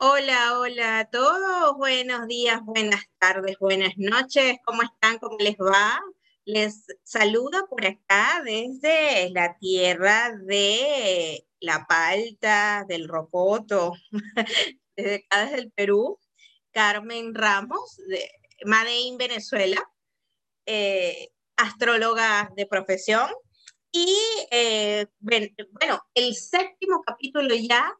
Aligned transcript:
Hola, 0.00 0.60
hola 0.60 1.00
a 1.00 1.10
todos. 1.10 1.76
Buenos 1.76 2.28
días, 2.28 2.60
buenas 2.64 3.02
tardes, 3.18 3.58
buenas 3.58 3.94
noches. 3.96 4.56
¿Cómo 4.64 4.82
están? 4.82 5.18
¿Cómo 5.18 5.36
les 5.38 5.56
va? 5.56 6.00
Les 6.44 6.86
saludo 7.02 7.66
por 7.68 7.84
acá 7.84 8.40
desde 8.44 9.28
la 9.30 9.58
tierra 9.58 10.30
de 10.44 11.44
La 11.58 11.84
Palta, 11.88 12.84
del 12.88 13.08
Rocoto, 13.08 13.94
desde 14.96 15.16
acá 15.16 15.46
desde 15.46 15.58
el 15.62 15.72
Perú. 15.72 16.20
Carmen 16.70 17.34
Ramos, 17.34 17.96
de 18.06 18.30
Madein, 18.66 19.18
Venezuela, 19.18 19.82
eh, 20.66 21.30
astróloga 21.56 22.52
de 22.56 22.66
profesión. 22.66 23.28
Y 23.90 24.16
eh, 24.52 25.06
bueno, 25.18 26.00
el 26.14 26.36
séptimo 26.36 27.02
capítulo 27.04 27.52
ya 27.56 27.92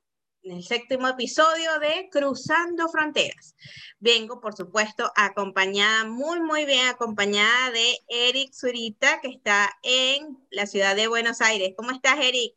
en 0.48 0.56
el 0.56 0.64
séptimo 0.64 1.08
episodio 1.08 1.78
de 1.78 2.08
Cruzando 2.10 2.88
Fronteras. 2.88 3.54
Vengo, 4.00 4.40
por 4.40 4.56
supuesto, 4.56 5.10
acompañada, 5.14 6.04
muy, 6.04 6.40
muy 6.40 6.64
bien 6.64 6.88
acompañada 6.88 7.70
de 7.70 7.98
Eric 8.08 8.52
Zurita, 8.54 9.20
que 9.20 9.28
está 9.28 9.70
en 9.82 10.38
la 10.50 10.66
ciudad 10.66 10.96
de 10.96 11.06
Buenos 11.06 11.42
Aires. 11.42 11.74
¿Cómo 11.76 11.90
estás, 11.90 12.18
Eric? 12.20 12.54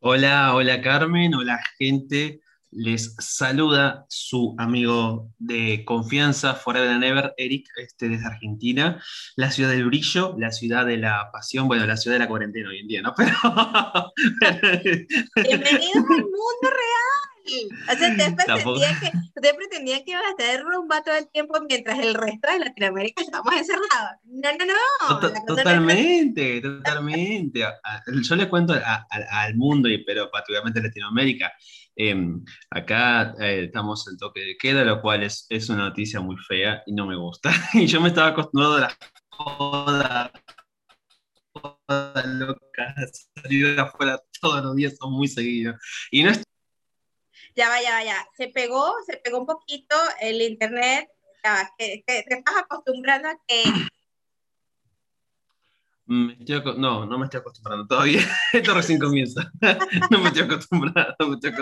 Hola, 0.00 0.54
hola 0.54 0.80
Carmen, 0.80 1.34
hola 1.34 1.60
gente. 1.76 2.40
Les 2.70 3.14
saluda 3.18 4.04
su 4.08 4.54
amigo 4.58 5.30
de 5.38 5.84
confianza, 5.86 6.54
Forever 6.54 6.90
and 6.90 7.02
Ever, 7.02 7.34
Eric, 7.38 7.66
este, 7.76 8.10
desde 8.10 8.26
Argentina, 8.26 9.02
la 9.36 9.50
ciudad 9.50 9.70
del 9.70 9.86
brillo, 9.86 10.34
la 10.38 10.52
ciudad 10.52 10.84
de 10.84 10.98
la 10.98 11.30
pasión, 11.32 11.66
bueno, 11.66 11.86
la 11.86 11.96
ciudad 11.96 12.16
de 12.16 12.20
la 12.20 12.28
cuarentena 12.28 12.68
hoy 12.68 12.80
en 12.80 12.88
día, 12.88 13.00
¿no? 13.00 13.14
Bienvenidos 15.36 15.96
al 15.96 16.02
mundo 16.04 16.68
real. 16.70 17.28
O 17.88 17.96
sea, 17.96 18.14
te 18.14 18.32
pretendía, 18.32 19.00
que, 19.00 19.10
te 19.40 19.54
pretendía 19.54 20.04
que 20.04 20.10
ibas 20.10 20.22
a 20.24 20.30
estar 20.30 20.62
rumba 20.62 21.02
todo 21.02 21.16
el 21.16 21.28
tiempo 21.28 21.58
mientras 21.66 21.98
el 21.98 22.14
resto 22.14 22.46
de 22.52 22.58
Latinoamérica 22.58 23.22
estamos 23.22 23.54
encerrados. 23.54 24.18
No, 24.24 24.50
no, 24.52 24.66
no. 24.66 25.44
totalmente, 25.46 26.60
totalmente. 26.60 27.64
Yo 28.22 28.36
le 28.36 28.48
cuento 28.48 28.74
al 29.30 29.54
mundo, 29.56 29.88
y, 29.88 30.04
pero 30.04 30.30
particularmente 30.30 30.80
a 30.80 30.82
Latinoamérica, 30.82 31.52
Em, 32.00 32.44
acá 32.70 33.34
eh, 33.40 33.64
estamos 33.64 34.06
en 34.06 34.16
toque 34.16 34.40
de 34.40 34.56
queda, 34.56 34.84
lo 34.84 35.02
cual 35.02 35.24
es, 35.24 35.46
es, 35.48 35.68
una 35.68 35.88
noticia 35.88 36.20
muy 36.20 36.36
fea 36.36 36.80
y 36.86 36.92
no 36.92 37.06
me 37.06 37.16
gusta. 37.16 37.50
y 37.74 37.86
yo 37.86 38.00
me 38.00 38.08
estaba 38.08 38.28
acostumbrado 38.28 38.76
a 38.76 38.80
la 38.82 38.98
joda, 39.30 40.32
joda 41.52 42.24
loca, 42.24 42.94
salir 43.34 43.80
afuera 43.80 44.22
todos 44.40 44.62
los 44.62 44.76
días, 44.76 44.96
son 44.96 45.12
muy 45.12 45.26
seguidos. 45.26 45.74
Y 46.12 46.22
no 46.22 46.30
Ya 47.56 47.68
vaya, 47.68 47.90
vaya, 47.90 48.28
se 48.36 48.46
pegó, 48.46 48.94
se 49.04 49.16
pegó 49.16 49.40
un 49.40 49.46
poquito 49.46 49.96
el 50.20 50.40
internet, 50.40 51.08
que, 51.78 52.04
que 52.06 52.22
te 52.22 52.34
estás 52.36 52.58
acostumbrando 52.58 53.28
a 53.28 53.40
que 53.44 53.64
no, 56.08 57.06
no 57.06 57.18
me 57.18 57.24
estoy 57.24 57.40
acostumbrando 57.40 57.86
todavía. 57.86 58.22
Esto 58.52 58.74
recién 58.74 58.98
comienza. 58.98 59.52
no 60.10 60.18
me 60.20 60.28
estoy 60.28 60.42
acostumbrando, 60.42 61.14
no 61.18 61.28
me 61.28 61.34
estoy 61.34 61.52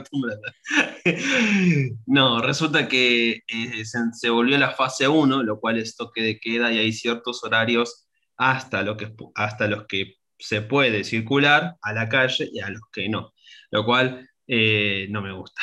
no, 2.06 2.40
resulta 2.40 2.86
que 2.88 3.42
eh, 3.48 3.84
se, 4.12 4.30
volvió 4.30 4.56
la 4.58 4.70
fase 4.70 5.08
1, 5.08 5.42
lo 5.42 5.60
cual 5.60 5.78
es 5.78 5.96
toque 5.96 6.22
de 6.22 6.38
queda 6.38 6.72
y 6.72 6.78
hay 6.78 6.92
ciertos 6.92 7.42
horarios 7.44 8.06
hasta, 8.36 8.82
lo 8.82 8.96
que, 8.96 9.14
hasta 9.34 9.66
los 9.66 9.86
que 9.86 10.14
se 10.38 10.62
puede 10.62 11.04
circular 11.04 11.76
a 11.82 11.92
la 11.92 12.08
calle 12.08 12.48
y 12.52 12.60
a 12.60 12.70
los 12.70 12.82
que 12.92 13.08
no, 13.08 13.34
lo 13.70 13.84
cual 13.84 14.28
eh, 14.46 15.06
no 15.10 15.22
me 15.22 15.32
gusta. 15.32 15.60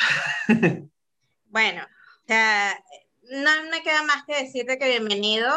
bueno, 1.46 1.86
no 2.28 3.50
me 3.70 3.82
queda 3.82 4.02
más 4.02 4.24
que 4.26 4.44
decirte 4.44 4.78
que 4.78 4.88
bienvenido 4.88 5.50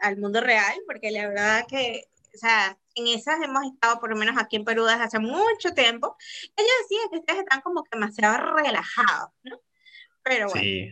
al 0.00 0.16
mundo 0.16 0.40
real, 0.40 0.74
porque 0.86 1.10
la 1.10 1.28
verdad 1.28 1.66
que 1.68 2.04
o 2.34 2.38
sea, 2.38 2.78
en 2.94 3.06
esas 3.08 3.40
hemos 3.42 3.64
estado, 3.64 4.00
por 4.00 4.10
lo 4.10 4.16
menos 4.16 4.36
aquí 4.38 4.56
en 4.56 4.64
Perú, 4.64 4.84
desde 4.84 5.04
hace 5.04 5.18
mucho 5.18 5.74
tiempo. 5.74 6.16
Ella 6.56 6.70
decía 6.82 6.98
que 7.10 7.18
ustedes 7.18 7.40
están 7.40 7.60
como 7.60 7.82
que 7.84 7.90
demasiado 7.92 8.54
relajados, 8.54 9.30
¿no? 9.42 9.60
Pero 10.22 10.46
bueno, 10.48 10.60
sí. 10.60 10.90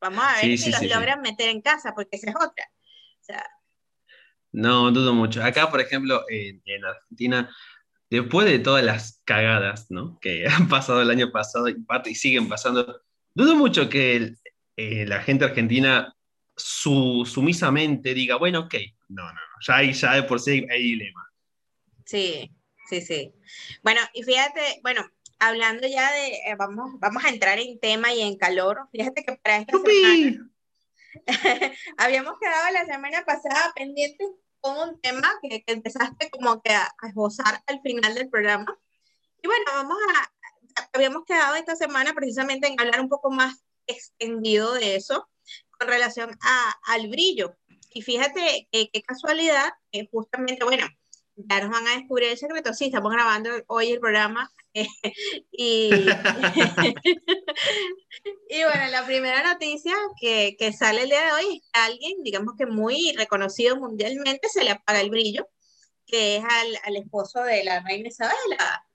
vamos 0.00 0.24
a 0.24 0.40
ver 0.42 0.58
si 0.58 0.70
los 0.70 0.82
logran 0.82 1.20
meter 1.22 1.48
en 1.48 1.62
casa, 1.62 1.94
porque 1.94 2.16
esa 2.16 2.30
es 2.30 2.36
otra. 2.36 2.70
O 3.20 3.24
sea, 3.24 3.44
no, 4.52 4.90
dudo 4.90 5.14
mucho. 5.14 5.42
Acá, 5.42 5.70
por 5.70 5.80
ejemplo, 5.80 6.24
en, 6.28 6.84
Argentina, 6.84 7.54
después 8.08 8.46
de 8.46 8.58
todas 8.58 8.84
las 8.84 9.20
cagadas 9.24 9.90
¿no? 9.90 10.18
que 10.20 10.46
han 10.48 10.68
pasado 10.68 11.02
el 11.02 11.10
año 11.10 11.30
pasado 11.30 11.68
y, 11.68 11.76
y 12.06 12.14
siguen 12.14 12.48
pasando, 12.48 13.02
dudo 13.34 13.54
mucho 13.54 13.88
que 13.88 14.34
eh, 14.76 15.06
la 15.06 15.22
gente 15.22 15.44
argentina 15.44 16.14
su, 16.60 17.26
sumisamente 17.26 18.14
diga, 18.14 18.36
bueno, 18.36 18.60
ok, 18.60 18.74
no, 19.08 19.24
no, 19.32 19.40
ya 19.66 19.76
hay, 19.76 19.92
ya 19.92 20.14
de 20.14 20.22
por 20.22 20.40
sí 20.40 20.66
hay 20.70 20.82
dilema. 20.82 21.26
Sí, 22.04 22.50
sí, 22.88 23.00
sí. 23.00 23.32
Bueno, 23.82 24.00
y 24.14 24.22
fíjate, 24.22 24.80
bueno, 24.82 25.08
hablando 25.38 25.86
ya 25.86 26.12
de, 26.12 26.28
eh, 26.28 26.54
vamos, 26.58 26.98
vamos 26.98 27.24
a 27.24 27.28
entrar 27.28 27.58
en 27.58 27.78
tema 27.80 28.12
y 28.12 28.22
en 28.22 28.36
calor, 28.36 28.88
fíjate 28.92 29.24
que 29.24 29.36
para 29.36 29.58
esta 29.58 29.78
semana, 29.78 30.50
habíamos 31.98 32.38
quedado 32.38 32.72
la 32.72 32.86
semana 32.86 33.24
pasada 33.24 33.72
pendientes 33.74 34.28
con 34.60 34.76
un 34.76 35.00
tema 35.00 35.32
que, 35.42 35.62
que 35.62 35.72
empezaste 35.72 36.30
como 36.30 36.62
que 36.62 36.72
a, 36.72 36.84
a, 36.84 37.08
esbozar 37.08 37.62
al 37.66 37.80
final 37.80 38.14
del 38.14 38.28
programa. 38.28 38.78
Y 39.42 39.48
bueno, 39.48 39.64
vamos 39.74 39.96
a, 40.14 40.88
habíamos 40.92 41.24
quedado 41.24 41.54
esta 41.56 41.74
semana 41.76 42.12
precisamente 42.14 42.68
en 42.68 42.78
hablar 42.78 43.00
un 43.00 43.08
poco 43.08 43.30
más 43.30 43.64
extendido 43.86 44.74
de 44.74 44.96
eso 44.96 45.28
con 45.80 45.88
relación 45.88 46.30
a, 46.42 46.74
al 46.92 47.08
brillo. 47.08 47.56
Y 47.92 48.02
fíjate 48.02 48.68
qué 48.70 49.02
casualidad, 49.02 49.72
que 49.90 50.06
justamente, 50.12 50.64
bueno, 50.64 50.86
ya 51.48 51.60
nos 51.60 51.70
van 51.70 51.86
a 51.88 51.96
descubrir 51.96 52.28
el 52.30 52.38
secreto. 52.38 52.74
Sí, 52.74 52.86
estamos 52.86 53.12
grabando 53.12 53.50
hoy 53.66 53.92
el 53.92 54.00
programa. 54.00 54.52
y, 55.50 55.90
y 58.48 58.62
bueno, 58.62 58.88
la 58.90 59.04
primera 59.04 59.42
noticia 59.52 59.94
que, 60.20 60.56
que, 60.58 60.72
sale 60.72 61.02
el 61.02 61.08
día 61.08 61.24
de 61.24 61.32
hoy 61.32 61.56
es 61.56 61.62
que 61.62 61.80
alguien, 61.80 62.22
digamos 62.22 62.54
que 62.56 62.66
muy 62.66 63.12
reconocido 63.16 63.76
mundialmente, 63.76 64.48
se 64.48 64.62
le 64.62 64.70
apaga 64.70 65.00
el 65.00 65.10
brillo, 65.10 65.48
que 66.06 66.36
es 66.36 66.44
al, 66.44 66.78
al 66.84 66.96
esposo 66.96 67.42
de 67.42 67.64
la 67.64 67.80
reina 67.80 68.08
Isabela. 68.08 68.86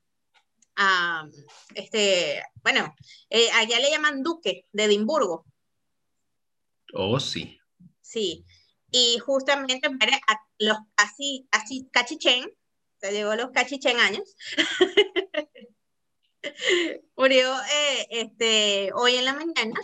este, 1.74 2.42
bueno, 2.64 2.96
eh, 3.30 3.50
allá 3.52 3.80
le 3.80 3.90
llaman 3.90 4.24
duque 4.24 4.68
de 4.72 4.84
Edimburgo. 4.86 5.46
Oh, 6.98 7.20
sí. 7.20 7.60
Sí, 8.02 8.46
y 8.90 9.20
justamente 9.20 9.90
para 9.90 10.22
los 10.60 10.78
casi, 10.96 11.46
casi 11.52 11.90
cachichen, 11.92 12.50
se 13.02 13.12
llegó 13.12 13.36
los 13.36 13.52
cachichen 13.52 14.00
años, 14.00 14.36
murió 17.18 17.54
eh, 17.54 18.08
este, 18.12 18.92
hoy 18.94 19.16
en 19.18 19.26
la 19.26 19.34
mañana. 19.34 19.76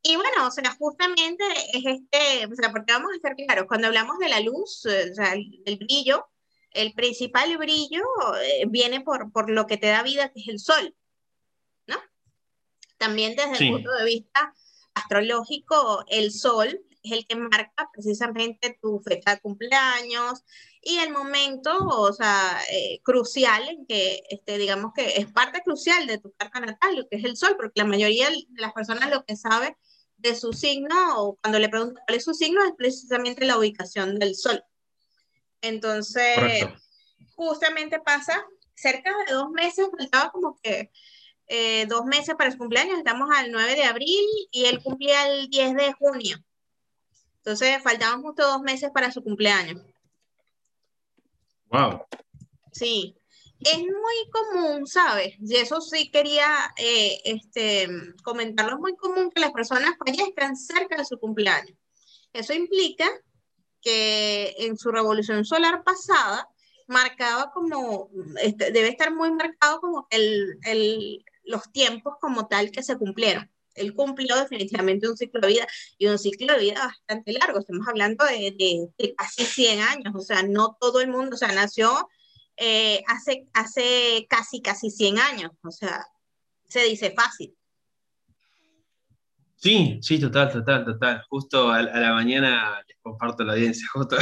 Y 0.00 0.16
bueno, 0.16 0.46
o 0.46 0.50
sea, 0.50 0.74
justamente 0.78 1.44
es 1.74 1.84
este, 1.84 2.46
o 2.46 2.56
sea, 2.56 2.72
porque 2.72 2.94
vamos 2.94 3.12
a 3.12 3.16
estar 3.16 3.36
claros, 3.36 3.66
cuando 3.68 3.88
hablamos 3.88 4.18
de 4.18 4.30
la 4.30 4.40
luz, 4.40 4.86
eh, 4.86 5.10
o 5.10 5.14
sea, 5.14 5.34
el, 5.34 5.76
brillo, 5.76 6.26
el 6.70 6.94
principal 6.94 7.58
brillo 7.58 8.04
eh, 8.42 8.64
viene 8.68 9.02
por, 9.02 9.30
por 9.32 9.50
lo 9.50 9.66
que 9.66 9.76
te 9.76 9.88
da 9.88 10.02
vida, 10.02 10.32
que 10.32 10.40
es 10.40 10.48
el 10.48 10.58
sol, 10.58 10.96
¿no? 11.86 11.96
También 12.96 13.36
desde 13.36 13.62
el 13.62 13.72
punto 13.72 13.92
de 13.92 14.04
vista 14.06 14.54
astrológico, 14.94 16.04
el 16.08 16.32
sol 16.32 16.80
es 17.02 17.12
el 17.12 17.26
que 17.26 17.36
marca 17.36 17.90
precisamente 17.92 18.78
tu 18.80 18.98
fecha 19.00 19.34
de 19.34 19.40
cumpleaños 19.40 20.42
y 20.80 20.98
el 20.98 21.12
momento, 21.12 21.76
o 21.78 22.12
sea, 22.12 22.58
eh, 22.70 23.00
crucial 23.02 23.68
en 23.68 23.86
que, 23.86 24.22
este, 24.30 24.58
digamos 24.58 24.92
que 24.94 25.16
es 25.16 25.26
parte 25.30 25.62
crucial 25.62 26.06
de 26.06 26.18
tu 26.18 26.32
carta 26.32 26.60
natal, 26.60 26.96
lo 26.96 27.08
que 27.08 27.16
es 27.16 27.24
el 27.24 27.36
sol, 27.36 27.56
porque 27.56 27.82
la 27.82 27.86
mayoría 27.86 28.30
de 28.30 28.46
las 28.56 28.72
personas 28.72 29.10
lo 29.10 29.24
que 29.24 29.36
sabe 29.36 29.76
de 30.16 30.34
su 30.34 30.52
signo 30.52 30.94
o 31.22 31.36
cuando 31.36 31.58
le 31.58 31.68
preguntan 31.68 32.02
cuál 32.06 32.16
es 32.16 32.24
su 32.24 32.32
signo 32.32 32.64
es 32.64 32.72
precisamente 32.76 33.44
la 33.44 33.58
ubicación 33.58 34.18
del 34.18 34.34
sol. 34.34 34.62
Entonces, 35.60 36.64
justamente 37.34 38.00
pasa 38.00 38.46
cerca 38.74 39.10
de 39.26 39.34
dos 39.34 39.50
meses, 39.50 39.88
faltaba 39.96 40.30
como 40.30 40.58
que 40.62 40.90
eh, 41.48 41.86
dos 41.86 42.04
meses 42.04 42.34
para 42.36 42.50
su 42.50 42.58
cumpleaños, 42.58 42.98
estamos 42.98 43.28
al 43.34 43.50
9 43.50 43.74
de 43.74 43.84
abril 43.84 44.24
y 44.50 44.64
él 44.64 44.82
cumplía 44.82 45.28
el 45.28 45.48
10 45.48 45.74
de 45.74 45.92
junio. 45.92 46.38
Entonces, 47.38 47.82
faltaban 47.82 48.22
justo 48.22 48.46
dos 48.46 48.62
meses 48.62 48.90
para 48.92 49.12
su 49.12 49.22
cumpleaños. 49.22 49.82
Wow. 51.66 52.06
Sí, 52.72 53.16
es 53.60 53.78
muy 53.78 54.30
común, 54.30 54.86
¿sabes? 54.86 55.34
Y 55.40 55.56
eso 55.56 55.80
sí 55.80 56.10
quería 56.10 56.48
eh, 56.76 57.20
este, 57.24 57.88
comentarlo. 58.22 58.74
Es 58.74 58.80
muy 58.80 58.96
común 58.96 59.30
que 59.30 59.40
las 59.40 59.52
personas 59.52 59.94
fallezcan 59.98 60.56
cerca 60.56 60.96
de 60.96 61.04
su 61.04 61.18
cumpleaños. 61.18 61.76
Eso 62.32 62.52
implica 62.52 63.08
que 63.80 64.54
en 64.58 64.76
su 64.78 64.90
revolución 64.90 65.44
solar 65.44 65.84
pasada 65.84 66.48
marcaba 66.86 67.52
como, 67.52 68.10
este, 68.42 68.70
debe 68.70 68.88
estar 68.88 69.14
muy 69.14 69.30
marcado 69.32 69.80
como 69.80 70.06
el, 70.10 70.58
el, 70.64 71.24
los 71.44 71.70
tiempos 71.72 72.14
como 72.20 72.46
tal 72.48 72.70
que 72.70 72.82
se 72.82 72.96
cumplieron. 72.96 73.50
él 73.74 73.94
cumplió 73.94 74.36
definitivamente 74.36 75.08
un 75.08 75.16
ciclo 75.16 75.40
de 75.40 75.48
vida 75.48 75.66
y 75.98 76.06
un 76.06 76.18
ciclo 76.18 76.52
de 76.54 76.60
vida 76.60 76.86
bastante 76.86 77.32
largo. 77.32 77.58
Estamos 77.58 77.86
hablando 77.88 78.24
de, 78.24 78.54
de, 78.98 79.14
casi 79.16 79.44
100 79.44 79.80
años, 79.80 80.14
o 80.14 80.20
sea, 80.20 80.42
no 80.44 80.76
todo 80.80 81.00
el 81.00 81.08
mundo, 81.08 81.34
o 81.34 81.38
sea, 81.38 81.52
nació 81.52 82.08
eh, 82.56 83.02
hace, 83.08 83.46
hace 83.52 84.26
casi, 84.28 84.62
casi 84.62 84.90
100 84.90 85.18
años, 85.18 85.50
o 85.62 85.70
sea, 85.70 86.06
se 86.68 86.84
dice 86.84 87.12
fácil. 87.16 87.56
Sí, 89.56 89.98
sí, 90.02 90.20
total, 90.20 90.52
total, 90.52 90.84
total. 90.84 91.24
Justo 91.28 91.70
a, 91.72 91.82
la 91.82 92.12
mañana, 92.12 92.82
les 92.86 92.98
comparto 93.00 93.44
la 93.44 93.54
audiencia, 93.54 93.86
justo 93.92 94.16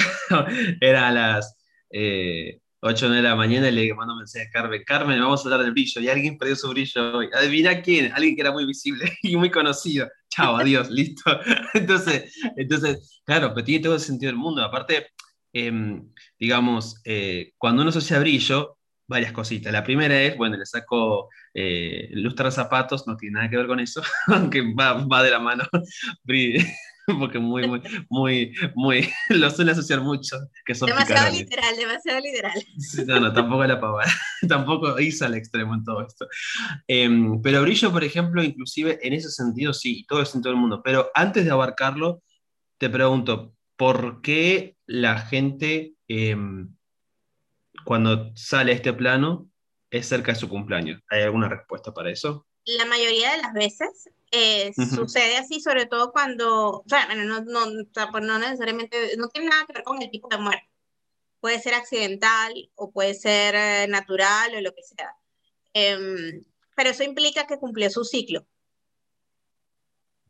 era 0.80 1.08
a 1.08 1.12
las 1.12 1.56
eh, 1.90 2.61
8 2.84 3.10
de 3.10 3.22
la 3.22 3.36
mañana 3.36 3.68
y 3.68 3.72
le 3.72 3.94
mando 3.94 4.14
un 4.14 4.18
mensaje 4.18 4.48
a 4.48 4.50
Carmen, 4.50 4.82
Carmen, 4.84 5.20
vamos 5.20 5.40
a 5.40 5.44
hablar 5.44 5.62
del 5.62 5.70
brillo, 5.70 6.00
y 6.00 6.08
alguien 6.08 6.36
perdió 6.36 6.56
su 6.56 6.68
brillo 6.68 7.16
hoy. 7.16 7.28
Adivina 7.32 7.80
quién, 7.80 8.12
alguien 8.12 8.34
que 8.34 8.40
era 8.40 8.50
muy 8.50 8.66
visible 8.66 9.04
y 9.22 9.36
muy 9.36 9.50
conocido. 9.50 10.08
Chao, 10.28 10.56
adiós, 10.56 10.90
listo. 10.90 11.22
Entonces, 11.74 12.34
entonces, 12.56 13.22
claro, 13.24 13.54
pero 13.54 13.64
tiene 13.64 13.84
todo 13.84 13.94
el 13.94 14.00
sentido 14.00 14.30
del 14.30 14.38
mundo. 14.38 14.62
Aparte, 14.62 15.06
em, 15.52 16.10
digamos, 16.38 17.00
eh, 17.04 17.52
cuando 17.56 17.82
uno 17.82 17.90
asocia 17.90 18.18
brillo, 18.18 18.78
varias 19.06 19.32
cositas. 19.32 19.72
La 19.72 19.84
primera 19.84 20.20
es, 20.20 20.36
bueno, 20.36 20.56
le 20.56 20.66
saco 20.66 21.28
eh, 21.54 22.08
lustrar 22.14 22.50
zapatos, 22.50 23.06
no 23.06 23.16
tiene 23.16 23.34
nada 23.34 23.50
que 23.50 23.58
ver 23.58 23.66
con 23.68 23.78
eso, 23.78 24.02
aunque 24.26 24.60
va, 24.74 24.94
va 25.06 25.22
de 25.22 25.30
la 25.30 25.38
mano. 25.38 25.64
porque 27.18 27.38
muy, 27.38 27.66
muy, 27.66 27.82
muy, 28.08 28.54
muy, 28.74 29.10
lo 29.30 29.50
suele 29.50 29.72
asociar 29.72 30.00
mucho. 30.00 30.36
Que 30.64 30.74
son 30.74 30.88
demasiado 30.88 31.32
literal, 31.32 31.76
demasiado 31.76 32.20
literal. 32.20 32.64
No, 33.06 33.20
no, 33.20 33.32
tampoco 33.32 33.64
la 33.64 33.80
pavada, 33.80 34.10
tampoco 34.48 34.98
hice 35.00 35.24
al 35.24 35.34
extremo 35.34 35.74
en 35.74 35.84
todo 35.84 36.06
esto. 36.06 36.26
Em, 36.86 37.40
pero 37.42 37.62
brillo, 37.62 37.90
por 37.92 38.04
ejemplo, 38.04 38.42
inclusive 38.42 38.98
en 39.02 39.12
ese 39.12 39.30
sentido, 39.30 39.72
sí, 39.72 40.04
todo 40.08 40.22
es 40.22 40.34
en 40.34 40.42
todo 40.42 40.52
el 40.52 40.58
mundo. 40.58 40.82
Pero 40.82 41.10
antes 41.14 41.44
de 41.44 41.50
abarcarlo, 41.50 42.22
te 42.78 42.88
pregunto, 42.88 43.54
¿por 43.76 44.22
qué 44.22 44.76
la 44.86 45.18
gente, 45.18 45.94
em, 46.08 46.74
cuando 47.84 48.32
sale 48.36 48.72
a 48.72 48.74
este 48.74 48.92
plano, 48.92 49.48
es 49.90 50.06
cerca 50.06 50.32
de 50.32 50.38
su 50.38 50.48
cumpleaños? 50.48 51.00
¿Hay 51.10 51.22
alguna 51.22 51.48
respuesta 51.48 51.92
para 51.92 52.10
eso? 52.10 52.46
La 52.64 52.84
mayoría 52.84 53.32
de 53.32 53.42
las 53.42 53.52
veces 53.52 54.08
eh, 54.34 54.72
sucede 54.74 55.36
así, 55.36 55.60
sobre 55.60 55.84
todo 55.84 56.10
cuando, 56.10 56.70
o 56.80 56.84
sea, 56.86 57.14
no, 57.14 57.40
no, 57.40 57.66
pues 58.10 58.24
no 58.24 58.38
necesariamente, 58.38 59.14
no 59.18 59.28
tiene 59.28 59.50
nada 59.50 59.66
que 59.66 59.74
ver 59.74 59.82
con 59.82 60.00
el 60.00 60.10
tipo 60.10 60.28
de 60.28 60.38
muerte. 60.38 60.68
Puede 61.40 61.60
ser 61.60 61.74
accidental 61.74 62.70
o 62.74 62.90
puede 62.90 63.12
ser 63.12 63.54
eh, 63.54 63.86
natural 63.88 64.54
o 64.54 64.60
lo 64.62 64.72
que 64.74 64.82
sea. 64.82 65.14
Em, 65.74 66.42
pero 66.74 66.90
eso 66.90 67.02
implica 67.02 67.46
que 67.46 67.58
cumplió 67.58 67.90
su 67.90 68.04
ciclo. 68.04 68.46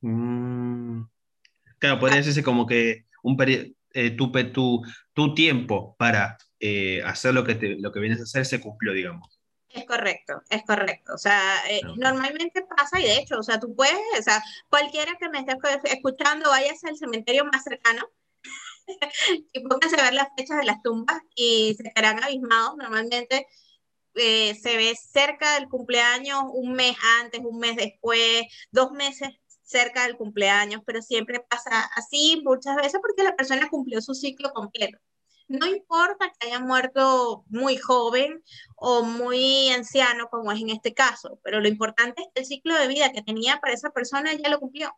Mm. 0.00 1.04
claro, 1.78 2.00
podría 2.00 2.16
ah. 2.16 2.22
decirse 2.22 2.42
como 2.42 2.66
que 2.66 3.06
un 3.22 3.36
eh, 3.94 4.10
tu, 4.16 4.32
tu, 4.52 4.82
tu, 5.12 5.34
tiempo 5.34 5.94
para 5.96 6.36
hacer 7.04 7.34
lo 7.34 7.44
que, 7.44 7.54
te, 7.54 7.76
lo 7.78 7.92
que 7.92 8.00
vienes 8.00 8.18
a 8.18 8.24
hacer 8.24 8.46
se 8.46 8.60
cumplió, 8.60 8.92
digamos. 8.92 9.31
Es 9.72 9.86
correcto, 9.86 10.42
es 10.50 10.62
correcto. 10.64 11.14
O 11.14 11.18
sea, 11.18 11.62
eh, 11.68 11.80
normalmente 11.96 12.62
pasa 12.62 13.00
y 13.00 13.04
de 13.04 13.16
hecho, 13.16 13.38
o 13.38 13.42
sea, 13.42 13.58
tú 13.58 13.74
puedes, 13.74 13.96
o 14.18 14.22
sea, 14.22 14.42
cualquiera 14.68 15.16
que 15.18 15.28
me 15.28 15.38
esté 15.38 15.56
escuchando, 15.84 16.50
váyase 16.50 16.88
al 16.88 16.96
cementerio 16.96 17.44
más 17.46 17.64
cercano 17.64 18.06
y 19.52 19.60
pónganse 19.60 19.98
a 19.98 20.04
ver 20.04 20.14
las 20.14 20.28
fechas 20.36 20.58
de 20.58 20.64
las 20.64 20.82
tumbas 20.82 21.20
y 21.34 21.74
se 21.74 21.84
quedarán 21.84 22.22
abismados. 22.22 22.76
Normalmente 22.76 23.46
eh, 24.14 24.54
se 24.54 24.76
ve 24.76 24.94
cerca 24.94 25.54
del 25.54 25.68
cumpleaños, 25.68 26.42
un 26.52 26.72
mes 26.74 26.96
antes, 27.20 27.40
un 27.42 27.58
mes 27.58 27.76
después, 27.76 28.44
dos 28.70 28.92
meses 28.92 29.30
cerca 29.62 30.04
del 30.04 30.16
cumpleaños, 30.16 30.82
pero 30.84 31.00
siempre 31.00 31.40
pasa 31.48 31.84
así 31.96 32.42
muchas 32.44 32.76
veces 32.76 33.00
porque 33.00 33.24
la 33.24 33.36
persona 33.36 33.70
cumplió 33.70 34.02
su 34.02 34.14
ciclo 34.14 34.52
completo. 34.52 34.98
No 35.52 35.66
importa 35.66 36.32
que 36.32 36.46
haya 36.46 36.60
muerto 36.60 37.44
muy 37.48 37.76
joven 37.76 38.42
o 38.74 39.02
muy 39.04 39.68
anciano, 39.68 40.28
como 40.30 40.50
es 40.50 40.58
en 40.58 40.70
este 40.70 40.94
caso, 40.94 41.38
pero 41.44 41.60
lo 41.60 41.68
importante 41.68 42.22
es 42.22 42.28
que 42.34 42.40
el 42.40 42.46
ciclo 42.46 42.74
de 42.74 42.88
vida 42.88 43.12
que 43.12 43.20
tenía 43.20 43.58
para 43.60 43.74
esa 43.74 43.90
persona 43.90 44.32
ya 44.32 44.48
lo 44.48 44.58
cumplió. 44.58 44.90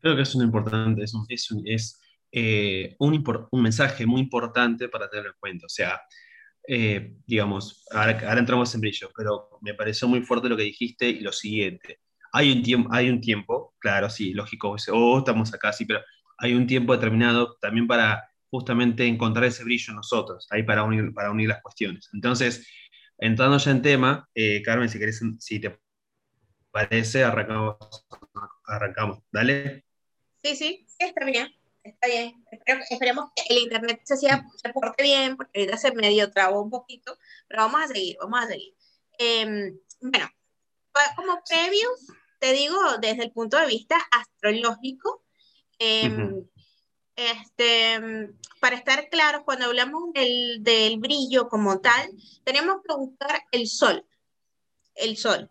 Creo 0.00 0.16
que 0.16 0.22
es 0.22 0.34
un 0.34 0.44
importante, 0.44 1.04
es, 1.04 1.12
un, 1.12 1.26
es, 1.66 2.00
eh, 2.32 2.96
un, 2.98 3.22
un, 3.50 3.62
mensaje 3.62 4.06
muy 4.06 4.22
importante 4.22 4.88
para 4.88 5.10
tenerlo 5.10 5.32
en 5.32 5.36
cuenta. 5.38 5.66
O 5.66 5.68
sea, 5.68 6.00
eh, 6.66 7.16
digamos, 7.26 7.84
ahora, 7.90 8.18
ahora, 8.26 8.40
entramos 8.40 8.74
en 8.74 8.80
brillo, 8.80 9.10
pero 9.14 9.58
me 9.60 9.74
pareció 9.74 10.08
muy 10.08 10.22
fuerte 10.22 10.48
lo 10.48 10.56
que 10.56 10.62
dijiste 10.62 11.06
y 11.06 11.20
lo 11.20 11.32
siguiente. 11.32 12.00
Hay 12.32 12.50
un 12.50 12.62
tiempo, 12.62 12.88
hay 12.90 13.10
un 13.10 13.20
tiempo 13.20 13.74
claro, 13.78 14.08
sí, 14.08 14.32
lógico, 14.32 14.74
oh, 14.92 15.18
estamos 15.18 15.52
acá, 15.52 15.70
sí, 15.74 15.84
pero 15.84 16.00
hay 16.40 16.54
un 16.54 16.66
tiempo 16.66 16.94
determinado 16.94 17.56
también 17.60 17.86
para 17.86 18.30
justamente 18.50 19.06
encontrar 19.06 19.44
ese 19.44 19.62
brillo 19.62 19.90
en 19.90 19.96
nosotros, 19.96 20.48
ahí 20.50 20.62
para 20.62 20.82
unir, 20.82 21.12
para 21.14 21.30
unir 21.30 21.48
las 21.48 21.62
cuestiones. 21.62 22.08
Entonces, 22.12 22.66
entrando 23.18 23.58
ya 23.58 23.70
en 23.70 23.82
tema, 23.82 24.28
eh, 24.34 24.62
Carmen, 24.62 24.88
si 24.88 24.98
querés, 24.98 25.22
si 25.38 25.60
te 25.60 25.78
parece, 26.70 27.22
arrancamos, 27.22 27.76
arrancamos. 28.64 29.20
Dale. 29.30 29.84
Sí, 30.42 30.56
sí, 30.56 30.86
está 30.98 31.24
bien, 31.26 31.54
está 31.84 32.08
bien. 32.08 32.44
esperemos 32.88 33.30
que 33.36 33.54
el 33.54 33.62
internet 33.62 34.00
se, 34.04 34.16
sea, 34.16 34.44
se 34.56 34.72
porte 34.72 35.02
bien, 35.02 35.36
porque 35.36 35.60
ahorita 35.60 35.76
se 35.76 35.92
medio 35.92 36.30
trabó 36.30 36.62
un 36.62 36.70
poquito, 36.70 37.18
pero 37.48 37.62
vamos 37.62 37.82
a 37.82 37.88
seguir, 37.88 38.16
vamos 38.20 38.40
a 38.40 38.46
seguir. 38.46 38.74
Em, 39.18 39.78
bueno, 40.00 40.30
como 41.14 41.42
previo, 41.46 41.88
te 42.38 42.54
digo, 42.54 42.78
desde 43.00 43.24
el 43.24 43.32
punto 43.32 43.58
de 43.58 43.66
vista 43.66 43.96
astrológico, 44.10 45.22
Em, 45.82 46.46
este, 47.16 48.28
para 48.60 48.76
estar 48.76 49.08
claros, 49.08 49.42
cuando 49.46 49.64
hablamos 49.64 50.12
del, 50.12 50.98
brillo 50.98 51.48
como 51.48 51.80
tal, 51.80 52.10
tenemos 52.44 52.82
que 52.86 52.94
buscar 52.94 53.42
el 53.50 53.66
sol. 53.66 54.06
El 54.94 55.16
sol. 55.16 55.50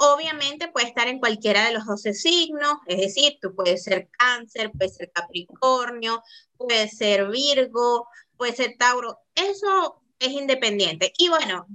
Obviamente 0.00 0.68
puede 0.68 0.88
estar 0.88 1.06
en 1.06 1.20
cualquiera 1.20 1.64
de 1.64 1.74
los 1.74 1.86
12 1.86 2.12
signos, 2.12 2.78
es 2.86 2.98
decir, 2.98 3.38
tú 3.40 3.54
puedes 3.54 3.84
ser 3.84 4.08
cáncer, 4.10 4.72
puede 4.72 4.90
ser 4.90 5.12
capricornio, 5.12 6.22
puede 6.56 6.88
ser 6.88 7.28
virgo, 7.28 8.08
puede 8.36 8.54
ser 8.54 8.76
tauro. 8.78 9.20
Eso 9.36 10.02
es 10.18 10.30
independiente. 10.30 11.12
Y 11.18 11.28
bueno, 11.28 11.68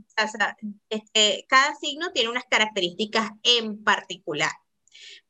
este, 0.89 1.45
cada 1.47 1.75
signo 1.75 2.11
tiene 2.11 2.29
unas 2.29 2.45
características 2.49 3.31
en 3.43 3.81
particular. 3.81 4.51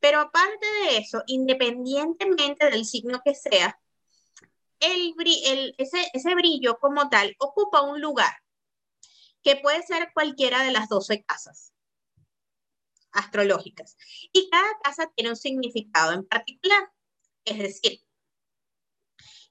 Pero 0.04 0.20
aparte 0.20 0.68
de 0.82 0.98
eso, 0.98 1.24
independientemente 1.28 2.70
del 2.70 2.84
signo 2.84 3.22
que 3.24 3.34
sea, 3.34 3.80
el, 4.82 5.16
ese, 5.78 6.36
brillo 6.36 6.78
como 6.78 7.08
tal 7.08 7.34
ocupa 7.40 7.84
un 7.84 8.02
lugar 8.02 8.34
que 9.42 9.56
puede 9.56 9.82
ser 9.84 10.12
cualquiera 10.14 10.62
de 10.64 10.74
las 10.74 10.90
12 10.90 11.24
casas 11.24 11.72
astrológicas. 13.14 13.96
Y 14.34 14.50
cada 14.50 14.78
casa 14.84 15.10
tiene 15.16 15.30
un 15.30 15.38
significado 15.38 16.12
en 16.12 16.28
particular. 16.28 16.92
Es 17.46 17.60
decir, 17.60 18.02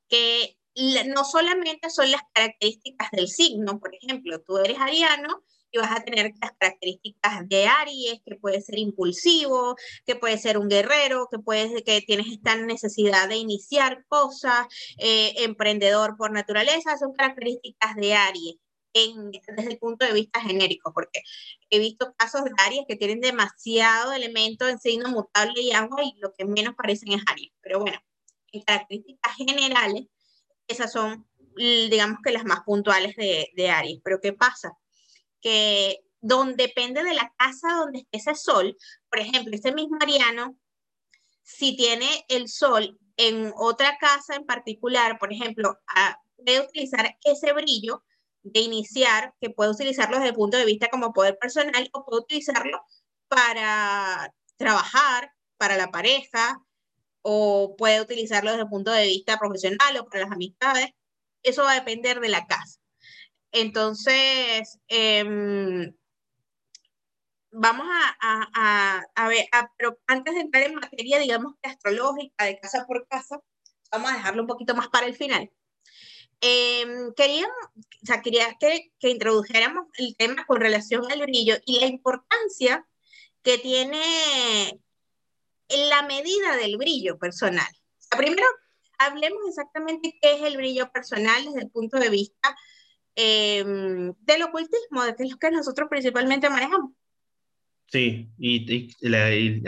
que 0.06 0.58
no 1.06 1.24
solamente 1.24 1.88
son 1.88 2.10
las 2.10 2.24
características 2.34 3.10
del 3.12 3.28
signo, 3.28 3.80
por 3.80 3.94
ejemplo, 3.94 4.42
tú 4.42 4.58
eres 4.58 4.78
ariano 4.78 5.42
y 5.72 5.78
vas 5.78 5.90
a 5.90 6.04
tener 6.04 6.32
las 6.40 6.52
características 6.58 7.48
de 7.48 7.66
Aries, 7.66 8.20
que 8.24 8.36
puede 8.36 8.60
ser 8.60 8.78
impulsivo, 8.78 9.74
que 10.06 10.16
puede 10.16 10.38
ser 10.38 10.58
un 10.58 10.68
guerrero, 10.68 11.28
que 11.30 11.38
puede 11.38 11.82
que 11.82 12.02
tienes 12.02 12.26
esta 12.30 12.56
necesidad 12.56 13.28
de 13.28 13.36
iniciar 13.36 14.04
cosas, 14.06 14.66
eh, 14.98 15.32
emprendedor 15.38 16.16
por 16.16 16.30
naturaleza, 16.30 16.98
son 16.98 17.14
características 17.14 17.96
de 17.96 18.14
Aries. 18.14 18.56
desde 19.56 19.72
el 19.72 19.78
punto 19.78 20.04
de 20.04 20.12
vista 20.12 20.40
genérico, 20.40 20.92
porque 20.92 21.22
he 21.70 21.78
visto 21.78 22.14
casos 22.18 22.44
de 22.44 22.50
Aries 22.58 22.84
que 22.86 22.96
tienen 22.96 23.20
demasiado 23.20 24.12
elemento 24.12 24.68
en 24.68 24.78
signo 24.78 25.08
mutable 25.08 25.62
y 25.62 25.72
agua 25.72 26.04
y 26.04 26.14
lo 26.20 26.32
que 26.34 26.44
menos 26.44 26.74
parecen 26.74 27.12
es 27.12 27.22
Aries. 27.26 27.52
Pero 27.62 27.80
bueno, 27.80 27.98
en 28.52 28.62
características 28.62 29.34
generales, 29.36 30.04
esas 30.68 30.92
son, 30.92 31.26
digamos 31.56 32.18
que 32.22 32.32
las 32.32 32.44
más 32.44 32.60
puntuales 32.66 33.16
de, 33.16 33.48
de 33.56 33.70
Aries. 33.70 34.00
Pero 34.04 34.20
¿qué 34.20 34.34
pasa? 34.34 34.72
Que 35.42 35.98
donde 36.20 36.68
depende 36.68 37.02
de 37.02 37.14
la 37.14 37.32
casa 37.36 37.74
donde 37.74 37.98
esté 37.98 38.18
ese 38.18 38.34
sol, 38.34 38.76
por 39.10 39.18
ejemplo, 39.18 39.54
ese 39.54 39.72
mismo 39.72 39.98
Ariano, 40.00 40.56
si 41.42 41.76
tiene 41.76 42.24
el 42.28 42.48
sol 42.48 42.98
en 43.16 43.52
otra 43.56 43.98
casa 43.98 44.36
en 44.36 44.46
particular, 44.46 45.18
por 45.18 45.32
ejemplo, 45.32 45.78
puede 46.36 46.60
utilizar 46.60 47.18
ese 47.24 47.52
brillo 47.52 48.04
de 48.42 48.60
iniciar, 48.60 49.34
que 49.40 49.50
puede 49.50 49.70
utilizarlo 49.70 50.16
desde 50.16 50.30
el 50.30 50.34
punto 50.34 50.56
de 50.56 50.64
vista 50.64 50.88
como 50.88 51.12
poder 51.12 51.36
personal 51.38 51.88
o 51.92 52.04
puede 52.04 52.22
utilizarlo 52.22 52.80
para 53.28 54.32
trabajar, 54.56 55.32
para 55.56 55.76
la 55.76 55.90
pareja, 55.90 56.60
o 57.22 57.76
puede 57.76 58.00
utilizarlo 58.00 58.50
desde 58.50 58.64
el 58.64 58.68
punto 58.68 58.90
de 58.90 59.06
vista 59.06 59.38
profesional 59.38 59.96
o 59.98 60.06
para 60.06 60.24
las 60.24 60.32
amistades. 60.32 60.90
Eso 61.42 61.62
va 61.64 61.72
a 61.72 61.76
depender 61.76 62.20
de 62.20 62.28
la 62.28 62.46
casa. 62.46 62.81
Entonces, 63.52 64.78
em, 64.88 65.94
vamos 67.50 67.86
a, 68.20 69.28
ver, 69.28 69.46
antes 70.06 70.34
de 70.34 70.40
entrar 70.40 70.62
en 70.64 70.74
materia, 70.74 71.18
digamos, 71.18 71.54
astrológica, 71.62 72.46
de 72.46 72.58
casa 72.58 72.86
por 72.86 73.06
casa, 73.08 73.40
vamos 73.90 74.10
a 74.10 74.16
dejarlo 74.16 74.42
un 74.42 74.48
poquito 74.48 74.74
más 74.74 74.88
para 74.88 75.06
el 75.06 75.14
final. 75.14 75.50
Eh, 76.40 76.86
quería, 77.14 77.46
o 77.46 78.06
sea, 78.06 78.22
quería 78.22 78.56
que, 78.58 78.92
que, 78.98 79.10
introdujéramos 79.10 79.86
el 79.98 80.16
tema 80.16 80.44
con 80.46 80.60
relación 80.60 81.10
al 81.12 81.20
brillo 81.20 81.56
y 81.66 81.78
la 81.78 81.86
importancia 81.86 82.86
que 83.42 83.58
tiene 83.58 84.80
la 85.68 86.02
medida 86.02 86.56
del 86.56 86.78
brillo 86.78 87.18
personal. 87.18 87.70
primero, 88.16 88.46
hablemos 88.98 89.40
exactamente 89.48 90.18
qué 90.20 90.34
es 90.34 90.42
el 90.42 90.56
brillo 90.56 90.90
personal 90.90 91.44
desde 91.44 91.60
el 91.60 91.70
punto 91.70 91.98
de 91.98 92.08
vista 92.08 92.56
eh, 93.16 93.64
del 93.64 94.42
ocultismo, 94.42 95.04
de 95.04 95.14
qué 95.16 95.24
es 95.24 95.30
lo 95.30 95.38
que 95.38 95.50
nosotros 95.50 95.88
principalmente 95.90 96.48
manejamos. 96.50 96.92
Sí, 97.92 98.30
y, 98.38 98.90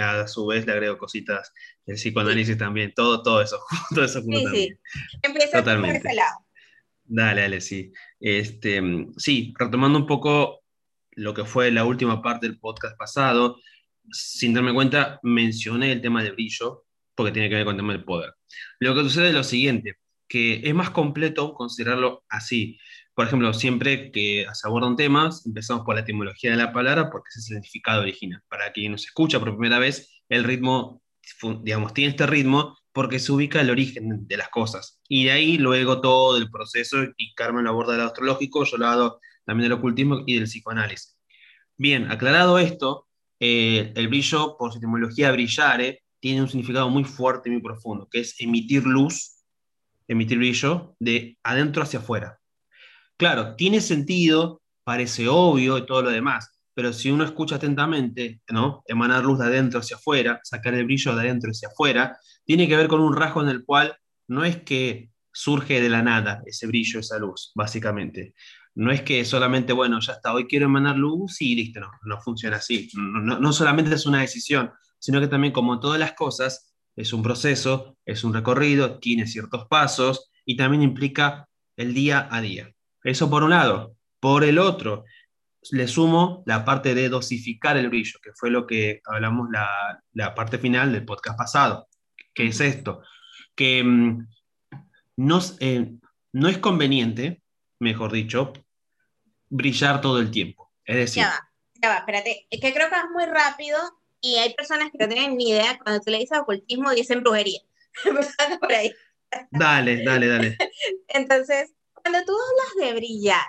a 0.01 0.27
su 0.27 0.47
vez 0.47 0.65
le 0.67 0.73
agrego 0.73 0.97
cositas 0.97 1.53
del 1.85 1.97
psicoanálisis 1.97 2.57
también, 2.57 2.93
todo, 2.95 3.23
todo 3.23 3.43
eso, 3.43 3.61
todo 3.95 4.05
eso 4.05 4.23
sí, 4.23 4.47
sí. 4.51 4.73
Empieza 5.23 5.59
Totalmente. 5.59 6.01
por 6.01 6.07
ese 6.07 6.17
lado. 6.17 6.47
Dale, 7.05 7.43
dale, 7.43 7.61
sí. 7.61 7.93
Este, 8.19 8.83
sí, 9.19 9.53
retomando 9.59 9.99
un 9.99 10.07
poco 10.07 10.65
lo 11.13 11.35
que 11.35 11.45
fue 11.45 11.71
la 11.71 11.85
última 11.85 12.23
parte 12.23 12.47
del 12.47 12.59
podcast 12.59 12.97
pasado, 12.97 13.59
sin 14.11 14.55
darme 14.55 14.73
cuenta, 14.73 15.21
mencioné 15.23 15.93
el 15.93 16.01
tema 16.01 16.23
del 16.23 16.33
brillo, 16.33 16.87
porque 17.15 17.33
tiene 17.33 17.49
que 17.49 17.57
ver 17.57 17.65
con 17.65 17.75
el 17.75 17.81
tema 17.81 17.93
del 17.93 18.05
poder. 18.05 18.35
Lo 18.81 18.95
que 18.95 19.03
sucede 19.03 19.29
es 19.29 19.35
lo 19.35 19.45
siguiente, 19.45 19.99
que 20.29 20.63
es 20.65 20.75
más 20.75 20.91
completo 20.91 21.55
considerarlo 21.55 22.25
así. 22.29 22.79
Por 23.15 23.27
ejemplo, 23.27 23.55
siempre 23.55 24.11
que 24.11 24.45
se 24.53 24.69
abordan 24.69 24.97
temas, 24.97 25.47
empezamos 25.47 25.85
por 25.85 25.95
la 25.95 26.01
etimología 26.01 26.51
de 26.51 26.57
la 26.57 26.73
palabra 26.73 27.11
porque 27.11 27.29
ese 27.31 27.41
es 27.41 27.51
el 27.51 27.55
significado 27.57 28.03
original. 28.03 28.43
Para 28.49 28.73
quien 28.73 28.93
nos 28.93 29.05
escucha 29.05 29.39
por 29.39 29.53
primera 29.53 29.79
vez, 29.79 30.23
el 30.29 30.43
ritmo, 30.43 31.01
digamos, 31.63 31.95
tiene 31.95 32.11
este 32.11 32.27
ritmo 32.27 32.77
porque 32.93 33.19
se 33.19 33.33
ubica 33.33 33.61
el 33.61 33.71
origen 33.71 34.27
de 34.27 34.37
las 34.37 34.49
cosas. 34.49 35.01
Y 35.09 35.25
de 35.25 35.33
ahí 35.33 35.59
luego 35.59 36.01
todo 36.01 36.39
el 36.39 36.51
proceso, 36.51 37.05
y 37.17 37.35
Carmen 37.35 37.65
lo 37.65 37.71
aborda 37.71 37.93
del 37.93 38.03
astrológico, 38.03 38.65
yo 38.65 38.77
lo 38.77 38.87
hago 38.87 39.21
también 39.45 39.69
del 39.69 39.79
ocultismo 39.79 40.23
y 40.27 40.35
del 40.35 40.45
psicoanálisis. 40.45 41.19
Bien, 41.77 42.11
aclarado 42.11 42.59
esto, 42.59 43.09
eh, 43.41 43.93
el 43.97 44.09
brillo, 44.09 44.57
por 44.57 44.73
su 44.73 44.79
etimología 44.79 45.33
brillare, 45.33 46.05
tiene 46.21 46.43
un 46.43 46.49
significado 46.49 46.89
muy 46.89 47.05
fuerte 47.05 47.49
y 47.49 47.53
muy 47.53 47.63
profundo, 47.63 48.09
que 48.11 48.21
es 48.21 48.41
emitir 48.41 48.85
luz, 48.85 49.43
emitir 50.07 50.39
brillo, 50.39 50.95
de 50.99 51.37
adentro 51.43 51.83
hacia 51.83 51.99
afuera. 51.99 52.39
Claro, 53.17 53.55
tiene 53.57 53.81
sentido, 53.81 54.61
parece 54.83 55.29
obvio 55.29 55.79
y 55.79 55.87
todo 55.87 56.03
lo 56.03 56.11
demás, 56.11 56.51
pero 56.75 56.93
si 56.93 57.11
uno 57.11 57.25
escucha 57.25 57.57
atentamente, 57.57 58.41
¿no? 58.49 58.83
Emanar 58.89 59.25
luz 59.25 59.39
de 59.39 59.47
adentro 59.47 59.81
hacia 59.81 59.97
afuera, 59.97 60.41
sacar 60.43 60.75
el 60.75 60.85
brillo 60.85 61.15
de 61.15 61.21
adentro 61.23 61.51
hacia 61.51 61.69
afuera, 61.69 62.19
tiene 62.45 62.67
que 62.69 62.77
ver 62.77 62.89
con 62.89 63.01
un 63.01 63.15
rasgo 63.15 63.43
en 63.43 63.49
el 63.49 63.65
cual 63.65 63.97
no 64.29 64.45
es 64.45 64.57
que 64.63 65.11
surge 65.33 65.81
de 65.81 65.89
la 65.89 66.03
nada 66.03 66.43
ese 66.47 66.67
brillo, 66.67 67.01
esa 67.01 67.19
luz, 67.19 67.53
básicamente. 67.55 68.35
No 68.75 68.91
es 68.91 69.03
que 69.03 69.25
solamente, 69.25 69.73
bueno, 69.73 70.01
ya 70.01 70.15
está, 70.15 70.35
hoy 70.35 70.47
quiero 70.49 70.67
emanar 70.67 70.97
luz 70.97 71.41
y 71.41 71.55
listo, 71.55 71.79
no, 71.81 71.91
no 72.05 72.21
funciona 72.21 72.57
así. 72.57 72.89
No, 72.95 73.39
no 73.39 73.53
solamente 73.53 73.95
es 73.95 74.07
una 74.07 74.21
decisión, 74.21 74.73
sino 74.99 75.21
que 75.21 75.29
también 75.29 75.53
como 75.53 75.79
todas 75.79 76.01
las 76.01 76.15
cosas, 76.15 76.75
es 76.97 77.13
un 77.13 77.23
proceso, 77.23 77.97
es 78.05 78.25
un 78.25 78.35
recorrido, 78.35 78.99
tiene 78.99 79.27
ciertos 79.29 79.67
pasos 79.69 80.31
y 80.45 80.57
también 80.57 80.83
implica 80.83 81.49
el 81.77 81.95
día 81.95 82.29
a 82.31 82.41
día. 82.41 82.74
Eso 83.05 83.31
por 83.31 83.45
un 83.45 83.51
lado. 83.51 83.95
Por 84.19 84.43
el 84.43 84.59
otro, 84.59 85.05
le 85.71 85.87
sumo 85.87 86.43
la 86.47 86.65
parte 86.65 86.95
de 86.95 87.09
dosificar 87.09 87.77
el 87.77 87.89
brillo, 87.89 88.19
que 88.23 88.33
fue 88.35 88.51
lo 88.51 88.67
que 88.67 89.01
hablamos 89.05 89.49
la, 89.51 90.03
la 90.13 90.35
parte 90.35 90.59
final 90.59 90.93
del 90.93 91.05
podcast 91.05 91.39
pasado, 91.39 91.89
que 92.33 92.47
es 92.47 92.61
esto, 92.61 93.03
que 93.55 93.85
mm, 93.85 94.27
no, 95.17 95.41
eh, 95.61 95.93
no 96.33 96.49
es 96.49 96.59
conveniente, 96.59 97.43
mejor 97.79 98.13
dicho, 98.13 98.53
brillar 99.49 100.01
todo 100.01 100.21
el 100.21 100.31
tiempo. 100.31 100.73
Es 100.85 100.97
decir... 100.97 101.23
Ya 101.23 101.29
va, 101.29 101.51
ya 101.75 101.89
va, 101.91 101.97
espérate, 101.99 102.47
es 102.51 102.61
que 102.61 102.73
creo 102.73 102.89
que 102.89 102.97
es 102.97 103.11
muy 103.13 103.27
rápido 103.27 103.79
y 104.21 104.37
hay 104.37 104.55
personas 104.55 104.91
que 104.91 104.99
no 104.99 105.09
tienen 105.09 105.37
ni 105.37 105.51
idea, 105.51 105.79
cuando 105.83 106.03
tú 106.03 106.11
le 106.11 106.19
dices 106.19 106.39
ocultismo 106.39 106.91
dicen 106.93 107.23
brujería. 107.23 107.61
por 108.61 108.73
ahí. 108.73 108.93
Dale, 109.51 110.03
dale, 110.05 110.27
dale. 110.27 110.57
Entonces, 111.09 111.75
cuando 112.05 112.25
tú 112.27 112.33
hablas 112.33 112.89
de 112.89 112.95
brillar, 112.95 113.47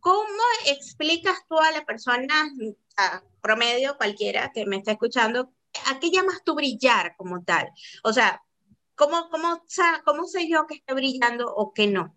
¿cómo 0.00 0.42
explicas 0.66 1.38
tú 1.48 1.56
a 1.58 1.70
la 1.70 1.84
persona, 1.84 2.50
a 2.96 3.22
promedio 3.40 3.96
cualquiera 3.96 4.50
que 4.52 4.66
me 4.66 4.76
está 4.76 4.92
escuchando, 4.92 5.52
a 5.86 6.00
qué 6.00 6.10
llamas 6.10 6.42
tú 6.44 6.56
brillar 6.56 7.14
como 7.16 7.44
tal? 7.44 7.68
O 8.02 8.12
sea, 8.12 8.42
¿cómo, 8.96 9.28
cómo, 9.30 9.62
cómo 10.04 10.26
sé 10.26 10.48
yo 10.48 10.66
que 10.66 10.74
está 10.74 10.94
brillando 10.94 11.46
o 11.46 11.72
que 11.72 11.86
no? 11.86 12.16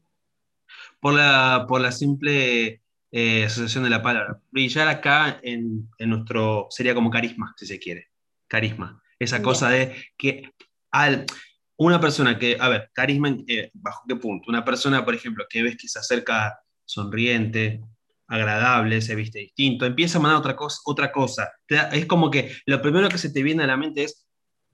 Por 1.00 1.14
la, 1.14 1.66
por 1.68 1.80
la 1.80 1.92
simple 1.92 2.82
eh, 3.12 3.46
asociación 3.46 3.84
de 3.84 3.92
la 3.92 4.02
palabra. 4.02 4.42
Brillar 4.50 4.88
acá 4.88 5.40
en, 5.44 5.88
en, 6.00 6.10
nuestro, 6.10 6.66
sería 6.72 6.96
como 6.96 7.12
carisma, 7.12 7.54
si 7.58 7.68
se 7.68 7.78
quiere. 7.78 8.10
Carisma. 8.48 9.04
Esa 9.20 9.44
cosa 9.44 9.70
de 9.70 9.96
que 10.18 10.52
al, 10.90 11.28
una 11.77 12.00
persona 12.00 12.38
que, 12.38 12.57
a 12.60 12.69
ver, 12.69 12.89
carisma, 12.93 13.36
eh, 13.48 13.69
¿bajo 13.74 14.03
qué 14.07 14.15
punto? 14.15 14.50
Una 14.50 14.65
persona, 14.65 15.05
por 15.05 15.15
ejemplo, 15.15 15.46
que 15.50 15.63
ves 15.63 15.77
que 15.77 15.88
se 15.88 16.00
acerca 16.00 16.60
sonriente, 16.86 17.81
agradable, 18.27 19.01
se 19.01 19.15
viste 19.15 19.39
distinto, 19.39 19.86
empieza 19.86 20.17
a 20.17 20.22
mandar 20.22 20.39
otra 20.39 20.55
cosa, 20.55 20.79
otra 20.86 21.12
cosa. 21.12 21.51
Es 21.91 22.05
como 22.05 22.29
que 22.29 22.55
lo 22.65 22.81
primero 22.81 23.10
que 23.10 23.17
se 23.17 23.29
te 23.29 23.43
viene 23.43 23.63
a 23.63 23.67
la 23.67 23.77
mente 23.77 24.03
es 24.03 24.27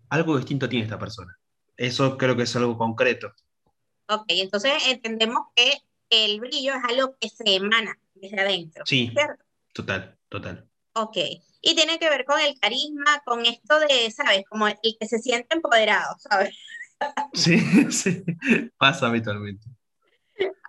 algo 0.10 0.38
distinto 0.38 0.70
tiene 0.70 0.86
esta 0.86 1.00
persona. 1.00 1.38
Eso 1.78 2.18
creo 2.18 2.36
que 2.36 2.44
es 2.44 2.56
algo 2.56 2.78
concreto. 2.78 3.34
Ok, 4.08 4.26
entonces 4.28 4.74
entendemos 4.88 5.48
que 5.56 5.74
el 6.10 6.40
brillo 6.40 6.74
es 6.74 6.84
algo 6.88 7.16
que 7.20 7.30
se 7.30 7.56
emana 7.56 7.98
desde 8.14 8.40
adentro. 8.40 8.84
Sí, 8.86 9.12
total, 9.74 10.18
total. 10.30 10.68
Ok, 10.94 11.18
y 11.62 11.76
tiene 11.76 11.98
que 11.98 12.10
ver 12.10 12.26
con 12.26 12.40
el 12.40 12.60
carisma, 12.60 13.22
con 13.26 13.46
esto 13.46 13.80
de, 13.80 14.12
¿sabes? 14.12 14.44
Como 14.48 14.68
el 14.68 14.78
que 15.00 15.08
se 15.08 15.18
siente 15.20 15.56
empoderado, 15.56 16.16
¿sabes? 16.20 16.56
Sí, 17.34 17.58
sí, 17.92 18.24
pasa 18.78 19.08
habitualmente. 19.08 19.68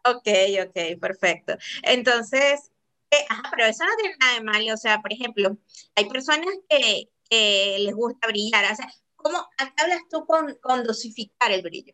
Ok, 0.07 0.29
ok, 0.67 1.01
perfecto. 1.01 1.57
Entonces, 1.83 2.71
eh, 3.11 3.25
pero 3.51 3.67
eso 3.67 3.85
no 3.85 3.91
tiene 4.01 4.17
nada 4.19 4.35
de 4.35 4.45
malo. 4.45 4.75
O 4.75 4.77
sea, 4.77 5.01
por 5.01 5.13
ejemplo, 5.13 5.57
hay 5.95 6.09
personas 6.09 6.49
que, 6.69 7.09
les 7.31 7.95
gusta 7.95 8.29
brillar. 8.29 8.71
O 8.73 8.77
sea, 8.77 8.89
¿cómo 9.17 9.39
hablas 9.77 10.03
tú 10.11 10.25
con, 10.27 10.55
con, 10.63 10.85
dosificar 10.85 11.51
el 11.51 11.63
brillo? 11.63 11.93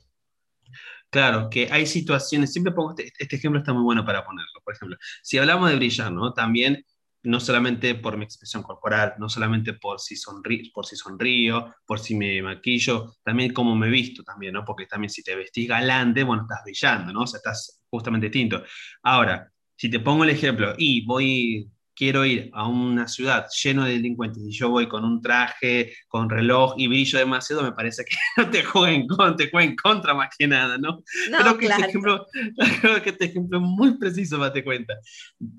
Claro, 1.09 1.49
que 1.51 1.69
hay 1.71 1.87
situaciones, 1.87 2.53
siempre 2.53 2.73
pongo 2.73 2.91
este, 2.91 3.11
este, 3.19 3.37
ejemplo, 3.37 3.59
está 3.59 3.73
muy 3.73 3.83
bueno 3.83 4.05
para 4.05 4.25
ponerlo. 4.25 4.61
Por 4.63 4.75
ejemplo, 4.75 4.97
si 5.23 5.39
hablamos 5.39 5.71
de 5.71 5.77
brillar, 5.77 6.13
¿no? 6.13 6.35
También 6.35 6.85
no 7.23 7.41
solamente 7.41 7.95
por 7.95 8.17
mi 8.17 8.25
expresión 8.25 8.63
corporal, 8.63 9.15
no 9.19 9.29
solamente 9.29 9.75
por 9.75 10.01
si, 10.01 10.17
sonrí, 10.17 10.71
por 10.71 10.87
si 10.87 10.97
sonrío, 10.97 11.75
por 11.85 11.99
si 11.99 12.15
me 12.15 12.41
maquillo, 12.43 13.17
también 13.23 13.53
cómo 13.53 13.77
me 13.77 13.89
visto 13.89 14.23
también, 14.23 14.55
¿no? 14.55 14.65
Porque 14.65 14.87
también 14.87 15.11
si 15.11 15.23
te 15.23 15.35
vestís 15.37 15.69
galante, 15.69 16.23
bueno, 16.23 16.43
estás 16.43 16.63
brillando, 16.65 17.13
¿no? 17.13 17.21
O 17.23 17.25
estás 17.25 17.83
justamente 17.91 18.27
distinto. 18.27 18.63
Ahora, 19.03 19.51
si 19.77 19.91
te 19.91 20.01
pongo 20.01 20.25
el 20.25 20.31
ejemplo 20.31 20.75
y 20.79 21.05
voy 21.05 21.71
quiero 22.01 22.25
ir 22.25 22.49
a 22.55 22.67
una 22.67 23.07
ciudad 23.07 23.47
lleno 23.63 23.85
de 23.85 23.93
delincuentes 23.93 24.43
y 24.43 24.53
yo 24.53 24.71
voy 24.71 24.89
con 24.89 25.05
un 25.05 25.21
traje, 25.21 25.93
con 26.09 26.31
reloj 26.31 26.73
y 26.79 26.89
brillo 26.89 27.19
demasiado, 27.19 27.63
me 27.63 27.73
parece 27.73 28.07
que 28.07 28.17
no 28.39 28.49
te 28.49 28.65
jueguen 28.65 29.07
contra, 29.07 29.37
te 29.37 29.51
jueguen 29.51 29.77
contra 29.77 30.15
más 30.15 30.35
que 30.35 30.47
nada, 30.47 30.79
¿no? 30.79 31.03
creo, 31.27 31.59
que 31.59 31.67
este 31.67 31.83
ejemplo, 31.83 32.27
creo 32.81 33.03
que 33.03 33.11
este 33.11 33.27
ejemplo 33.27 33.59
es 33.59 33.65
muy 33.65 33.99
preciso, 33.99 34.39
date 34.39 34.65
cuenta. 34.65 34.95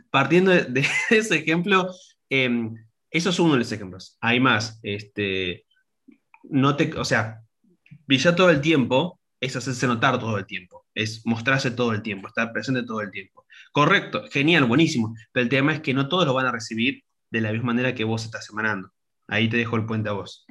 Partiendo 0.09 0.49
de, 0.49 0.83
ese 1.11 1.35
ejemplo, 1.35 1.93
eh, 2.27 2.71
eso 3.11 3.29
es 3.29 3.39
uno 3.39 3.53
de 3.53 3.59
los 3.59 3.71
ejemplos. 3.71 4.17
Hay 4.19 4.39
más, 4.39 4.79
este, 4.81 5.67
no 6.41 6.75
te, 6.75 6.91
o 6.97 7.05
sea, 7.05 7.43
brillar 8.07 8.35
todo 8.35 8.49
el 8.49 8.61
tiempo 8.61 9.19
es 9.39 9.55
hacerse 9.55 9.85
notar 9.85 10.17
todo 10.17 10.39
el 10.39 10.47
tiempo, 10.47 10.80
es 10.93 11.25
mostrarse 11.25 11.71
todo 11.71 11.93
el 11.93 12.01
tiempo, 12.01 12.27
estar 12.27 12.51
presente 12.51 12.83
todo 12.83 13.01
el 13.01 13.11
tiempo. 13.11 13.45
Correcto, 13.71 14.25
genial, 14.31 14.65
buenísimo. 14.65 15.15
Pero 15.31 15.43
el 15.43 15.49
tema 15.49 15.73
es 15.73 15.81
que 15.81 15.93
no 15.93 16.09
todos 16.09 16.25
lo 16.25 16.33
van 16.33 16.47
a 16.47 16.51
recibir 16.51 17.03
de 17.29 17.41
la 17.41 17.51
misma 17.51 17.67
manera 17.67 17.95
que 17.95 18.03
vos 18.03 18.25
estás 18.25 18.49
emanando. 18.49 18.91
Ahí 19.27 19.49
te 19.49 19.57
dejo 19.57 19.77
el 19.77 19.85
puente 19.85 20.09
a 20.09 20.13
vos. 20.13 20.45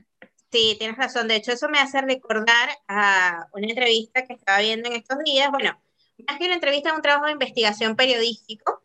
Sí, 0.50 0.76
tienes 0.78 0.96
razón. 0.96 1.28
De 1.28 1.36
hecho, 1.36 1.52
eso 1.52 1.68
me 1.68 1.78
hace 1.78 2.00
recordar 2.00 2.70
a 2.88 3.46
una 3.52 3.68
entrevista 3.68 4.26
que 4.26 4.32
estaba 4.32 4.60
viendo 4.60 4.88
en 4.88 4.96
estos 4.96 5.18
días. 5.24 5.50
Bueno, 5.50 5.80
más 6.26 6.38
que 6.38 6.46
una 6.46 6.54
entrevista, 6.54 6.94
un 6.94 7.02
trabajo 7.02 7.26
de 7.26 7.32
investigación 7.32 7.94
periodístico 7.94 8.82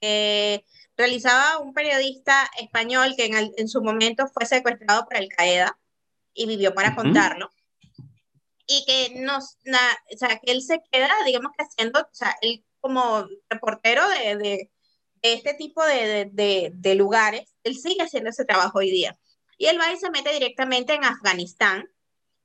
que 0.00 0.64
realizaba 0.96 1.58
un 1.58 1.74
periodista 1.74 2.50
español 2.58 3.14
que 3.16 3.30
en, 3.56 3.68
su 3.68 3.82
momento 3.82 4.26
fue 4.28 4.46
secuestrado 4.46 5.04
por 5.04 5.16
Al 5.16 5.28
Qaeda 5.28 5.78
y 6.34 6.46
vivió 6.46 6.74
para 6.74 6.94
contarlo. 6.94 7.50
Y 8.72 8.84
que 8.86 9.20
nos, 9.20 9.56
o 9.66 10.16
sea, 10.16 10.38
que 10.38 10.52
él 10.52 10.62
se 10.62 10.80
queda, 10.90 11.12
digamos 11.26 11.52
que 11.56 11.64
haciendo, 11.64 12.00
o 12.00 12.14
sea, 12.14 12.34
él 12.40 12.64
como 12.80 13.26
reportero 13.50 14.02
de, 14.08 14.70
este 15.20 15.54
tipo 15.54 15.84
de, 15.84 16.30
de, 16.32 16.72
de, 16.74 16.94
lugares, 16.94 17.54
él 17.64 17.76
sigue 17.76 18.02
haciendo 18.02 18.30
ese 18.30 18.44
trabajo 18.44 18.78
hoy 18.78 18.90
día. 18.90 19.18
Y 19.58 19.66
él 19.66 19.78
va 19.78 19.92
y 19.92 19.96
se 19.96 20.10
mete 20.10 20.32
directamente 20.32 20.94
en 20.94 21.04
Afganistán, 21.04 21.88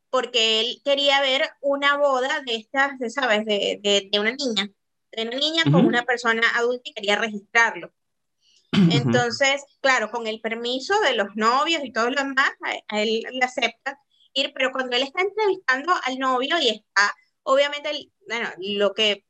porque 0.10 0.60
él 0.60 0.82
quería 0.84 1.22
ver 1.22 1.50
una 1.62 1.98
boda 1.98 2.42
de 2.46 2.56
estas, 2.56 3.00
de, 3.00 3.10
¿sabes? 3.10 3.46
De, 3.46 3.80
de, 4.12 4.20
una 4.20 4.32
niña, 4.32 4.70
de 5.12 5.22
una 5.24 5.38
niña 5.38 5.64
con 5.64 5.86
una 5.86 6.04
persona 6.04 6.44
adulta 6.56 6.90
y 6.90 6.94
quería 6.94 7.16
registrarlo. 7.16 7.92
Entonces, 8.72 9.64
claro, 9.82 10.12
con 10.12 10.28
el 10.28 10.40
permiso 10.42 11.00
de 11.02 11.16
los 11.16 11.30
novios 11.36 11.84
y 11.84 11.92
todo 11.92 12.10
lo 12.10 12.22
demás, 12.22 12.52
a, 12.90 13.02
él 13.02 13.24
le 13.32 13.46
acepta 13.46 14.00
ir, 14.34 14.52
pero 14.54 14.72
cuando 14.72 14.96
él 14.96 15.04
está 15.04 15.22
entrevistando 15.22 15.94
al 16.04 16.20
novio 16.20 16.58
y 16.60 16.70
está, 16.70 17.14
obviamente, 17.44 18.12
bueno, 18.28 18.50
lo 18.60 18.94
que 18.94 19.26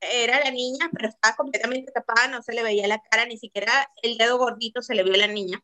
era 0.00 0.40
la 0.40 0.50
niña, 0.50 0.88
pero 0.92 1.08
estaba 1.08 1.36
completamente 1.36 1.92
tapada, 1.92 2.28
no 2.28 2.42
se 2.42 2.52
le 2.52 2.62
veía 2.62 2.86
la 2.86 3.02
cara, 3.10 3.26
ni 3.26 3.36
siquiera 3.36 3.90
el 4.02 4.16
dedo 4.16 4.38
gordito 4.38 4.80
se 4.82 4.94
le 4.94 5.02
vio 5.02 5.14
a 5.14 5.18
la 5.18 5.28
niña. 5.28 5.62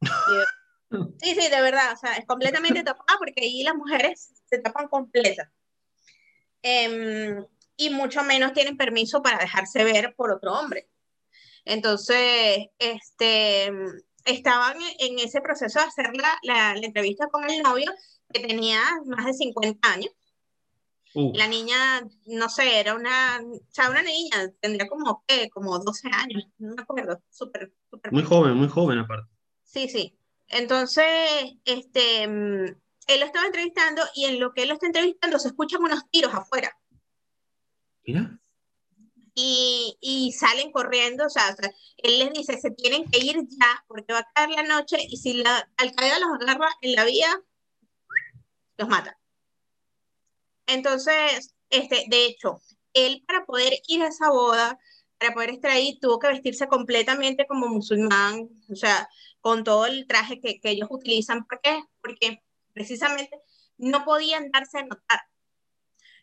Sí, 1.22 1.34
sí, 1.34 1.48
de 1.48 1.62
verdad, 1.62 1.94
o 1.94 1.96
sea, 1.96 2.16
es 2.16 2.26
completamente 2.26 2.82
tapada 2.82 3.18
porque 3.18 3.40
ahí 3.40 3.62
las 3.62 3.74
mujeres 3.74 4.30
se 4.44 4.58
tapan 4.58 4.88
completas. 4.88 5.48
Em, 6.60 7.46
y 7.78 7.88
mucho 7.88 8.22
menos 8.24 8.52
tienen 8.52 8.76
permiso 8.76 9.22
para 9.22 9.38
dejarse 9.38 9.84
ver 9.84 10.14
por 10.14 10.30
otro 10.30 10.52
hombre. 10.52 10.90
Entonces, 11.64 12.66
este, 12.78 13.72
estaban 14.24 14.76
en 14.98 15.18
ese 15.18 15.40
proceso 15.40 15.80
de 15.80 15.86
hacer 15.86 16.10
la, 16.16 16.38
la, 16.42 16.74
entrevista 16.80 17.28
con 17.28 17.48
el 17.48 17.62
novio, 17.62 17.90
que 18.32 18.40
tenía 18.40 18.80
más 19.06 19.26
de 19.26 19.34
50 19.34 19.92
años. 19.92 20.12
La 21.14 21.46
niña, 21.46 22.08
no 22.26 22.48
sé, 22.48 22.80
era 22.80 22.94
una, 22.94 23.38
o 23.42 23.60
sea, 23.70 23.90
una 23.90 24.02
niña, 24.02 24.50
tendría 24.60 24.88
como, 24.88 25.22
¿qué? 25.26 25.50
Como 25.50 25.78
12 25.78 26.08
años, 26.10 26.44
no 26.56 26.74
me 26.74 26.82
acuerdo, 26.82 27.22
súper, 27.28 27.70
súper. 27.90 28.12
Muy 28.12 28.22
joven, 28.22 28.54
muy 28.54 28.68
joven 28.68 28.98
aparte. 28.98 29.30
Sí, 29.62 29.88
sí. 29.90 30.18
Entonces, 30.48 31.04
este, 31.66 32.26
mm, 32.26 32.64
él 33.08 33.20
lo 33.20 33.26
estaba 33.26 33.44
entrevistando 33.44 34.02
y 34.14 34.24
en 34.24 34.40
lo 34.40 34.54
que 34.54 34.62
él 34.62 34.68
lo 34.68 34.74
está 34.74 34.86
entrevistando 34.86 35.38
se 35.38 35.48
escuchan 35.48 35.82
unos 35.82 36.08
tiros 36.10 36.32
afuera. 36.32 36.74
Mira 38.06 38.38
y, 39.34 39.96
y 40.00 40.32
salen 40.32 40.72
corriendo, 40.72 41.26
o 41.26 41.30
sea, 41.30 41.56
él 41.98 42.18
les 42.18 42.32
dice, 42.32 42.58
se 42.58 42.70
tienen 42.70 43.04
que 43.10 43.18
ir 43.18 43.36
ya 43.48 43.84
porque 43.88 44.12
va 44.12 44.20
a 44.20 44.32
caer 44.34 44.50
la 44.50 44.62
noche 44.62 44.98
y 45.08 45.16
si 45.16 45.34
la 45.34 45.68
alcaldía 45.76 46.18
los 46.18 46.30
agarra 46.40 46.68
en 46.82 46.94
la 46.94 47.04
vía, 47.04 47.40
los 48.76 48.88
mata. 48.88 49.18
Entonces, 50.66 51.54
este, 51.70 52.04
de 52.08 52.26
hecho, 52.26 52.60
él 52.92 53.24
para 53.26 53.44
poder 53.44 53.74
ir 53.88 54.02
a 54.02 54.08
esa 54.08 54.30
boda, 54.30 54.78
para 55.18 55.34
poder 55.34 55.50
estar 55.50 55.70
ahí, 55.70 55.98
tuvo 56.00 56.18
que 56.18 56.28
vestirse 56.28 56.66
completamente 56.66 57.46
como 57.46 57.68
musulmán, 57.68 58.48
o 58.70 58.76
sea, 58.76 59.08
con 59.40 59.64
todo 59.64 59.86
el 59.86 60.06
traje 60.06 60.40
que, 60.40 60.60
que 60.60 60.70
ellos 60.70 60.88
utilizan. 60.90 61.44
¿Por 61.46 61.60
qué? 61.60 61.82
Porque 62.00 62.42
precisamente 62.72 63.40
no 63.78 64.04
podían 64.04 64.50
darse 64.50 64.78
a 64.78 64.82
notar. 64.84 65.20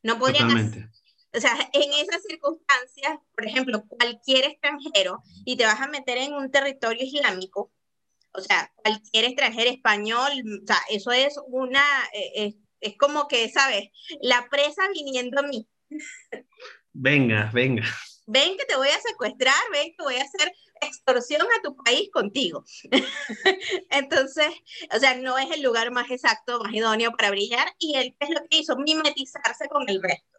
No 0.04 0.18
podían, 0.18 0.92
o 1.34 1.40
sea, 1.40 1.54
en 1.74 1.94
esas 1.94 2.24
circunstancias, 2.24 3.20
por 3.36 3.46
ejemplo, 3.46 3.86
cualquier 3.88 4.46
extranjero, 4.46 5.24
y 5.46 5.58
te 5.58 5.66
vas 5.66 5.82
a 5.82 5.88
meter 5.88 6.18
en 6.18 6.34
un 6.34 6.52
territorio 6.52 7.04
islámico, 7.04 7.72
o 8.34 8.42
sea, 8.42 8.72
cualquier 8.76 9.26
extranjero 9.26 9.70
español, 9.70 10.32
o 10.64 10.68
sea, 10.68 10.78
eso 10.90 11.12
es 11.12 11.40
una, 11.48 11.84
eh, 12.14 12.56
es, 12.80 12.98
como 12.98 13.28
que, 13.28 13.50
¿sabes? 13.50 13.90
La 14.22 14.48
presa 14.50 14.84
viniendo 14.94 15.40
a 15.40 15.44
mí. 15.44 15.68
Venga, 16.94 17.50
venga. 17.54 17.84
Ven 18.28 18.56
que 18.58 18.66
te 18.66 18.76
voy 18.76 18.90
a 18.90 19.00
secuestrar, 19.00 19.56
ven 19.72 19.96
que 19.98 20.04
voy 20.04 20.16
a 20.16 20.24
hacer 20.24 20.54
extorsión 20.82 21.42
a 21.42 21.62
tu 21.64 21.76
país 21.76 22.10
contigo. 22.12 22.64
Entonces, 23.90 24.48
o 24.96 25.00
sea, 25.00 25.16
no 25.16 25.40
es 25.40 25.50
el 25.52 25.64
lugar 25.64 25.92
más 25.92 26.12
exacto, 26.12 26.62
más 26.64 26.72
idóneo 26.72 27.12
para 27.12 27.32
brillar, 27.32 27.74
y 27.80 27.96
él 27.96 28.16
es 28.20 28.30
lo 28.30 28.42
que 28.48 28.58
hizo, 28.58 28.78
mimetizarse 28.78 29.68
con 29.68 29.90
el 29.90 30.02
resto 30.02 30.39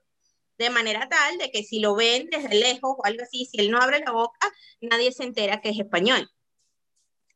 de 0.61 0.71
manera 0.71 1.09
tal 1.09 1.39
de 1.39 1.51
que 1.51 1.63
si 1.63 1.81
lo 1.81 1.95
ven 1.95 2.29
desde 2.31 2.55
lejos 2.55 2.95
o 2.99 3.05
algo 3.07 3.23
así, 3.23 3.47
si 3.47 3.59
él 3.59 3.71
no 3.71 3.79
abre 3.79 4.01
la 4.01 4.13
boca, 4.13 4.47
nadie 4.83 5.11
se 5.11 5.25
entera 5.25 5.61
que 5.61 5.71
es 5.71 5.79
español. 5.79 6.31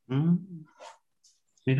Mm. 0.07 0.67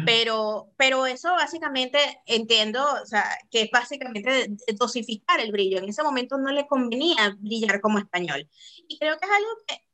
Pero, 0.07 0.73
pero 0.79 1.05
eso 1.05 1.31
básicamente 1.33 1.99
entiendo, 2.25 2.83
o 2.83 3.05
sea, 3.05 3.23
que 3.51 3.63
es 3.63 3.71
básicamente 3.71 4.49
dosificar 4.79 5.41
el 5.41 5.53
brillo. 5.53 5.77
En 5.77 5.91
ese 5.91 6.03
momento 6.03 6.39
no 6.39 6.51
le 6.53 6.67
convenía 6.67 7.37
brillar 7.39 7.83
como 7.83 7.99
español. 7.99 8.49
Y 8.89 8.99
creo 8.99 9.19
que 9.19 9.27
es 9.27 9.31
algo 9.31 9.51
que 9.67 9.85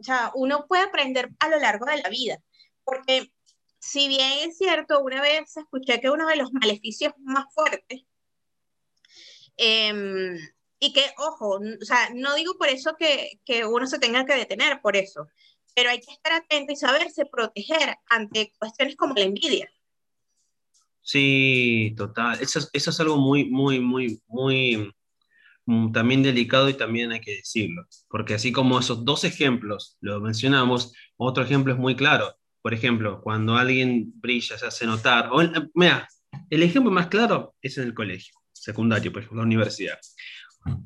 o 0.00 0.02
sea, 0.02 0.32
uno 0.34 0.66
puede 0.66 0.82
aprender 0.82 1.30
a 1.38 1.48
lo 1.48 1.60
largo 1.60 1.86
de 1.86 2.02
la 2.02 2.08
vida. 2.08 2.42
Porque 2.82 3.32
si 3.78 4.08
bien 4.08 4.50
es 4.50 4.58
cierto, 4.58 5.00
una 5.00 5.22
vez 5.22 5.56
escuché 5.56 6.00
que 6.00 6.10
uno 6.10 6.26
de 6.26 6.36
los 6.36 6.52
maleficios 6.52 7.14
más 7.18 7.44
fuertes 7.54 8.02
eh, 9.56 10.38
y 10.80 10.94
que, 10.94 11.04
ojo, 11.18 11.60
o 11.60 11.84
sea, 11.84 12.08
no 12.14 12.34
digo 12.34 12.56
por 12.58 12.68
eso 12.68 12.96
que, 12.98 13.38
que 13.44 13.66
uno 13.66 13.86
se 13.86 13.98
tenga 13.98 14.24
que 14.24 14.34
detener 14.34 14.80
por 14.80 14.96
eso, 14.96 15.28
pero 15.74 15.90
hay 15.90 16.00
que 16.00 16.12
estar 16.12 16.32
atento 16.32 16.72
y 16.72 16.76
saberse 16.76 17.26
proteger 17.26 17.96
ante 18.08 18.52
cuestiones 18.58 18.96
como 18.96 19.14
la 19.14 19.22
envidia. 19.22 19.70
Sí, 21.02 21.94
total. 21.96 22.38
Eso, 22.40 22.60
eso 22.72 22.90
es 22.90 23.00
algo 23.00 23.18
muy, 23.18 23.44
muy, 23.50 23.80
muy, 23.80 24.22
muy 24.26 24.92
mm, 25.66 25.92
también 25.92 26.22
delicado 26.22 26.68
y 26.68 26.74
también 26.74 27.12
hay 27.12 27.20
que 27.20 27.36
decirlo, 27.36 27.86
porque 28.08 28.34
así 28.34 28.50
como 28.50 28.78
esos 28.78 29.04
dos 29.04 29.24
ejemplos 29.24 29.98
lo 30.00 30.20
mencionamos, 30.20 30.94
otro 31.16 31.44
ejemplo 31.44 31.74
es 31.74 31.78
muy 31.78 31.94
claro. 31.94 32.36
Por 32.62 32.74
ejemplo, 32.74 33.20
cuando 33.22 33.56
alguien 33.56 34.12
brilla, 34.16 34.58
se 34.58 34.66
hace 34.66 34.86
notar, 34.86 35.30
o, 35.32 35.42
mira, 35.74 36.08
el 36.50 36.62
ejemplo 36.62 36.90
más 36.90 37.08
claro 37.08 37.54
es 37.62 37.78
en 37.78 37.84
el 37.84 37.94
colegio 37.94 38.34
secundario, 38.52 39.10
por 39.12 39.22
ejemplo, 39.22 39.38
la 39.38 39.46
universidad. 39.46 39.98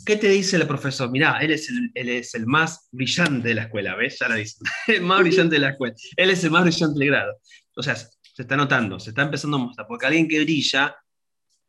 ¿Qué 0.07 0.17
te 0.17 0.29
dice 0.29 0.57
el 0.57 0.67
profesor? 0.67 1.11
Mirá, 1.11 1.39
él 1.41 1.51
es 1.53 1.69
el, 1.69 1.91
él 1.95 2.09
es 2.09 2.35
el 2.35 2.47
más 2.47 2.89
brillante 2.93 3.49
de 3.49 3.55
la 3.55 3.63
escuela, 3.63 3.95
¿ves? 3.97 4.19
Ya 4.19 4.29
lo 4.29 4.37
dice. 4.37 4.59
El 4.87 5.03
más 5.03 5.21
brillante 5.21 5.57
de 5.57 5.61
la 5.61 5.71
escuela. 5.71 5.95
Él 6.17 6.31
es 6.31 6.45
el 6.45 6.51
más 6.51 6.63
brillante 6.63 6.99
del 6.99 7.09
grado. 7.09 7.41
O 7.77 7.83
sea, 7.83 7.97
se 7.97 8.43
está 8.43 8.57
notando, 8.57 9.01
se 9.01 9.11
está 9.11 9.23
empezando 9.23 9.57
a 9.57 9.61
mostrar. 9.61 9.87
Porque 9.87 10.07
alguien 10.07 10.29
que 10.29 10.41
brilla, 10.45 10.97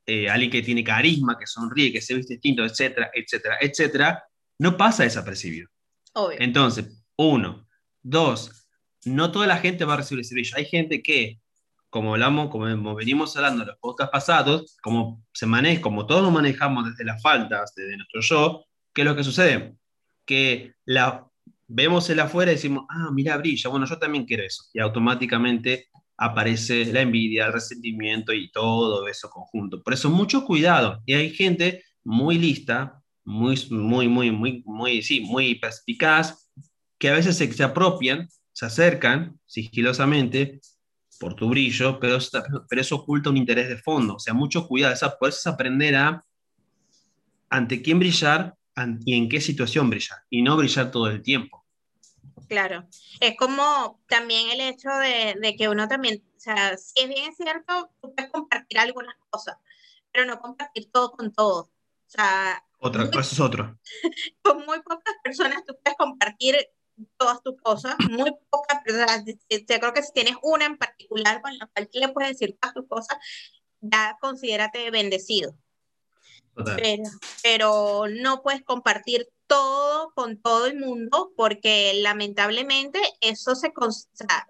eh, 0.06 0.30
alguien 0.30 0.52
que 0.52 0.62
tiene 0.62 0.84
carisma, 0.84 1.38
que 1.38 1.48
sonríe, 1.48 1.92
que 1.92 2.02
se 2.02 2.14
viste 2.14 2.34
distinto, 2.34 2.64
etcétera, 2.64 3.10
etcétera, 3.14 3.58
etcétera, 3.60 4.24
no 4.60 4.78
pasa 4.78 5.04
desapercibido. 5.04 5.70
Obvio. 6.14 6.38
Entonces, 6.40 7.04
uno. 7.18 7.68
Dos, 8.04 8.68
no 9.06 9.32
toda 9.32 9.48
la 9.48 9.58
gente 9.58 9.84
va 9.84 9.96
a 9.96 9.98
recibir 9.98 10.22
ese 10.22 10.36
brillo. 10.36 10.58
Hay 10.58 10.66
gente 10.66 11.02
que 11.02 11.40
como 11.96 12.12
hablamos, 12.12 12.50
como 12.50 12.94
venimos 12.94 13.38
hablando 13.38 13.62
en 13.62 13.70
los 13.70 13.78
podcasts 13.78 14.12
pasados, 14.12 14.76
como 14.82 15.24
se 15.32 15.46
maneja, 15.46 15.82
como 15.82 16.06
todos 16.06 16.24
lo 16.24 16.30
manejamos 16.30 16.90
desde 16.90 17.06
las 17.06 17.22
faltas, 17.22 17.74
desde 17.74 17.96
nuestro 17.96 18.20
yo, 18.20 18.66
¿qué 18.94 19.04
es 19.04 19.08
lo 19.08 19.16
que 19.16 19.24
sucede? 19.24 19.78
Que 20.26 20.74
la, 20.84 21.26
vemos 21.70 22.10
el 22.10 22.20
afuera 22.20 22.52
y 22.52 22.56
decimos, 22.56 22.84
ah, 22.90 23.12
mira, 23.14 23.38
brilla, 23.38 23.70
bueno, 23.70 23.86
yo 23.86 23.98
también 23.98 24.26
quiero 24.26 24.44
eso. 24.44 24.66
Y 24.74 24.82
automáticamente 24.82 25.88
aparece 26.18 26.84
la 26.92 27.00
envidia, 27.00 27.46
el 27.46 27.54
resentimiento 27.54 28.34
y 28.34 28.52
todo 28.52 29.08
eso 29.08 29.30
conjunto. 29.30 29.82
Por 29.82 29.94
eso, 29.94 30.10
mucho 30.10 30.44
cuidado. 30.44 31.02
Y 31.06 31.14
hay 31.14 31.30
gente 31.30 31.82
muy 32.04 32.38
lista, 32.38 33.02
muy, 33.24 33.56
muy, 33.70 34.10
muy, 34.10 34.32
muy, 34.32 34.64
muy, 34.66 35.02
sí, 35.02 35.22
muy 35.22 35.56
perspicaz, 35.56 36.52
que 37.00 37.08
a 37.08 37.14
veces 37.14 37.38
se, 37.38 37.50
se 37.54 37.64
apropian, 37.64 38.28
se 38.52 38.66
acercan 38.66 39.40
sigilosamente 39.46 40.60
por 41.20 41.36
tu 41.36 41.50
brillo, 41.50 42.00
pero, 42.00 42.20
pero 42.68 42.82
eso 42.82 42.96
oculta 42.96 43.30
un 43.30 43.38
interés 43.38 43.70
de 43.70 43.78
fondo. 43.78 44.16
O 44.16 44.20
sea, 44.20 44.34
mucho 44.34 44.68
cuidado. 44.68 44.94
Esa, 44.94 45.18
puedes 45.18 45.46
aprender 45.48 45.96
a 45.96 46.24
ante 47.50 47.82
quién 47.82 48.00
brillar 48.00 48.56
y 49.06 49.16
en 49.16 49.30
qué 49.30 49.40
situación 49.40 49.90
brillar, 49.90 50.20
y 50.30 50.42
no 50.42 50.58
brillar 50.58 50.92
todo 50.92 51.08
el 51.08 51.22
tiempo. 51.22 51.66
Claro, 52.50 52.88
es 53.20 53.36
como 53.38 54.02
también 54.08 54.50
el 54.52 54.62
hecho 54.62 54.90
de, 54.90 55.36
de 55.40 55.56
que 55.56 55.70
uno 55.70 55.88
también, 55.88 56.22
o 56.36 56.40
sea, 56.40 56.78
si 56.78 57.02
es 57.02 57.08
bien 57.08 57.34
cierto, 57.34 57.90
tú 58.02 58.14
puedes 58.14 58.32
compartir 58.32 58.78
algunas 58.80 59.16
cosas, 59.30 59.56
pero 60.12 60.26
no 60.26 60.40
compartir 60.40 60.92
todo 60.92 61.12
con 61.12 61.32
todos. 61.32 61.68
O 61.68 62.10
sea, 62.10 62.62
otra, 62.80 63.10
cosa 63.10 63.22
es 63.22 63.40
otro. 63.40 63.80
Con 64.44 64.66
muy 64.66 64.80
pocas 64.82 65.16
personas 65.24 65.64
tú 65.66 65.76
puedes 65.82 65.98
compartir 65.98 66.56
todas 67.18 67.42
tus 67.42 67.60
cosas, 67.62 67.96
muy 68.10 68.32
pocas 68.50 68.82
personas, 68.84 69.24
yo 69.26 69.80
creo 69.80 69.94
que 69.94 70.04
si 70.04 70.14
tienes 70.14 70.36
una 70.42 70.66
en 70.66 70.78
particular 70.78 71.42
con 71.42 71.58
la 71.58 71.68
cual 71.68 71.90
le 71.92 72.10
puedes 72.10 72.32
decir 72.32 72.58
todas 72.60 72.74
tus 72.74 72.88
cosas, 72.88 73.18
ya 73.82 74.18
considérate 74.20 74.90
bendecido. 74.92 75.56
Pero, 76.56 77.04
pero, 77.44 78.06
no 78.08 78.42
puedes 78.42 78.64
compartir 78.64 79.28
todo 79.46 80.12
con 80.16 80.42
todo 80.42 80.68
el 80.68 80.80
mundo 80.80 81.34
porque 81.36 81.94
lamentablemente 82.02 83.00
eso 83.20 83.56
se, 83.56 83.74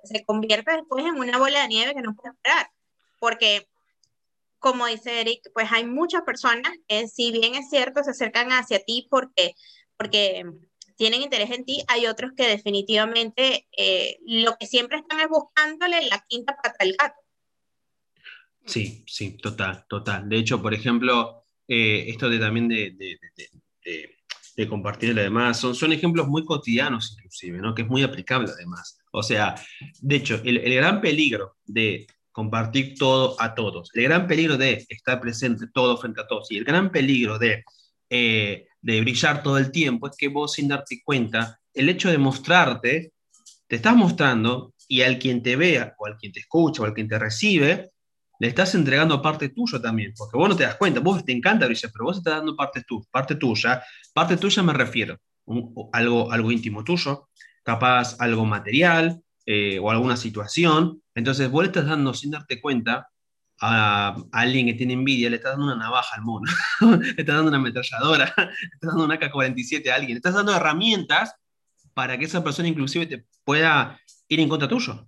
se 0.04 0.26
convierte 0.26 0.72
después 0.72 1.04
en 1.04 1.16
una 1.16 1.40
bola 1.40 1.64
de 1.64 1.68
nieve 1.68 1.96
que 1.96 2.02
no 2.02 2.16
puedes 2.16 2.36
esperar. 2.36 2.70
Porque, 3.20 3.68
como 4.60 4.86
dice 4.86 5.22
Eric, 5.22 5.50
pues 5.54 5.72
hay 5.72 5.86
muchas 5.86 6.22
personas 6.22 6.72
que 6.88 7.08
si 7.08 7.32
bien 7.32 7.56
es 7.56 7.70
cierto 7.70 8.04
se 8.04 8.12
acercan 8.12 8.52
hacia 8.52 8.84
ti 8.84 9.08
porque, 9.10 9.56
porque 9.98 10.46
tienen 10.96 11.22
interés 11.22 11.52
en 11.52 11.66
ti, 11.66 11.84
hay 11.88 12.08
otros 12.08 12.32
que 12.36 12.48
definitivamente 12.48 13.68
eh, 13.78 14.18
lo 14.26 14.56
que 14.58 14.68
siempre 14.68 14.98
están 14.98 15.20
es 15.20 15.28
buscándole 15.28 16.08
la 16.08 16.24
quinta 16.28 16.56
pata 16.56 16.76
al 16.80 16.94
gato. 16.94 17.20
Sí, 18.66 19.04
sí, 19.08 19.38
total, 19.38 19.86
total. 19.88 20.28
De 20.28 20.38
hecho, 20.38 20.62
por 20.62 20.74
ejemplo, 20.74 21.46
eh, 21.68 22.06
esto 22.08 22.30
de 22.30 22.40
también 22.40 22.68
de, 22.68 22.92
de, 22.92 23.20
de, 23.84 24.16
de 24.56 24.68
compartir 24.68 25.14
lo 25.14 25.22
demás, 25.22 25.60
son, 25.60 25.76
son 25.76 25.92
ejemplos 25.92 26.28
muy 26.28 26.46
cotidianos 26.46 27.16
inclusive, 27.18 27.60
¿no? 27.60 27.76
Que 27.76 27.82
es 27.82 27.88
muy 27.88 28.04
aplicable 28.04 28.50
además. 28.52 28.98
O 29.12 29.22
sea, 29.22 29.56
de 30.02 30.16
hecho, 30.16 30.42
el, 30.44 30.58
el 30.58 30.76
gran 30.76 31.02
peligro 31.02 31.58
de 31.66 32.08
compartir 32.32 32.96
todo 32.98 33.36
a 33.40 33.54
todos, 33.56 33.92
el 33.94 34.04
gran 34.04 34.28
peligro 34.28 34.58
de 34.58 34.86
estar 34.90 35.20
presente 35.22 35.68
todo 35.74 35.98
frente 35.98 36.22
a 36.22 36.28
todos 36.28 36.52
y 36.52 36.58
el 36.58 36.66
gran 36.66 36.92
peligro 36.92 37.38
de 37.40 37.64
eh, 38.10 38.68
de 38.86 39.02
brillar 39.02 39.42
todo 39.42 39.58
el 39.58 39.72
tiempo, 39.72 40.08
es 40.08 40.16
que 40.16 40.28
vos 40.28 40.54
sin 40.54 40.68
darte 40.68 41.02
cuenta, 41.04 41.60
el 41.74 41.90
hecho 41.90 42.12
de 42.12 42.20
mostrarte, 42.20 43.14
te 43.68 43.76
estás 43.78 43.96
mostrando 43.96 44.76
y 44.88 45.02
al 45.02 45.18
quien 45.18 45.42
te 45.42 45.56
vea, 45.56 45.96
o 45.98 46.06
al 46.06 46.18
quien 46.18 46.32
te 46.32 46.42
escucha, 46.42 46.84
o 46.84 46.86
al 46.86 46.94
quien 46.94 47.08
te 47.08 47.18
recibe, 47.18 47.90
le 48.38 48.48
estás 48.48 48.76
entregando 48.76 49.24
parte 49.24 49.50
tuya 49.50 49.82
también, 49.82 50.14
porque 50.16 50.38
vos 50.38 50.50
no 50.50 50.56
te 50.56 50.66
das 50.66 50.76
cuenta, 50.76 51.00
vos 51.00 51.26
te 51.26 51.32
encanta 51.32 51.66
brillar, 51.66 51.92
pero 51.92 52.06
vos 52.06 52.18
estás 52.18 52.36
dando 52.36 52.56
parte, 52.56 52.84
tu, 52.88 53.04
parte 53.10 53.34
tuya, 53.36 53.84
parte 54.14 54.38
tuya 54.38 54.62
me 54.62 54.74
refiero, 54.74 55.18
algo, 55.92 56.32
algo 56.32 56.52
íntimo 56.52 56.84
tuyo, 56.84 57.30
capaz 57.64 58.16
algo 58.20 58.46
material 58.46 59.20
eh, 59.48 59.80
o 59.80 59.90
alguna 59.90 60.16
situación, 60.16 61.02
entonces 61.16 61.50
vos 61.50 61.64
le 61.64 61.70
estás 61.70 61.88
dando 61.88 62.14
sin 62.14 62.30
darte 62.30 62.62
cuenta 62.62 63.10
a, 63.62 64.16
alguien 64.32 64.66
que 64.68 64.74
tiene 64.74 64.94
envidia, 64.94 65.30
le 65.30 65.38
estás 65.38 65.54
dando 65.54 65.66
una 65.66 65.76
navaja 65.76 66.16
al 66.16 66.22
mono, 66.22 66.52
le 67.02 67.10
estás 67.10 67.36
dando 67.36 67.50
una 67.50 67.58
ametralladora, 67.58 68.26
le 68.38 68.44
estás 68.74 68.90
dando 68.90 69.06
una 69.06 69.16
AK-47 69.16 69.90
a 69.90 69.96
alguien, 69.96 70.12
le 70.12 70.18
estás 70.18 70.34
dando 70.34 70.56
herramientas 70.56 71.36
para 71.94 72.18
que 72.18 72.26
esa 72.26 72.44
persona 72.44 72.68
inclusive 72.68 73.06
te 73.06 73.26
pueda 73.44 74.00
ir 74.28 74.40
en 74.40 74.50
contra 74.50 74.68
tuyo. 74.68 75.08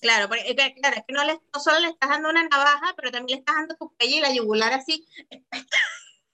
Claro, 0.00 0.28
porque, 0.28 0.54
claro, 0.54 0.96
es 0.96 1.04
que 1.06 1.14
no, 1.14 1.24
le, 1.24 1.34
no 1.54 1.60
solo 1.60 1.78
le 1.80 1.88
estás 1.88 2.10
dando 2.10 2.30
una 2.30 2.42
navaja, 2.48 2.92
pero 2.96 3.12
también 3.12 3.36
le 3.36 3.40
estás 3.40 3.54
dando 3.54 3.76
tu 3.76 3.94
cuello 3.96 4.16
y 4.16 4.20
la 4.20 4.32
yugular 4.32 4.72
así. 4.72 5.06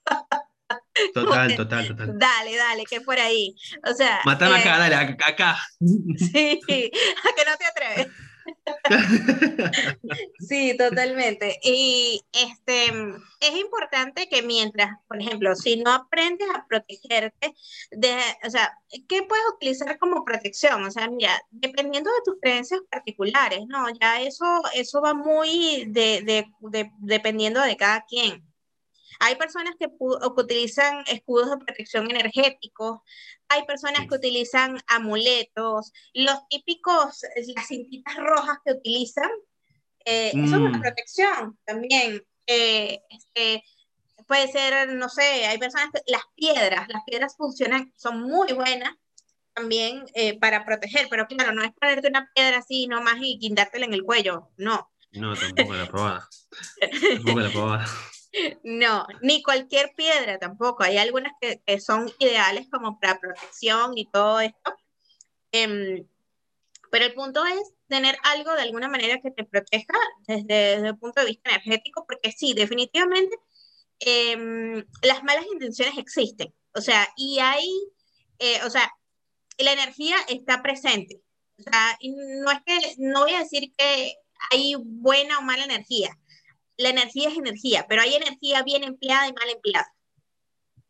Total, 1.15 1.57
total, 1.57 1.89
total. 1.89 2.19
Dale, 2.19 2.57
dale, 2.57 2.85
que 2.85 3.01
por 3.01 3.19
ahí. 3.19 3.55
O 3.89 3.95
sea. 3.95 4.21
Matame 4.25 4.59
acá, 4.59 4.77
eh, 4.77 4.91
dale, 4.91 5.17
acá. 5.25 5.59
Sí, 5.81 6.61
a 6.61 6.67
que 6.67 7.45
no 7.47 7.57
te 7.57 7.65
atreves. 7.65 8.09
sí, 10.39 10.77
totalmente. 10.77 11.59
Y 11.63 12.25
este, 12.33 12.87
es 13.41 13.57
importante 13.57 14.29
que 14.29 14.43
mientras, 14.43 14.91
por 15.07 15.21
ejemplo, 15.21 15.55
si 15.55 15.77
no 15.77 15.93
aprendes 15.93 16.49
a 16.55 16.67
protegerte, 16.67 17.55
de, 17.91 18.17
o 18.45 18.51
sea, 18.51 18.77
¿qué 19.09 19.23
puedes 19.23 19.45
utilizar 19.55 19.99
como 19.99 20.25
protección? 20.25 20.85
O 20.85 20.91
sea, 20.91 21.09
mira, 21.09 21.41
dependiendo 21.51 22.11
de 22.11 22.23
tus 22.25 22.41
creencias 22.41 22.81
particulares, 22.91 23.61
¿no? 23.67 23.87
Ya 24.01 24.21
eso, 24.23 24.45
eso 24.75 25.01
va 25.01 25.15
muy 25.15 25.85
de, 25.89 26.23
de, 26.23 26.47
de, 26.61 26.91
dependiendo 26.99 27.61
de 27.61 27.77
cada 27.77 28.05
quien. 28.07 28.49
Hay 29.21 29.35
personas 29.37 29.75
que, 29.79 29.89
utilizan 30.37 31.05
escudos 31.09 31.51
de 31.51 31.65
protección 31.65 32.11
energéticos, 32.11 33.01
hay 33.49 33.65
personas 33.65 34.07
que 34.07 34.15
utilizan 34.15 34.79
amuletos, 34.87 35.93
los 36.15 36.47
típicos, 36.49 37.23
las 37.55 37.67
cintitas 37.67 38.17
rojas 38.17 38.59
que 38.65 38.73
utilizan, 38.73 39.31
eh, 40.05 40.29
eso 40.29 40.41
es 40.41 40.53
una 40.53 40.79
mm. 40.79 40.81
protección 40.81 41.59
también. 41.65 42.23
Eh, 42.47 43.01
este, 43.11 43.65
puede 44.27 44.51
ser, 44.51 44.93
no 44.95 45.09
sé, 45.09 45.47
hay 45.47 45.59
personas 45.59 45.89
que 45.93 46.01
las 46.07 46.23
piedras, 46.35 46.89
las 46.89 47.03
piedras 47.05 47.37
funcionan, 47.37 47.93
son 47.97 48.23
muy 48.23 48.53
buenas 48.53 48.95
también 49.55 50.05
eh, 50.15 50.39
para 50.39 50.65
proteger, 50.65 51.09
pero 51.11 51.27
claro, 51.27 51.53
no 51.53 51.63
es 51.63 51.73
ponerte 51.73 52.09
una 52.09 52.31
piedra 52.35 52.59
así 52.59 52.87
nomás 52.87 53.17
y 53.21 53.39
guindártela 53.39 53.87
en 53.87 53.95
el 53.95 54.05
cuello, 54.05 54.51
no. 54.57 54.91
No, 55.13 55.35
tampoco 55.35 55.75
la 55.75 55.87
probada. 55.87 56.29
tampoco 57.15 57.41
la 57.41 57.51
probada. 57.51 57.87
No, 58.63 59.07
ni 59.23 59.43
cualquier 59.43 59.95
piedra 59.95 60.39
tampoco. 60.39 60.83
Hay 60.83 60.99
algunas 60.99 61.33
que, 61.41 61.81
son 61.81 62.11
ideales 62.19 62.69
como 62.71 62.99
para 63.01 63.19
protección 63.19 63.97
y 63.97 64.07
todo 64.11 64.41
esto. 64.41 64.77
Em, 65.53 66.07
pero 66.91 67.07
el 67.07 67.15
punto 67.15 67.45
es 67.47 67.73
tener 67.89 68.17
algo 68.23 68.53
de 68.55 68.63
alguna 68.63 68.89
manera 68.89 69.21
que 69.21 69.31
te 69.31 69.45
proteja 69.45 69.99
desde, 70.27 70.75
el 70.75 70.99
punto 70.99 71.21
de 71.21 71.27
vista 71.29 71.51
energético, 71.51 72.07
porque 72.07 72.33
sí, 72.33 72.55
definitivamente 72.55 73.37
em, 74.01 74.85
las 75.03 75.23
malas 75.25 75.47
intenciones 75.53 75.99
existen. 75.99 76.55
O 76.75 76.81
sea, 76.81 77.09
y 77.17 77.39
hay, 77.41 77.69
eh, 78.39 78.61
o 78.65 78.71
sea, 78.71 78.91
la 79.59 79.73
energía 79.73 80.17
está 80.29 80.63
presente. 80.63 81.23
O 81.59 81.63
sea, 81.63 81.99
no 82.03 82.51
es 82.53 82.61
que, 82.65 82.95
no 82.99 83.23
voy 83.23 83.33
a 83.35 83.41
decir 83.41 83.73
que 83.77 84.15
hay 84.51 84.75
buena 84.79 85.39
o 85.39 85.43
mala 85.43 85.65
energía 85.65 86.17
la 86.79 86.91
energía 86.91 87.29
es 87.29 87.37
energía, 87.37 87.87
pero 87.89 88.03
hay 88.03 88.15
energía 88.15 88.63
bien 88.63 88.85
empleada 88.85 89.29
y 89.29 89.33
mal 89.33 89.51
empleada. 89.51 89.89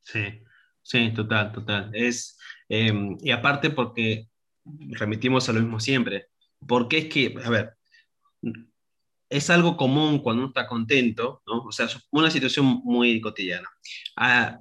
Sí, 0.02 0.42
sí, 0.82 1.12
total, 1.14 1.52
total. 1.52 1.90
Es, 1.94 2.38
em, 2.68 3.16
y 3.20 3.30
aparte 3.30 3.70
porque 3.70 4.28
remitimos 4.64 5.48
a 5.48 5.52
lo 5.52 5.60
mismo 5.60 5.80
siempre, 5.80 6.28
porque 6.66 6.98
es 6.98 7.04
que, 7.06 7.34
a 7.42 7.50
ver, 7.50 7.74
es 9.30 9.50
algo 9.50 9.76
común 9.76 10.18
cuando 10.20 10.42
uno 10.42 10.48
está 10.48 10.66
contento, 10.66 11.42
¿no? 11.46 11.64
O 11.64 11.72
sea, 11.72 11.86
es 11.86 11.98
una 12.10 12.30
situación 12.30 12.66
muy 12.84 13.20
cotidiana. 13.20 13.68
Ah, 14.16 14.60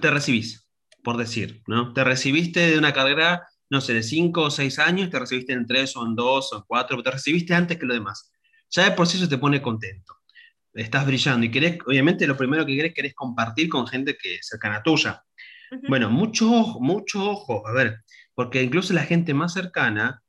te 0.00 0.10
recibís, 0.10 0.68
por 1.02 1.16
decir, 1.18 1.62
¿no? 1.66 1.92
Te 1.92 2.04
recibiste 2.04 2.60
de 2.70 2.78
una 2.78 2.92
carrera, 2.92 3.46
no 3.70 3.80
sé, 3.80 3.94
de 3.94 4.02
5 4.02 4.42
o 4.44 4.50
6 4.50 4.78
años, 4.78 5.10
te 5.10 5.18
recibiste 5.18 5.52
en 5.52 5.66
3 5.66 5.96
o 5.96 6.06
en 6.06 6.14
2 6.14 6.52
o 6.52 6.56
en 6.56 6.62
4, 6.66 7.02
te 7.02 7.10
recibiste 7.10 7.54
antes 7.54 7.78
que 7.78 7.86
lo 7.86 7.94
demás. 7.94 8.32
Ya 8.70 8.84
de 8.84 8.92
por 8.92 9.06
sí 9.06 9.18
eso 9.18 9.28
te 9.28 9.38
pone 9.38 9.62
contento 9.62 10.14
estás 10.74 11.06
brillando 11.06 11.46
y 11.46 11.50
querés, 11.50 11.78
obviamente 11.86 12.26
lo 12.26 12.36
primero 12.36 12.66
que 12.66 12.76
querés, 12.76 12.94
querés 12.94 13.14
compartir 13.14 13.68
con 13.68 13.86
gente 13.86 14.16
que 14.16 14.36
es 14.36 14.48
cercana 14.48 14.76
a 14.76 14.82
tuya. 14.82 15.22
Bueno, 15.88 16.10
mucho 16.10 16.52
ojo, 16.52 16.80
mucho 16.80 17.30
ojo, 17.30 17.66
a 17.66 17.72
ver, 17.72 18.00
porque 18.34 18.62
incluso 18.62 18.92
la 18.92 19.02
gente 19.02 19.34
más 19.34 19.52
cercana 19.52 20.22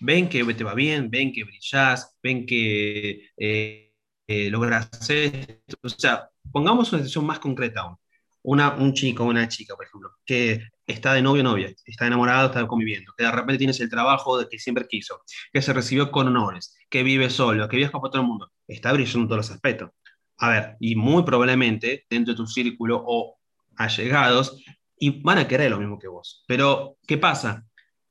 ven 0.00 0.28
que 0.28 0.44
te 0.54 0.64
va 0.64 0.74
bien, 0.74 1.10
ven 1.10 1.32
que 1.32 1.44
brillas, 1.44 2.16
ven 2.22 2.44
que 2.44 3.28
eh, 3.36 3.94
eh, 4.26 4.50
logras 4.50 4.88
esto. 5.08 5.76
O 5.82 5.88
sea, 5.88 6.28
pongamos 6.50 6.92
una 6.92 7.00
situación 7.00 7.26
más 7.26 7.38
concreta 7.38 7.82
aún. 7.82 7.96
Una, 8.42 8.74
un 8.74 8.92
chico, 8.92 9.24
una 9.24 9.46
chica, 9.48 9.76
por 9.76 9.86
ejemplo, 9.86 10.10
que 10.24 10.68
está 10.86 11.14
de 11.14 11.22
novio 11.22 11.42
o 11.42 11.44
novia, 11.44 11.72
está 11.86 12.06
enamorado, 12.06 12.48
está 12.48 12.66
conviviendo, 12.66 13.12
que 13.16 13.24
de 13.24 13.30
repente 13.30 13.58
tienes 13.58 13.80
el 13.80 13.88
trabajo 13.88 14.38
de 14.38 14.48
que 14.48 14.58
siempre 14.58 14.86
quiso, 14.88 15.22
que 15.52 15.62
se 15.62 15.72
recibió 15.72 16.10
con 16.10 16.26
honores, 16.28 16.76
que 16.90 17.02
vive 17.02 17.30
solo, 17.30 17.68
que 17.68 17.76
viaja 17.76 18.00
por 18.00 18.10
todo 18.10 18.22
el 18.22 18.28
mundo, 18.28 18.50
está 18.66 18.92
brillando 18.92 19.20
en 19.20 19.28
todos 19.28 19.38
los 19.38 19.50
aspectos. 19.50 19.90
A 20.38 20.48
ver, 20.48 20.76
y 20.80 20.96
muy 20.96 21.22
probablemente 21.22 22.04
dentro 22.10 22.34
de 22.34 22.36
tu 22.36 22.46
círculo 22.46 23.02
o 23.06 23.38
allegados, 23.76 24.60
y 24.98 25.20
van 25.20 25.38
a 25.38 25.48
querer 25.48 25.70
lo 25.70 25.78
mismo 25.78 25.98
que 25.98 26.08
vos. 26.08 26.44
Pero, 26.46 26.96
¿qué 27.06 27.18
pasa? 27.18 27.64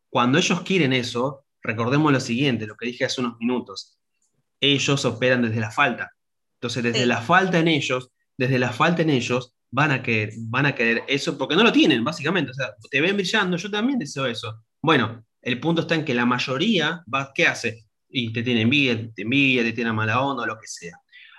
Cuando 0.10 0.38
ellos 0.38 0.62
quieren 0.62 0.92
eso, 0.92 1.46
recordemos 1.62 2.12
lo 2.12 2.20
siguiente, 2.20 2.68
lo 2.68 2.76
que 2.76 2.88
dije 2.88 3.06
hace 3.06 3.22
unos 3.22 3.38
minutos, 3.40 3.98
ellos 4.60 5.06
operan 5.06 5.42
desde 5.42 5.60
la 5.60 5.72
falta. 5.72 6.12
Entonces, 6.56 6.84
desde 6.84 7.06
la 7.06 7.22
falta 7.22 7.60
en 7.60 7.68
ellos, 7.68 8.12
desde 8.38 8.60
la 8.60 8.74
falta 8.74 9.02
en 9.02 9.10
ellos, 9.10 9.56
van 9.72 9.92
a, 9.92 10.04
querer, 10.04 10.34
van 10.38 10.66
a 10.66 10.76
querer 10.76 11.04
eso 11.08 11.38
porque 11.38 11.56
no 11.56 11.64
lo 11.64 11.72
tienen, 11.72 12.04
básicamente. 12.04 12.52
O 12.52 12.54
sea, 12.54 12.74
te 12.90 13.02
ven 13.02 13.16
brillando, 13.16 13.58
yo 13.58 13.72
también 13.72 13.98
deseo 13.98 14.26
eso. 14.26 14.64
Bueno, 14.82 15.26
el 15.42 15.60
punto 15.60 15.82
está 15.82 15.96
en 15.96 16.06
que 16.06 16.14
la 16.14 16.26
mayoría, 16.26 17.04
¿qué 17.34 17.48
hace? 17.48 17.86
Y 18.10 18.34
te 18.34 18.44
tiene 18.44 18.62
envidia, 18.62 19.10
te 19.16 19.22
envidia, 19.24 19.64
te 19.64 19.74
tiene 19.74 19.94
mala 19.94 20.22
onda, 20.22 20.46
lo 20.46 20.60
que 20.60 20.68
sea. 20.68 20.98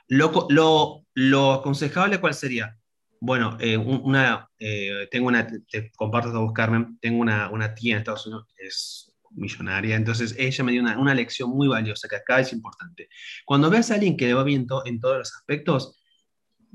Lo, 0.09 0.47
lo, 0.49 1.05
lo 1.15 1.53
aconsejable, 1.53 2.19
¿cuál 2.21 2.35
sería? 2.35 2.77
Bueno, 3.21 3.57
eh, 3.61 3.77
una, 3.77 4.49
eh, 4.59 5.07
tengo 5.11 5.29
una, 5.29 5.47
te 5.47 5.93
comparto 5.93 6.31
a 6.31 6.41
vos, 6.41 6.53
Carmen, 6.53 6.99
tengo 7.01 7.21
una, 7.21 7.51
una 7.51 7.75
tía 7.75 7.93
en 7.93 7.99
Estados 7.99 8.27
Unidos 8.27 8.47
que 8.57 8.67
es 8.67 9.13
millonaria, 9.31 9.97
entonces 9.97 10.35
ella 10.39 10.65
me 10.65 10.73
dio 10.73 10.83
una, 10.83 10.99
una 10.99 11.15
lección 11.15 11.51
muy 11.51 11.69
valiosa 11.69 12.09
que 12.09 12.17
acá 12.17 12.41
es 12.41 12.53
importante. 12.53 13.09
Cuando 13.45 13.71
veas 13.71 13.91
a 13.91 13.95
alguien 13.95 14.17
que 14.17 14.27
le 14.27 14.35
va 14.35 14.43
bien 14.43 14.67
en 14.85 15.01
todos 15.01 15.19
los 15.19 15.35
aspectos, 15.35 16.02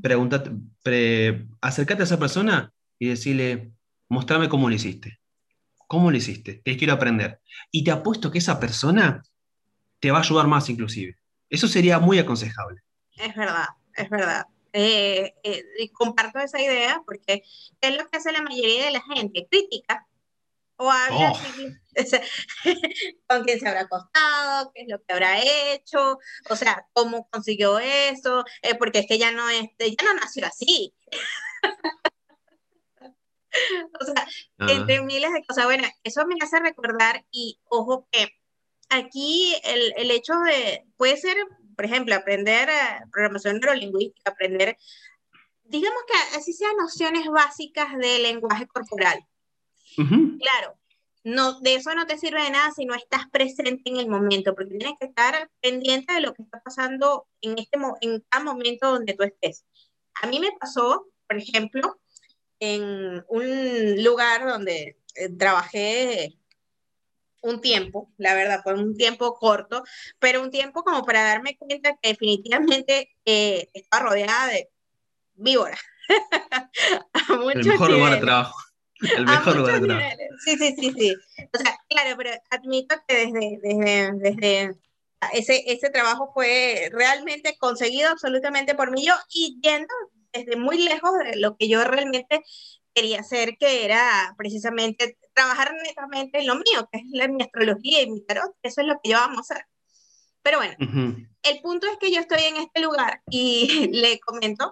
pregúntate, 0.01 0.51
acércate 1.61 2.03
a 2.03 2.05
esa 2.05 2.19
persona 2.19 2.73
y 2.99 3.09
decirle, 3.09 3.71
mostrame 4.09 4.49
cómo 4.49 4.69
lo 4.69 4.75
hiciste. 4.75 5.19
¿Cómo 5.87 6.11
lo 6.11 6.17
hiciste? 6.17 6.61
Quiero 6.63 6.93
aprender. 6.93 7.39
Y 7.71 7.83
te 7.83 7.91
apuesto 7.91 8.29
que 8.29 8.39
esa 8.39 8.59
persona 8.59 9.23
te 9.99 10.11
va 10.11 10.17
a 10.17 10.21
ayudar 10.21 10.47
más 10.47 10.69
inclusive. 10.69 11.15
Eso 11.49 11.67
sería 11.67 11.99
muy 11.99 12.19
aconsejable. 12.19 12.81
Es 13.15 13.35
verdad, 13.35 13.67
es 13.95 14.09
verdad. 14.09 14.45
Eh, 14.73 15.33
eh, 15.43 15.63
y 15.79 15.89
comparto 15.89 16.39
esa 16.39 16.61
idea 16.61 17.01
porque 17.05 17.43
es 17.81 17.97
lo 17.97 18.07
que 18.07 18.17
hace 18.17 18.31
la 18.31 18.41
mayoría 18.41 18.85
de 18.85 18.91
la 18.91 19.01
gente, 19.01 19.47
crítica 19.49 20.05
o 20.77 20.89
habla 20.89 21.33
oh. 21.33 21.39
con 23.27 23.43
quién 23.43 23.59
se 23.59 23.67
habrá 23.67 23.81
acostado, 23.81 24.71
qué 24.73 24.83
es 24.83 24.87
lo 24.87 25.01
que 25.03 25.13
habrá 25.13 25.41
hecho, 25.41 26.19
o 26.49 26.55
sea, 26.55 26.85
cómo 26.93 27.27
consiguió 27.29 27.79
eso, 27.79 28.45
eh, 28.61 28.75
porque 28.75 28.99
es 28.99 29.07
que 29.07 29.17
ya 29.17 29.31
no, 29.31 29.49
es, 29.49 29.65
ya 29.79 30.05
no 30.05 30.13
nació 30.13 30.45
así. 30.45 30.93
o 33.99 34.05
sea, 34.05 34.27
entre 34.69 35.01
miles 35.01 35.33
de 35.33 35.43
cosas. 35.45 35.65
Bueno, 35.65 35.87
eso 36.03 36.25
me 36.27 36.35
hace 36.41 36.59
recordar 36.59 37.25
y 37.31 37.59
ojo 37.65 38.07
que 38.11 38.29
aquí 38.89 39.55
el, 39.63 39.93
el 39.97 40.11
hecho 40.11 40.33
de, 40.39 40.85
puede 40.95 41.17
ser, 41.17 41.37
por 41.75 41.85
ejemplo, 41.85 42.15
aprender 42.15 42.69
eh, 42.69 42.99
programación 43.11 43.59
neurolingüística, 43.59 44.31
aprender, 44.31 44.77
digamos 45.63 46.01
que 46.07 46.37
así 46.37 46.53
sean 46.53 46.75
nociones 46.77 47.27
básicas 47.27 47.97
de 47.97 48.19
lenguaje 48.19 48.67
corporal. 48.67 49.19
Claro, 50.39 50.77
no, 51.23 51.59
de 51.59 51.75
eso 51.75 51.93
no 51.93 52.05
te 52.05 52.17
sirve 52.17 52.41
de 52.41 52.51
nada 52.51 52.71
si 52.71 52.85
no 52.85 52.95
estás 52.95 53.27
presente 53.29 53.89
en 53.89 53.97
el 53.97 54.07
momento, 54.07 54.55
porque 54.55 54.77
tienes 54.77 54.97
que 54.99 55.07
estar 55.07 55.49
pendiente 55.61 56.13
de 56.13 56.21
lo 56.21 56.33
que 56.33 56.43
está 56.43 56.61
pasando 56.61 57.27
en, 57.41 57.57
este, 57.57 57.77
en 58.01 58.23
cada 58.29 58.45
momento 58.45 58.91
donde 58.91 59.13
tú 59.13 59.23
estés. 59.23 59.65
A 60.21 60.27
mí 60.27 60.39
me 60.39 60.51
pasó, 60.59 61.07
por 61.27 61.37
ejemplo, 61.37 61.99
en 62.59 63.25
un 63.27 64.03
lugar 64.03 64.47
donde 64.47 64.97
eh, 65.15 65.29
trabajé 65.37 66.37
un 67.41 67.61
tiempo, 67.61 68.11
la 68.17 68.33
verdad, 68.33 68.61
fue 68.63 68.73
un 68.73 68.95
tiempo 68.95 69.35
corto, 69.35 69.83
pero 70.19 70.41
un 70.41 70.49
tiempo 70.49 70.83
como 70.83 71.03
para 71.03 71.23
darme 71.23 71.57
cuenta 71.57 71.97
que 72.01 72.09
definitivamente 72.09 73.15
eh, 73.25 73.69
estaba 73.73 74.09
rodeada 74.09 74.47
de 74.47 74.69
víboras. 75.35 75.79
el 77.53 77.65
mejor 77.65 77.91
lugar 77.91 78.13
de 78.13 78.21
trabajo. 78.21 78.66
El 78.99 79.25
mejor 79.25 79.63
trabajo. 79.63 80.01
Sí, 80.43 80.57
sí, 80.57 80.75
sí, 80.77 80.93
sí. 80.97 81.15
O 81.53 81.57
sea, 81.57 81.77
claro, 81.89 82.15
pero 82.17 82.31
admito 82.49 82.95
que 83.07 83.15
desde, 83.15 83.59
desde, 83.61 84.11
desde 84.13 84.75
ese, 85.33 85.63
ese 85.67 85.89
trabajo 85.89 86.31
fue 86.33 86.89
realmente 86.91 87.57
conseguido 87.57 88.09
absolutamente 88.09 88.75
por 88.75 88.91
mí 88.91 89.05
yo 89.05 89.13
y 89.29 89.59
yendo 89.61 89.93
desde 90.33 90.55
muy 90.55 90.77
lejos 90.83 91.11
de 91.23 91.37
lo 91.37 91.57
que 91.57 91.67
yo 91.67 91.83
realmente 91.83 92.43
quería 92.93 93.19
hacer, 93.19 93.57
que 93.59 93.85
era 93.85 94.33
precisamente 94.37 95.17
trabajar 95.33 95.71
netamente 95.83 96.39
en 96.39 96.47
lo 96.47 96.55
mío, 96.55 96.89
que 96.91 96.99
es 96.99 97.03
la, 97.11 97.27
mi 97.27 97.43
astrología 97.43 98.01
y 98.01 98.09
mi 98.09 98.21
tarot, 98.25 98.55
eso 98.63 98.81
es 98.81 98.87
lo 98.87 98.99
que 99.03 99.11
yo 99.11 99.17
vamos 99.17 99.51
a 99.51 99.53
hacer. 99.53 99.65
Pero 100.41 100.57
bueno, 100.57 100.75
el 101.43 101.61
punto 101.61 101.87
es 101.87 101.97
que 101.99 102.11
yo 102.11 102.19
estoy 102.19 102.41
en 102.43 102.55
este 102.57 102.79
lugar 102.81 103.21
y 103.29 103.87
le 103.91 104.19
comento, 104.19 104.71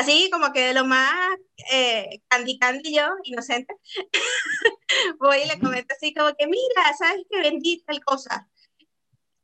así 0.00 0.30
como 0.30 0.52
que 0.52 0.68
de 0.68 0.74
lo 0.74 0.84
más 0.84 1.36
eh, 1.70 2.22
candy 2.28 2.58
candy 2.58 2.94
yo, 2.94 3.06
inocente, 3.24 3.74
voy 5.18 5.38
y 5.44 5.48
le 5.48 5.60
comento 5.60 5.94
así 5.94 6.14
como 6.14 6.34
que, 6.34 6.46
mira, 6.46 6.96
¿sabes 6.98 7.22
que 7.30 7.40
vendí 7.40 7.82
tal 7.86 8.02
cosa? 8.02 8.48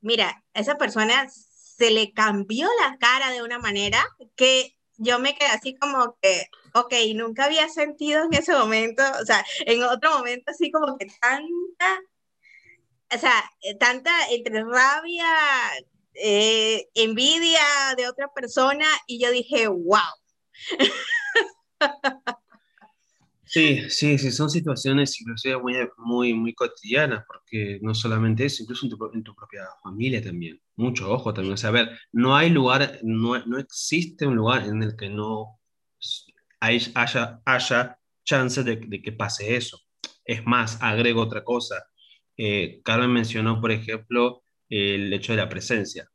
Mira, 0.00 0.42
esa 0.54 0.76
persona 0.76 1.28
se 1.28 1.90
le 1.90 2.12
cambió 2.12 2.68
la 2.80 2.96
cara 2.98 3.30
de 3.30 3.42
una 3.42 3.58
manera 3.58 4.02
que 4.34 4.74
yo 4.96 5.18
me 5.18 5.36
quedé 5.36 5.48
así 5.50 5.76
como 5.76 6.16
que, 6.22 6.48
ok, 6.72 6.94
nunca 7.14 7.44
había 7.44 7.68
sentido 7.68 8.24
en 8.24 8.32
ese 8.32 8.54
momento, 8.54 9.02
o 9.20 9.26
sea, 9.26 9.44
en 9.66 9.82
otro 9.82 10.10
momento 10.16 10.50
así 10.50 10.70
como 10.70 10.96
que 10.96 11.06
tanta, 11.20 12.00
o 13.14 13.18
sea, 13.18 13.50
eh, 13.60 13.76
tanta 13.76 14.10
entre 14.30 14.64
rabia, 14.64 15.28
eh, 16.14 16.88
envidia 16.94 17.60
de 17.98 18.08
otra 18.08 18.32
persona 18.32 18.86
y 19.06 19.20
yo 19.20 19.30
dije, 19.30 19.68
wow. 19.68 20.00
Sí, 23.48 23.88
sí, 23.90 24.18
sí, 24.18 24.32
son 24.32 24.50
situaciones 24.50 25.20
inclusive 25.20 25.56
muy, 25.58 25.74
muy, 25.98 26.34
muy 26.34 26.52
cotidianas, 26.52 27.24
porque 27.26 27.78
no 27.80 27.94
solamente 27.94 28.44
eso, 28.44 28.62
incluso 28.64 28.86
en 29.14 29.22
tu, 29.22 29.34
propia 29.34 29.62
familia 29.82 30.22
también. 30.22 30.60
Mucho 30.74 31.10
ojo 31.10 31.32
también. 31.32 31.54
O 31.54 31.56
sea, 31.56 31.70
a 31.70 31.72
ver, 31.72 31.98
no 32.12 32.36
hay 32.36 32.50
lugar, 32.50 32.98
no, 33.02 33.38
no 33.46 33.58
existe 33.58 34.26
un 34.26 34.34
lugar 34.34 34.64
en 34.66 34.82
el 34.82 34.96
que 34.96 35.08
no 35.08 35.60
haya, 36.60 37.40
haya 37.44 37.98
chance 38.24 38.62
de, 38.64 38.76
de 38.76 39.00
que 39.00 39.12
pase 39.12 39.56
eso. 39.56 39.78
Es 40.24 40.44
más, 40.44 40.78
agrego 40.82 41.22
otra 41.22 41.44
cosa. 41.44 41.86
Eh, 42.36 42.80
Carmen 42.84 43.12
mencionó, 43.12 43.60
por 43.60 43.70
ejemplo, 43.72 44.42
el 44.68 45.12
hecho 45.12 45.32
de 45.32 45.38
la 45.38 45.48
presencia. 45.48 46.08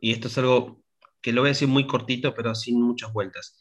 Y 0.00 0.12
esto 0.12 0.28
es 0.28 0.38
algo 0.38 0.79
que 1.20 1.32
lo 1.32 1.42
voy 1.42 1.48
a 1.48 1.52
decir 1.52 1.68
muy 1.68 1.86
cortito, 1.86 2.34
pero 2.34 2.54
sin 2.54 2.80
muchas 2.80 3.12
vueltas 3.12 3.60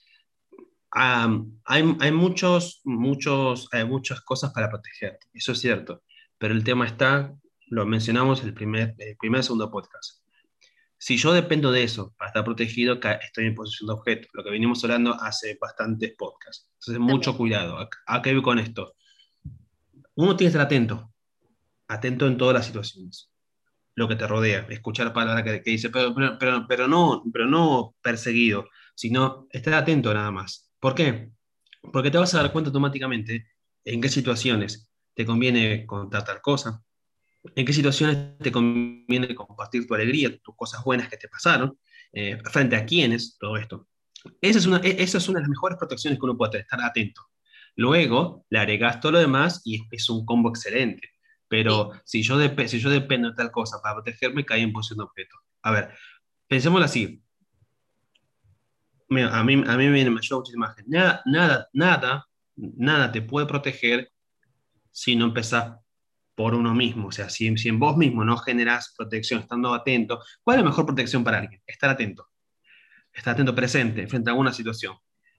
hay, 0.91 1.95
hay, 1.99 2.11
muchos, 2.11 2.81
muchos, 2.83 3.67
hay 3.71 3.85
muchas 3.85 4.21
cosas 4.21 4.51
para 4.53 4.69
proteger, 4.69 5.19
eso 5.33 5.51
es 5.51 5.59
cierto, 5.59 6.03
pero 6.37 6.53
el 6.53 6.63
tema 6.63 6.85
está, 6.85 7.33
lo 7.67 7.85
mencionamos 7.85 8.43
el 8.43 8.53
primer, 8.53 8.95
el 8.97 9.15
primer 9.17 9.43
segundo 9.43 9.69
podcast. 9.69 10.19
Si 10.97 11.15
yo 11.15 11.31
dependo 11.31 11.71
de 11.71 11.83
eso 11.83 12.13
para 12.17 12.29
estar 12.29 12.43
protegido, 12.43 12.99
estoy 13.21 13.45
en 13.45 13.55
posición 13.55 13.87
de 13.87 13.93
objeto, 13.93 14.27
lo 14.33 14.43
que 14.43 14.49
venimos 14.49 14.83
hablando 14.83 15.13
hace 15.13 15.57
bastantes 15.61 16.13
podcasts. 16.17 16.69
Entonces, 16.73 16.99
mucho 16.99 17.37
cuidado. 17.37 17.77
¿A, 18.05 18.21
qué 18.21 18.33
voy 18.33 18.41
con 18.41 18.59
esto? 18.59 18.95
Uno 20.15 20.35
tiene 20.35 20.51
que 20.51 20.57
estar 20.57 20.65
atento, 20.65 21.13
atento 21.87 22.27
en 22.27 22.37
todas 22.37 22.53
las 22.53 22.65
situaciones, 22.65 23.31
lo 23.99 24.07
que 24.07 24.15
te 24.15 24.25
rodea, 24.25 24.65
escuchar 24.69 25.13
palabras 25.13 25.43
que, 25.43 25.61
que 25.61 25.71
dice, 25.71 25.89
pero, 25.89 26.15
pero, 26.15 26.65
pero, 26.67 26.87
no, 26.87 27.21
pero 27.31 27.45
no 27.45 27.95
perseguido, 28.01 28.69
sino 28.95 29.47
estar 29.51 29.73
atento 29.73 30.13
nada 30.13 30.31
más 30.31 30.69
¿Por 30.79 30.95
qué? 30.95 31.31
Porque 31.91 32.09
te 32.09 32.17
vas 32.17 32.33
a 32.33 32.41
dar 32.41 32.51
cuenta 32.51 32.69
automáticamente 32.69 33.47
en 33.83 34.01
qué 34.01 34.09
situaciones 34.09 34.89
te 35.13 35.25
conviene 35.25 35.85
contar 35.85 36.23
tal 36.23 36.41
cosa, 36.41 36.81
en 37.55 37.65
qué 37.65 37.73
situaciones 37.73 38.37
te 38.39 38.51
conviene 38.51 39.35
compartir 39.35 39.85
tu 39.85 39.93
alegría, 39.93 40.37
tus 40.39 40.55
cosas 40.55 40.83
buenas 40.83 41.09
que 41.09 41.17
te 41.17 41.27
pasaron, 41.27 41.77
eh, 42.13 42.39
frente 42.45 42.75
a 42.77 42.85
quiénes, 42.85 43.37
todo 43.37 43.57
esto. 43.57 43.87
Esa 44.41 44.59
es, 44.59 44.65
una, 44.65 44.77
e, 44.77 45.03
esa 45.03 45.17
es 45.17 45.27
una 45.27 45.39
de 45.39 45.43
las 45.43 45.49
mejores 45.49 45.77
protecciones 45.77 46.17
que 46.17 46.25
uno 46.25 46.37
puede 46.37 46.51
tener, 46.51 46.63
estar 46.63 46.81
atento. 46.81 47.21
Luego 47.75 48.45
le 48.49 48.59
agregas 48.59 48.99
todo 49.01 49.13
lo 49.13 49.19
demás 49.19 49.61
y 49.65 49.81
es, 49.91 50.09
un 50.09 50.25
combo 50.25 50.49
excelente. 50.49 51.09
Pero 51.49 51.91
si, 52.05 52.21
yo 52.21 52.37
si 52.67 52.79
yo 52.79 52.89
dependo 52.89 53.31
de 53.31 53.35
tal 53.35 53.51
cosa 53.51 53.81
para 53.81 53.95
protegerme, 53.95 54.45
cae 54.45 54.61
en 54.61 54.71
posición 54.71 54.99
de 54.99 55.03
objeto. 55.03 55.35
A 55.63 55.71
ver, 55.71 55.89
pensémoslo 56.47 56.85
así 56.85 57.21
a 59.17 59.43
mí, 59.43 59.63
a 59.65 59.77
mí 59.77 59.87
me 59.89 60.01
ayuda 60.01 60.37
muchísima 60.37 60.73
gente. 60.73 60.89
Nada, 60.91 61.21
nada, 61.25 61.69
nada, 61.73 62.27
nada 62.55 63.11
te 63.11 63.21
puede 63.21 63.47
proteger 63.47 64.11
si 64.91 65.15
no 65.15 65.25
empezás 65.25 65.77
por 66.35 66.53
uno 66.53 66.73
mismo. 66.75 67.07
O 67.07 67.11
sea, 67.11 67.29
si, 67.29 67.55
si 67.57 67.69
en 67.69 67.79
vos 67.79 67.97
mismo 67.97 68.23
no 68.23 68.37
generás 68.37 68.93
protección, 68.95 69.39
estando 69.39 69.73
atento, 69.73 70.21
¿cuál 70.43 70.57
es 70.57 70.63
la 70.63 70.69
mejor 70.69 70.85
protección 70.85 71.23
para 71.23 71.39
alguien? 71.39 71.61
Estar 71.65 71.89
atento. 71.89 72.29
Estar 73.11 73.33
atento, 73.33 73.55
presente, 73.55 74.07
frente 74.07 74.29
a 74.29 74.31
alguna 74.31 74.53
situación. 74.53 74.95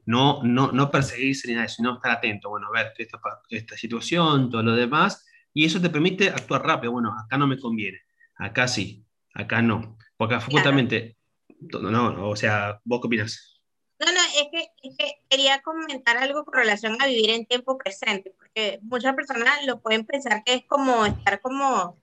No, 0.07 0.43
no, 0.43 0.73
no 0.73 0.91
perseguirse 0.91 1.47
ni 1.47 1.55
nada, 1.55 1.69
sino 1.69 1.95
estar 1.95 2.11
atento. 2.11 2.51
Bueno, 2.51 2.67
a 2.69 2.71
ver, 2.71 2.93
esta, 2.99 3.21
esta 3.51 3.77
situación, 3.77 4.51
todo 4.51 4.63
lo 4.63 4.75
demás. 4.75 5.27
Y 5.53 5.65
eso 5.65 5.81
te 5.81 5.91
permite 5.91 6.29
actuar 6.29 6.65
rápido. 6.65 6.93
Bueno, 6.93 7.15
acá 7.19 7.37
no 7.37 7.47
me 7.47 7.59
conviene. 7.59 7.99
Acá 8.37 8.69
sí. 8.69 9.05
Acá 9.35 9.63
no. 9.63 9.97
Porque 10.17 10.39
justamente, 10.41 11.17
no, 11.61 12.29
o 12.29 12.37
sea, 12.37 12.81
¿vos 12.85 13.01
qué 13.01 13.07
opinas? 13.07 13.63
No, 13.99 14.07
no, 14.07 14.21
es 14.37 14.49
que, 14.51 14.69
es 14.83 14.97
que, 14.97 15.13
quería 15.29 15.61
comentar 15.61 16.17
algo 16.17 16.45
con 16.45 16.55
relación 16.55 17.01
a 17.01 17.07
vivir 17.07 17.31
en 17.31 17.47
tiempo 17.47 17.77
presente, 17.77 18.35
porque 18.37 18.79
muchas 18.83 19.15
personas 19.15 19.65
lo 19.67 19.81
pueden 19.81 20.07
pensar 20.07 20.43
que 20.45 20.55
es 20.55 20.65
como 20.67 21.05
estar 21.05 21.41
como, 21.41 22.03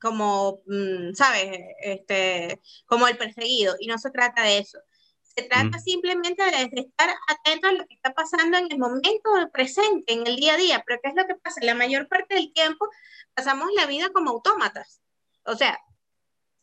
como, 0.00 0.62
mm, 0.66 1.12
¿sabes? 1.14 1.58
Este, 1.80 2.60
como 2.86 3.08
el 3.08 3.16
perseguido, 3.16 3.74
y 3.80 3.88
no 3.88 3.98
se 3.98 4.10
trata 4.10 4.42
de 4.42 4.58
eso. 4.58 4.78
Se 5.36 5.42
trata 5.44 5.78
simplemente 5.78 6.42
de 6.44 6.70
estar 6.80 7.10
atento 7.28 7.68
a 7.68 7.72
lo 7.72 7.86
que 7.86 7.94
está 7.94 8.14
pasando 8.14 8.56
en 8.56 8.70
el 8.70 8.78
momento 8.78 9.30
presente, 9.52 10.12
en 10.12 10.26
el 10.26 10.36
día 10.36 10.54
a 10.54 10.56
día. 10.56 10.84
Pero 10.86 11.00
¿qué 11.02 11.08
es 11.10 11.16
lo 11.16 11.26
que 11.26 11.34
pasa? 11.34 11.60
La 11.62 11.74
mayor 11.74 12.08
parte 12.08 12.36
del 12.36 12.52
tiempo 12.52 12.88
pasamos 13.34 13.68
la 13.74 13.86
vida 13.86 14.10
como 14.10 14.30
autómatas. 14.30 15.00
O 15.44 15.56
sea, 15.56 15.78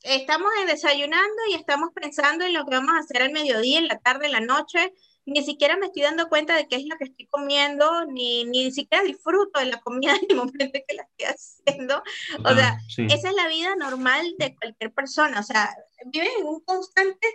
estamos 0.04 0.50
desayunando 0.68 1.42
y 1.50 1.56
estamos 1.56 1.90
pensando 1.94 2.46
en 2.46 2.54
lo 2.54 2.66
que 2.66 2.76
vamos 2.76 2.96
a 2.96 3.00
hacer 3.00 3.22
al 3.22 3.32
mediodía, 3.32 3.80
en 3.80 3.88
la 3.88 4.00
tarde, 4.00 4.28
en 4.28 4.32
la 4.32 4.40
noche. 4.40 4.94
Ni 5.26 5.44
siquiera 5.44 5.78
me 5.78 5.88
estoy 5.88 6.02
dando 6.02 6.30
cuenta 6.30 6.56
de 6.56 6.68
qué 6.68 6.78
es 6.78 6.86
lo 6.86 6.98
que 6.98 7.06
estoy 7.06 7.28
comiendo, 7.28 8.06
ni, 8.06 8.44
ni 8.46 8.72
siquiera 8.72 9.04
disfruto 9.04 9.60
de 9.60 9.68
la 9.68 9.80
comida 9.82 10.16
en 10.16 10.26
el 10.30 10.36
momento 10.36 10.80
que 10.88 10.96
la 10.96 11.04
estoy 11.04 11.26
haciendo. 11.28 12.02
O 12.44 12.56
sea, 12.56 12.80
esa 12.98 13.30
es 13.30 13.36
la 13.36 13.48
vida 13.48 13.76
normal 13.76 14.34
de 14.40 14.56
cualquier 14.56 14.92
persona. 14.94 15.40
O 15.40 15.44
sea, 15.44 15.76
viven 16.06 16.30
en 16.40 16.48
un 16.48 16.62
constante, 16.62 17.28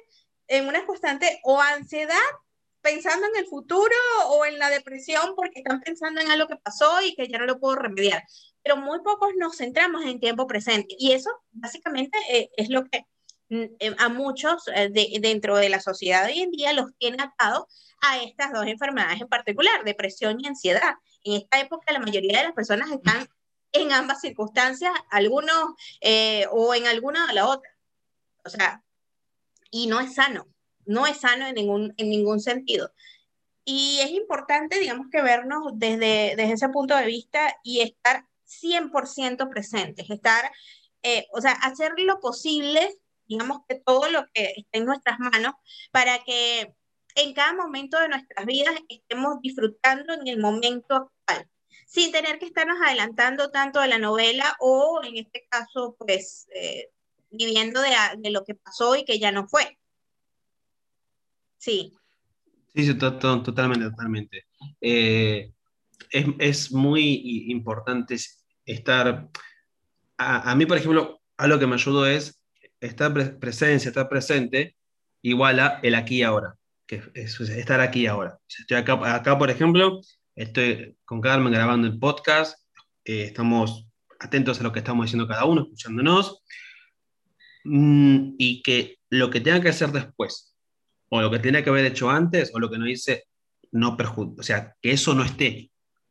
en 0.48 0.68
una 0.68 0.84
constante 0.86 1.40
o 1.44 1.60
ansiedad 1.60 2.16
pensando 2.80 3.26
en 3.26 3.36
el 3.36 3.46
futuro 3.46 3.94
o 4.28 4.44
en 4.44 4.58
la 4.58 4.70
depresión 4.70 5.34
porque 5.34 5.58
están 5.60 5.80
pensando 5.80 6.20
en 6.20 6.30
algo 6.30 6.46
que 6.46 6.56
pasó 6.56 7.02
y 7.02 7.14
que 7.14 7.26
ya 7.28 7.38
no 7.38 7.46
lo 7.46 7.58
puedo 7.58 7.76
remediar 7.76 8.22
pero 8.66 8.78
muy 8.78 8.98
pocos 9.00 9.28
nos 9.38 9.56
centramos 9.56 10.04
en 10.04 10.18
tiempo 10.18 10.48
presente. 10.48 10.96
Y 10.98 11.12
eso 11.12 11.30
básicamente 11.52 12.18
eh, 12.28 12.50
es 12.56 12.68
lo 12.68 12.84
que 12.84 13.06
mm, 13.48 13.62
eh, 13.78 13.94
a 13.96 14.08
muchos 14.08 14.64
eh, 14.74 14.90
dentro 15.20 15.56
de 15.56 15.68
la 15.68 15.78
sociedad 15.78 16.26
hoy 16.26 16.40
en 16.40 16.50
día 16.50 16.72
los 16.72 16.92
tiene 16.98 17.22
atados 17.22 17.66
a 18.02 18.18
estas 18.18 18.52
dos 18.52 18.66
enfermedades 18.66 19.20
en 19.20 19.28
particular, 19.28 19.84
depresión 19.84 20.40
y 20.40 20.48
ansiedad. 20.48 20.94
En 21.22 21.34
esta 21.34 21.60
época 21.60 21.92
la 21.92 22.00
mayoría 22.00 22.38
de 22.38 22.44
las 22.44 22.54
personas 22.54 22.90
están 22.90 23.28
en 23.70 23.92
ambas 23.92 24.20
circunstancias, 24.20 24.92
algunos 25.10 25.74
o 26.50 26.74
en 26.74 26.86
alguna 26.88 27.26
o 27.30 27.32
la 27.32 27.46
otra. 27.46 27.70
O 28.44 28.48
sea, 28.48 28.82
y 29.70 29.86
no 29.86 30.00
es 30.00 30.14
sano, 30.14 30.46
no 30.84 31.06
es 31.06 31.18
sano 31.18 31.46
en 31.46 31.54
ningún, 31.54 31.94
en 31.96 32.10
ningún 32.10 32.40
sentido. 32.40 32.92
Y 33.64 33.98
es 34.00 34.10
importante, 34.10 34.78
digamos, 34.78 35.08
que 35.10 35.22
vernos 35.22 35.72
desde, 35.74 36.34
desde 36.36 36.52
ese 36.52 36.68
punto 36.68 36.96
de 36.96 37.06
vista 37.06 37.56
y 37.64 37.80
estar 37.80 38.24
100% 38.46 39.50
presentes, 39.50 40.08
estar, 40.08 40.50
eh, 41.02 41.26
o 41.32 41.40
sea, 41.40 41.52
hacer 41.52 41.92
lo 41.96 42.20
posible, 42.20 42.96
digamos 43.26 43.58
que 43.68 43.74
todo 43.74 44.08
lo 44.08 44.26
que 44.32 44.52
esté 44.56 44.78
en 44.78 44.84
nuestras 44.84 45.18
manos 45.18 45.54
para 45.90 46.22
que 46.24 46.74
en 47.16 47.34
cada 47.34 47.54
momento 47.54 47.98
de 47.98 48.08
nuestras 48.08 48.46
vidas 48.46 48.74
estemos 48.88 49.40
disfrutando 49.40 50.14
en 50.14 50.28
el 50.28 50.38
momento 50.38 50.94
actual, 50.94 51.48
sin 51.86 52.12
tener 52.12 52.38
que 52.38 52.46
estarnos 52.46 52.78
adelantando 52.80 53.50
tanto 53.50 53.80
de 53.80 53.88
la 53.88 53.98
novela 53.98 54.56
o 54.60 55.00
en 55.02 55.16
este 55.16 55.46
caso, 55.50 55.96
pues, 55.98 56.46
eh, 56.54 56.90
viviendo 57.36 57.80
de, 57.80 57.90
de, 58.18 58.30
lo 58.30 58.44
que 58.44 58.54
pasó 58.54 58.96
y 58.96 59.04
que 59.04 59.18
ya 59.18 59.32
no 59.32 59.48
fue. 59.48 59.78
Sí. 61.58 61.92
Sí, 62.74 62.94
totalmente, 62.94 63.90
totalmente. 63.90 64.46
Eh, 64.80 65.52
es, 66.10 66.26
es, 66.38 66.72
muy 66.72 67.50
importante 67.50 68.16
estar... 68.64 69.28
A, 70.18 70.50
a, 70.50 70.54
mí, 70.54 70.66
por 70.66 70.76
ejemplo, 70.76 71.20
algo 71.36 71.58
que 71.58 71.66
me 71.66 71.74
ayudó 71.74 72.06
es 72.06 72.40
estar 72.80 73.12
pre 73.12 73.26
presencia, 73.26 73.88
estar 73.88 74.08
presente, 74.08 74.76
igual 75.22 75.60
a 75.60 75.80
el 75.82 75.94
aquí 75.94 76.18
y 76.18 76.22
ahora, 76.22 76.56
que 76.86 77.02
es, 77.14 77.40
es 77.40 77.50
estar 77.50 77.80
aquí 77.80 78.02
y 78.02 78.06
ahora. 78.06 78.38
Estoy 78.48 78.76
acá, 78.76 79.14
acá, 79.14 79.38
por 79.38 79.50
ejemplo, 79.50 80.00
estoy 80.34 80.96
con 81.04 81.20
Carmen 81.20 81.52
grabando 81.52 81.86
el 81.86 81.98
podcast, 81.98 82.58
eh, 83.04 83.24
estamos 83.24 83.86
atentos 84.18 84.60
a 84.60 84.62
lo 84.62 84.72
que 84.72 84.80
estamos 84.80 85.06
diciendo 85.06 85.28
cada 85.28 85.44
uno, 85.44 85.62
escuchándonos, 85.62 86.42
y 87.68 88.62
que 88.62 88.98
lo 89.10 89.30
que 89.30 89.40
tenga 89.40 89.60
que 89.60 89.68
hacer 89.68 89.90
después, 89.92 90.54
o 91.08 91.20
lo 91.20 91.30
que 91.30 91.38
tenía 91.38 91.62
que 91.62 91.70
haber 91.70 91.86
hecho 91.86 92.10
antes, 92.10 92.50
o 92.54 92.58
lo 92.58 92.70
que 92.70 92.78
no 92.78 92.88
hice, 92.88 93.24
no 93.72 93.96
perjudica, 93.96 94.40
o 94.40 94.42
sea, 94.42 94.74
que 94.80 94.92
eso 94.92 95.14
no 95.14 95.24
esté 95.24 95.70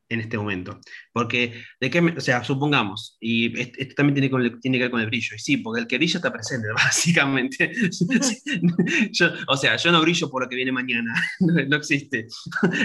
en 0.09 0.21
este 0.21 0.37
momento. 0.37 0.79
Porque, 1.11 1.63
¿de 1.79 1.89
qué 1.89 1.99
o 1.99 2.21
sea, 2.21 2.43
supongamos, 2.43 3.17
y 3.19 3.59
esto 3.59 3.95
también 3.95 4.15
tiene, 4.15 4.29
con 4.29 4.59
tiene 4.59 4.77
que 4.77 4.83
ver 4.83 4.91
con 4.91 5.01
el 5.01 5.07
brillo, 5.07 5.35
y 5.35 5.39
sí, 5.39 5.57
porque 5.57 5.81
el 5.81 5.87
que 5.87 5.97
brilla 5.97 6.17
está 6.17 6.31
presente, 6.31 6.67
básicamente. 6.73 7.71
yo, 9.11 9.27
o 9.47 9.57
sea, 9.57 9.75
yo 9.77 9.91
no 9.91 10.01
brillo 10.01 10.29
por 10.29 10.43
lo 10.43 10.49
que 10.49 10.55
viene 10.55 10.71
mañana, 10.71 11.13
no, 11.39 11.77
existe. 11.77 12.27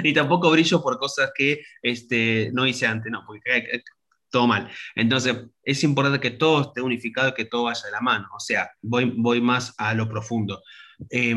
y 0.03 0.13
tampoco 0.13 0.51
brillo 0.51 0.83
por 0.83 0.99
cosas 0.99 1.31
que 1.35 1.63
este, 1.83 2.51
no 2.53 2.67
hice 2.67 2.87
antes, 2.87 3.11
no, 3.11 3.25
porque 3.27 3.83
todo 4.31 4.47
mal. 4.47 4.71
Entonces, 4.95 5.37
es 5.63 5.85
importante 5.85 6.21
que 6.21 6.31
todo 6.31 6.63
esté 6.63 6.81
unificado, 6.81 7.35
que 7.35 7.45
todo 7.45 7.65
vaya 7.65 7.83
de 7.85 7.91
la 7.91 8.01
mano. 8.01 8.29
O 8.35 8.41
sea, 8.41 8.71
voy, 8.81 9.13
voy 9.17 9.41
más 9.41 9.75
a 9.79 9.95
lo 9.95 10.09
profundo. 10.09 10.63
Eh, 11.11 11.35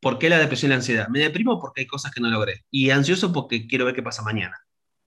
¿Por 0.00 0.18
qué 0.18 0.28
la 0.28 0.38
depresión 0.38 0.70
y 0.70 0.70
la 0.70 0.76
ansiedad? 0.76 1.08
Me 1.08 1.20
deprimo 1.20 1.60
porque 1.60 1.82
hay 1.82 1.86
cosas 1.86 2.10
que 2.12 2.20
no 2.20 2.28
logré. 2.28 2.64
Y 2.70 2.90
ansioso 2.90 3.32
porque 3.32 3.68
quiero 3.68 3.84
ver 3.84 3.94
qué 3.94 4.02
pasa 4.02 4.22
mañana. 4.22 4.58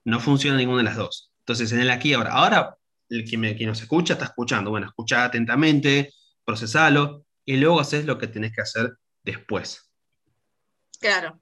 No 0.06 0.20
funciona 0.22 0.58
ninguna 0.58 0.78
de 0.78 0.84
las 0.86 0.96
dos. 0.96 1.34
Entonces, 1.40 1.72
en 1.74 1.82
el 1.82 1.90
aquí 1.90 2.12
y 2.12 2.14
ahora. 2.14 2.32
Ahora, 2.32 2.78
el 3.10 3.26
quien, 3.26 3.42
me, 3.42 3.56
quien 3.56 3.68
nos 3.68 3.82
escucha 3.82 4.14
está 4.14 4.26
escuchando. 4.26 4.72
Bueno, 4.72 4.88
escucha 4.88 5.26
atentamente, 5.26 6.14
procesalo 6.46 7.26
y 7.44 7.58
luego 7.58 7.82
haces 7.82 8.06
lo 8.06 8.18
que 8.18 8.28
tenés 8.28 8.54
que 8.54 8.62
hacer 8.62 8.98
después. 9.22 9.92
Claro. 11.00 11.42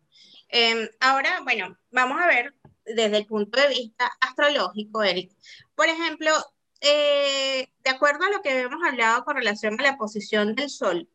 Eh, 0.49 0.89
ahora, 0.99 1.41
bueno, 1.43 1.78
vamos 1.91 2.19
a 2.21 2.28
ver 2.28 2.54
desde 2.85 3.17
el 3.17 3.25
punto 3.25 3.59
de 3.59 3.69
vista 3.69 4.11
astrológico, 4.21 5.03
Eric. 5.03 5.31
Por 5.75 5.87
ejemplo, 5.87 6.31
eh, 6.81 7.69
de 7.83 7.89
acuerdo 7.89 8.25
a 8.25 8.29
lo 8.29 8.41
que 8.41 8.59
hemos 8.59 8.83
hablado 8.83 9.23
con 9.23 9.35
relación 9.35 9.79
a 9.79 9.83
la 9.83 9.97
posición 9.97 10.55
del 10.55 10.69
Sol 10.69 11.09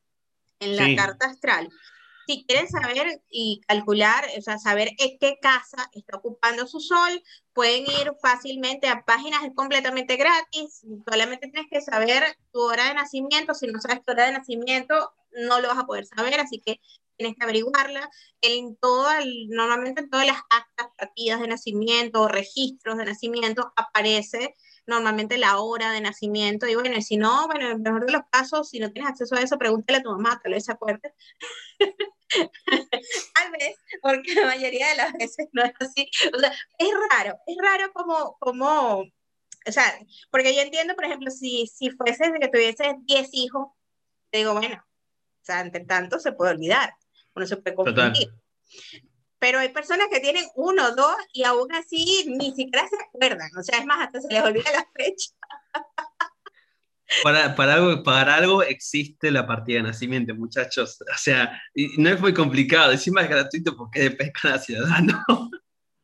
en 0.60 0.76
la 0.76 0.86
sí. 0.86 0.96
carta 0.96 1.26
astral, 1.26 1.68
si 2.28 2.44
quieren 2.44 2.68
saber 2.68 3.22
y 3.30 3.62
calcular, 3.66 4.26
o 4.36 4.42
sea, 4.42 4.58
saber 4.58 4.90
en 4.98 5.18
qué 5.18 5.38
casa 5.40 5.88
está 5.92 6.18
ocupando 6.18 6.66
su 6.66 6.78
sol, 6.78 7.22
pueden 7.54 7.84
ir 7.84 8.12
fácilmente 8.20 8.86
a 8.86 9.02
páginas 9.06 9.40
completamente 9.54 10.16
gratis, 10.16 10.84
solamente 11.08 11.48
tienes 11.48 11.70
que 11.70 11.80
saber 11.80 12.36
tu 12.52 12.60
hora 12.60 12.88
de 12.88 12.94
nacimiento, 12.94 13.54
si 13.54 13.66
no 13.68 13.80
sabes 13.80 14.04
tu 14.04 14.12
hora 14.12 14.26
de 14.26 14.32
nacimiento, 14.32 15.14
no 15.32 15.60
lo 15.60 15.68
vas 15.68 15.78
a 15.78 15.86
poder 15.86 16.04
saber, 16.04 16.38
así 16.38 16.60
que 16.60 16.80
tienes 17.18 17.36
que 17.36 17.44
averiguarla. 17.44 18.08
En 18.40 18.76
todo 18.76 19.08
normalmente 19.50 20.00
en 20.02 20.10
todas 20.10 20.26
las 20.26 20.38
actas, 20.50 20.88
partidas 20.96 21.40
de 21.40 21.48
nacimiento 21.48 22.22
o 22.22 22.28
registros 22.28 22.96
de 22.96 23.04
nacimiento 23.04 23.72
aparece 23.76 24.54
normalmente 24.86 25.36
la 25.38 25.58
hora 25.60 25.92
de 25.92 26.00
nacimiento. 26.00 26.66
Y 26.66 26.74
bueno, 26.74 27.00
si 27.02 27.16
no, 27.18 27.46
bueno, 27.46 27.66
en 27.66 27.72
el 27.72 27.78
mejor 27.80 28.06
de 28.06 28.12
los 28.12 28.22
casos, 28.30 28.70
si 28.70 28.80
no 28.80 28.90
tienes 28.90 29.10
acceso 29.10 29.34
a 29.36 29.42
eso, 29.42 29.58
pregúntale 29.58 29.98
a 29.98 30.02
tu 30.02 30.10
mamá, 30.10 30.40
tal 30.42 30.52
vez 30.52 30.64
se 30.64 30.72
acuerde. 30.72 31.12
Tal 32.30 33.50
vez, 33.52 33.76
porque 34.02 34.34
la 34.34 34.46
mayoría 34.46 34.88
de 34.88 34.96
las 34.96 35.12
veces 35.14 35.48
no 35.52 35.62
es 35.62 35.72
así. 35.80 36.10
O 36.34 36.38
sea, 36.38 36.52
es 36.78 36.88
raro, 37.10 37.38
es 37.46 37.56
raro 37.58 37.90
como, 37.94 38.36
como, 38.38 38.98
o 39.00 39.72
sea, 39.72 39.98
porque 40.30 40.54
yo 40.54 40.60
entiendo, 40.60 40.94
por 40.94 41.06
ejemplo, 41.06 41.30
si, 41.30 41.66
si 41.66 41.90
fuese 41.90 42.32
que 42.38 42.48
tuvieses 42.48 42.96
10 43.04 43.28
hijos, 43.32 43.68
te 44.30 44.38
digo, 44.38 44.52
bueno, 44.52 44.76
o 44.76 45.44
sea, 45.44 45.60
entre 45.60 45.84
tanto 45.84 46.18
se 46.18 46.32
puede 46.32 46.52
olvidar, 46.52 46.94
uno 47.38 47.46
se 47.46 47.56
puede 47.56 47.74
confundir. 47.74 48.30
Pero 49.38 49.60
hay 49.60 49.68
personas 49.68 50.08
que 50.10 50.20
tienen 50.20 50.44
uno, 50.56 50.94
dos, 50.94 51.16
y 51.32 51.44
aún 51.44 51.72
así 51.72 52.24
ni 52.26 52.52
siquiera 52.54 52.86
se 52.88 52.96
acuerdan, 52.96 53.50
o 53.56 53.62
sea, 53.62 53.78
es 53.78 53.86
más, 53.86 54.06
hasta 54.06 54.20
se 54.20 54.28
les 54.28 54.42
olvida 54.42 54.70
la 54.72 54.86
fecha. 54.94 55.30
Para, 57.22 57.54
para, 57.54 57.74
algo, 57.74 58.02
para 58.02 58.34
algo 58.34 58.62
existe 58.62 59.30
la 59.30 59.46
partida 59.46 59.78
de 59.78 59.84
nacimiento, 59.84 60.34
muchachos. 60.34 61.00
O 61.00 61.18
sea, 61.18 61.58
no 61.96 62.10
es 62.10 62.20
muy 62.20 62.34
complicado, 62.34 62.92
encima 62.92 63.22
es 63.22 63.30
gratuito 63.30 63.74
porque 63.76 64.00
de 64.00 64.10
pesca 64.10 64.54
a 64.54 64.58
ciudadano. 64.58 65.24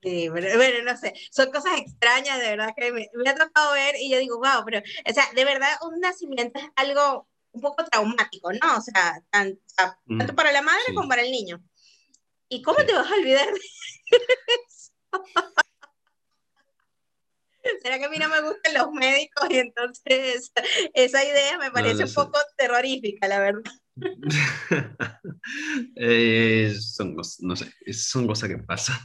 Sí, 0.03 0.29
pero, 0.33 0.57
bueno, 0.57 0.85
no 0.85 0.97
sé, 0.99 1.15
son 1.31 1.51
cosas 1.51 1.79
extrañas, 1.79 2.39
de 2.39 2.51
verdad, 2.51 2.75
que 2.77 2.93
me, 2.93 3.09
me, 3.15 3.31
ha 3.31 3.35
tocado 3.35 3.73
ver 3.73 3.95
y 3.99 4.11
yo 4.11 4.19
digo, 4.19 4.37
wow, 4.37 4.63
pero, 4.65 4.81
o 4.81 5.13
sea, 5.15 5.25
de 5.35 5.45
verdad, 5.47 5.71
un 5.83 5.99
nacimiento 5.99 6.59
es 6.59 6.67
algo 6.77 7.27
un 7.55 7.61
poco 7.61 7.85
traumático, 7.85 8.53
¿no? 8.53 8.77
O 8.77 8.81
sea, 8.81 9.23
tan, 9.31 9.59
tanto 9.77 10.33
mm, 10.33 10.37
para 10.37 10.53
la 10.53 10.63
madre 10.63 10.83
sí. 10.87 10.95
como 10.95 11.09
para 11.09 11.23
el 11.23 11.31
niño. 11.31 11.63
¿Y 12.49 12.61
cómo 12.63 12.81
sí. 12.81 12.87
te 12.87 12.93
vas 12.93 13.11
a 13.11 13.15
olvidar 13.15 13.47
de 13.47 13.61
eso? 14.69 14.93
¿Será 17.83 17.99
que 17.99 18.05
a 18.05 18.11
mí 18.11 18.19
no 18.19 18.29
me 18.29 18.43
gustan 18.43 18.75
los 18.75 18.93
médicos? 18.93 19.49
Y 19.49 19.59
entonces 19.59 20.53
esa 20.93 21.25
idea 21.25 21.57
me 21.59 21.71
parece 21.71 22.03
no, 22.03 22.07
un 22.07 22.15
poco 22.15 22.39
terrorífica, 22.57 23.27
la 23.27 23.41
verdad. 23.41 23.73
eh, 25.97 26.75
son, 26.79 27.17
no 27.41 27.57
sé, 27.57 27.73
son 27.93 28.27
cosas 28.27 28.51
que 28.51 28.59
pasan. 28.59 28.99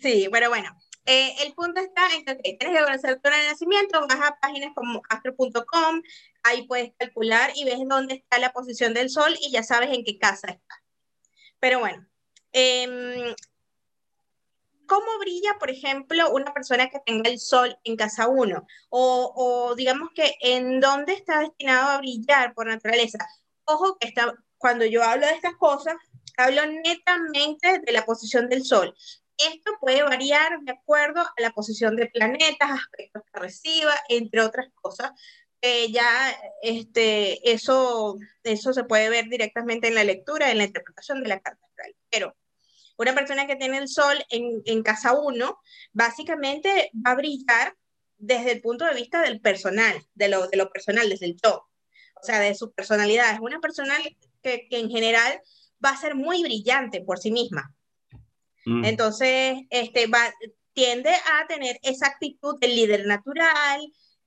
Sí, 0.00 0.28
pero 0.32 0.48
bueno, 0.48 0.70
eh, 1.08 1.34
el 1.44 1.54
punto 1.54 1.80
está 1.80 2.14
en 2.14 2.24
que 2.24 2.32
okay, 2.32 2.58
tienes 2.58 2.78
que 2.78 2.84
conocer 2.84 3.20
tu 3.20 3.30
nacimiento, 3.30 4.06
vas 4.06 4.20
a 4.20 4.38
páginas 4.40 4.72
como 4.74 5.02
astro.com, 5.08 6.02
ahí 6.42 6.66
puedes 6.66 6.92
calcular 6.98 7.50
y 7.54 7.64
ves 7.64 7.78
dónde 7.86 8.14
está 8.14 8.38
la 8.38 8.52
posición 8.52 8.94
del 8.94 9.10
sol 9.10 9.34
y 9.40 9.50
ya 9.50 9.62
sabes 9.62 9.90
en 9.90 10.04
qué 10.04 10.18
casa 10.18 10.48
está. 10.48 10.82
Pero 11.58 11.80
bueno, 11.80 12.06
eh, 12.52 13.34
¿Cómo 14.88 15.18
brilla, 15.18 15.58
por 15.60 15.68
ejemplo, 15.68 16.30
una 16.30 16.54
persona 16.54 16.88
que 16.88 16.98
tenga 17.00 17.28
el 17.28 17.38
sol 17.38 17.78
en 17.84 17.94
casa 17.94 18.26
1? 18.26 18.66
O, 18.88 19.74
digamos 19.76 20.08
que 20.14 20.34
en 20.40 20.80
dónde 20.80 21.12
está 21.12 21.40
destinado 21.40 21.90
a 21.90 21.98
brillar 21.98 22.54
por 22.54 22.66
naturaleza. 22.66 23.18
Ojo 23.64 23.98
que 23.98 24.14
cuando 24.56 24.86
yo 24.86 25.04
hablo 25.04 25.26
de 25.26 25.34
estas 25.34 25.56
cosas, 25.56 25.94
hablo 26.38 26.64
netamente 26.64 27.80
de 27.80 27.92
la 27.92 28.06
posición 28.06 28.48
del 28.48 28.64
sol. 28.64 28.94
Esto 29.38 29.72
puede 29.80 30.02
variar 30.02 30.60
de 30.62 30.72
acuerdo 30.72 31.20
a 31.20 31.34
la 31.38 31.50
posición 31.52 31.94
de 31.94 32.06
planetas, 32.06 32.70
aspectos 32.70 33.22
que 33.32 33.40
reciba, 33.40 33.94
entre 34.08 34.40
otras 34.40 34.68
cosas. 34.74 35.12
Eh, 35.60 35.90
ya 35.92 36.36
este, 36.62 37.52
eso, 37.52 38.16
eso 38.42 38.72
se 38.72 38.84
puede 38.84 39.08
ver 39.10 39.28
directamente 39.28 39.88
en 39.88 39.94
la 39.94 40.04
lectura, 40.04 40.50
en 40.50 40.58
la 40.58 40.64
interpretación 40.64 41.22
de 41.22 41.28
la 41.28 41.40
carta 41.40 41.64
astral. 41.66 41.94
Pero 42.10 42.36
una 42.96 43.14
persona 43.14 43.46
que 43.46 43.54
tiene 43.54 43.78
el 43.78 43.88
sol 43.88 44.18
en, 44.28 44.82
casa 44.82 45.12
1, 45.12 45.58
básicamente 45.92 46.90
va 46.94 47.12
a 47.12 47.16
brillar 47.16 47.76
desde 48.16 48.52
el 48.52 48.60
punto 48.60 48.84
de 48.86 48.94
vista 48.94 49.22
del 49.22 49.40
personal, 49.40 50.04
de 50.14 50.28
lo, 50.28 50.48
de 50.48 50.56
lo 50.56 50.70
personal, 50.70 51.08
desde 51.08 51.26
el 51.26 51.36
yo, 51.42 51.68
o 52.20 52.24
sea, 52.24 52.40
de 52.40 52.56
su 52.56 52.72
personalidad. 52.72 53.32
Es 53.32 53.40
una 53.40 53.60
persona 53.60 53.94
que, 54.42 54.66
que 54.68 54.78
en 54.80 54.90
general 54.90 55.40
va 55.84 55.90
a 55.90 55.96
ser 55.96 56.16
muy 56.16 56.42
brillante 56.42 57.00
por 57.02 57.20
sí 57.20 57.30
misma. 57.30 57.72
Mm. 58.68 58.84
Entonces, 58.84 59.60
este, 59.70 60.08
va, 60.08 60.30
tiende 60.74 61.10
a 61.10 61.46
tener 61.46 61.78
esa 61.82 62.06
actitud 62.06 62.58
del 62.60 62.76
líder 62.76 63.06
natural, 63.06 63.80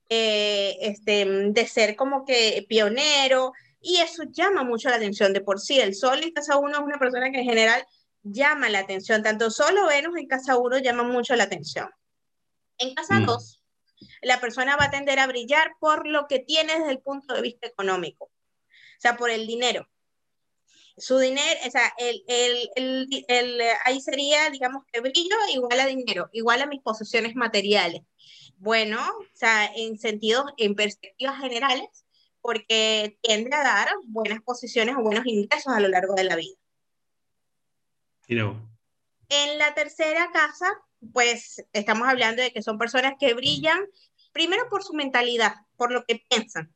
eh, 0.08 0.76
este, 0.80 1.24
de 1.24 1.66
ser 1.66 1.94
como 1.94 2.24
que 2.24 2.66
pionero, 2.68 3.52
y 3.80 3.98
eso 3.98 4.24
llama 4.30 4.64
mucho 4.64 4.88
la 4.88 4.96
atención 4.96 5.32
de 5.32 5.40
por 5.40 5.60
sí. 5.60 5.78
El 5.78 5.94
sol 5.94 6.20
en 6.22 6.32
casa 6.32 6.56
1 6.56 6.76
es 6.76 6.82
una 6.82 6.98
persona 6.98 7.30
que 7.30 7.38
en 7.38 7.44
general 7.44 7.86
llama 8.24 8.68
la 8.68 8.80
atención. 8.80 9.22
Tanto 9.22 9.48
solo 9.50 9.86
Venus 9.86 10.18
en 10.18 10.26
casa 10.26 10.56
1 10.58 10.78
llama 10.78 11.04
mucho 11.04 11.36
la 11.36 11.44
atención. 11.44 11.88
En 12.78 12.94
casa 12.94 13.20
2, 13.20 13.62
mm. 14.00 14.06
la 14.22 14.40
persona 14.40 14.76
va 14.76 14.86
a 14.86 14.90
tender 14.90 15.20
a 15.20 15.28
brillar 15.28 15.72
por 15.78 16.08
lo 16.08 16.26
que 16.26 16.40
tiene 16.40 16.78
desde 16.80 16.90
el 16.90 17.00
punto 17.00 17.34
de 17.34 17.42
vista 17.42 17.68
económico, 17.68 18.24
o 18.24 19.00
sea, 19.00 19.16
por 19.16 19.30
el 19.30 19.46
dinero. 19.46 19.88
Su 20.96 21.18
dinero, 21.18 21.60
o 21.66 21.70
sea, 21.70 21.92
el, 21.98 22.22
el, 22.28 22.70
el, 22.76 23.24
el, 23.28 23.60
ahí 23.84 24.00
sería, 24.00 24.50
digamos 24.50 24.84
que 24.92 25.00
brillo 25.00 25.36
igual 25.52 25.80
a 25.80 25.86
dinero, 25.86 26.28
igual 26.32 26.62
a 26.62 26.66
mis 26.66 26.82
posesiones 26.82 27.34
materiales. 27.34 28.02
Bueno, 28.58 29.00
o 29.00 29.36
sea, 29.36 29.72
en 29.74 29.98
sentidos, 29.98 30.44
en 30.56 30.74
perspectivas 30.74 31.40
generales, 31.40 32.04
porque 32.40 33.18
tiende 33.22 33.54
a 33.56 33.62
dar 33.62 33.88
buenas 34.04 34.42
posiciones 34.42 34.94
o 34.96 35.02
buenos 35.02 35.26
ingresos 35.26 35.72
a 35.72 35.80
lo 35.80 35.88
largo 35.88 36.14
de 36.14 36.24
la 36.24 36.36
vida. 36.36 36.56
En 39.28 39.58
la 39.58 39.74
tercera 39.74 40.30
casa, 40.32 40.66
pues 41.12 41.64
estamos 41.72 42.06
hablando 42.06 42.42
de 42.42 42.52
que 42.52 42.62
son 42.62 42.78
personas 42.78 43.14
que 43.18 43.34
brillan, 43.34 43.80
primero 44.32 44.68
por 44.68 44.82
su 44.82 44.92
mentalidad, 44.92 45.54
por 45.76 45.92
lo 45.92 46.04
que 46.04 46.22
piensan. 46.28 46.72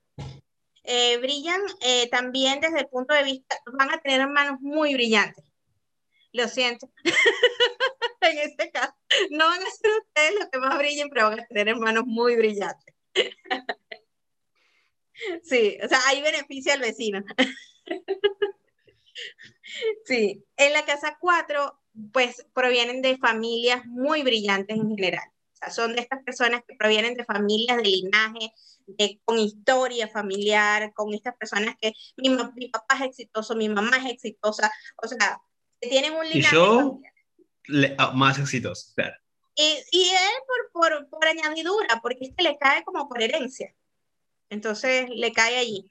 Eh, 0.89 1.18
brillan 1.18 1.61
eh, 1.80 2.09
también 2.11 2.61
desde 2.61 2.78
el 2.80 2.87
punto 2.87 3.12
de 3.12 3.24
vista, 3.24 3.57
van 3.72 3.91
a 3.91 3.99
tener 3.99 4.28
manos 4.28 4.61
muy 4.61 4.95
brillantes. 4.95 5.45
Lo 6.32 6.47
siento. 6.47 6.89
en 8.20 8.39
este 8.39 8.70
caso, 8.70 8.95
no 9.30 9.47
van 9.47 9.62
a 9.62 9.70
ser 9.70 9.91
ustedes 10.01 10.34
los 10.39 10.49
que 10.49 10.59
más 10.59 10.78
brillen, 10.78 11.09
pero 11.11 11.30
van 11.30 11.41
a 11.41 11.47
tener 11.47 11.76
manos 11.76 12.05
muy 12.07 12.37
brillantes. 12.37 12.95
sí, 15.43 15.76
o 15.82 15.89
sea, 15.89 15.99
hay 16.07 16.22
beneficio 16.22 16.72
al 16.72 16.80
vecino. 16.80 17.24
sí, 20.05 20.45
en 20.57 20.72
la 20.72 20.84
casa 20.84 21.16
4, 21.20 21.80
pues 22.12 22.47
provienen 22.55 23.03
de 23.03 23.16
familias 23.18 23.84
muy 23.87 24.22
brillantes 24.22 24.76
en 24.76 24.89
general. 24.91 25.28
Sea, 25.66 25.84
son 25.84 25.94
de 25.94 26.02
estas 26.02 26.22
personas 26.22 26.62
que 26.66 26.76
provienen 26.76 27.14
de 27.14 27.24
familias 27.24 27.78
de 27.78 27.84
linaje, 27.84 28.52
de, 28.86 29.20
con 29.24 29.38
historia 29.38 30.08
familiar, 30.08 30.92
con 30.94 31.12
estas 31.14 31.36
personas 31.36 31.74
que 31.80 31.92
mi, 32.16 32.30
mi, 32.54 32.68
papá 32.68 32.96
es 32.96 33.02
exitoso, 33.02 33.54
mi 33.56 33.68
mamá 33.68 33.96
es 33.98 34.12
exitosa, 34.12 34.70
o 35.02 35.08
sea, 35.08 35.40
que 35.80 35.88
tienen 35.88 36.14
un 36.14 36.28
linaje. 36.28 36.54
Y 36.54 36.58
yo, 36.58 37.00
le, 37.64 37.94
ah, 37.98 38.12
más 38.12 38.38
exitoso, 38.38 38.92
claro. 38.94 39.16
Y, 39.54 39.78
y 39.90 40.10
él 40.10 40.70
por, 40.72 40.90
por, 40.90 41.08
por 41.08 41.26
añadidura, 41.26 42.00
porque 42.02 42.26
este 42.26 42.42
le 42.42 42.58
cae 42.58 42.84
como 42.84 43.08
por 43.08 43.22
herencia. 43.22 43.74
Entonces 44.50 45.08
le 45.08 45.32
cae 45.32 45.58
allí. 45.58 45.90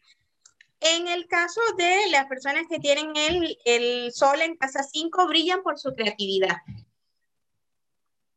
En 0.80 1.07
el 1.07 1.28
caso 1.28 1.61
de 1.78 2.09
las 2.11 2.28
personas 2.28 2.65
que 2.69 2.80
tienen 2.80 3.11
el, 3.15 3.57
el 3.65 4.13
sol 4.13 4.41
en 4.41 4.55
casa 4.55 4.84
5, 4.84 5.28
brillan 5.28 5.63
por 5.63 5.80
su 5.80 5.95
creatividad, 5.95 6.57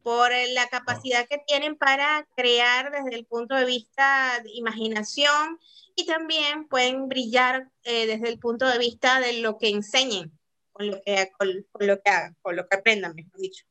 por 0.09 0.31
la 0.55 0.67
capacidad 0.71 1.29
que 1.29 1.37
tienen 1.47 1.77
para 1.77 2.27
crear 2.35 2.91
desde 2.91 3.15
el 3.15 3.27
punto 3.27 3.55
de 3.55 3.67
vista 3.67 4.41
de 4.43 4.51
imaginación 4.55 5.61
y 5.95 6.07
también 6.07 6.67
pueden 6.67 7.09
brillar 7.09 7.71
eh, 7.83 8.07
desde 8.07 8.31
el 8.31 8.39
punto 8.39 8.67
de 8.67 8.79
vista 8.79 9.21
de 9.21 9.43
lo 9.43 9.59
que 9.59 9.69
enseñen, 9.69 10.33
con 10.73 10.87
lo 10.87 11.03
que, 11.03 11.31
con, 11.37 11.87
lo 11.87 12.01
que 12.01 12.09
hagan, 12.09 12.35
con 12.41 12.57
lo 12.57 12.67
que 12.67 12.77
aprendan, 12.77 13.15
mejor 13.15 13.39
dicho. 13.39 13.67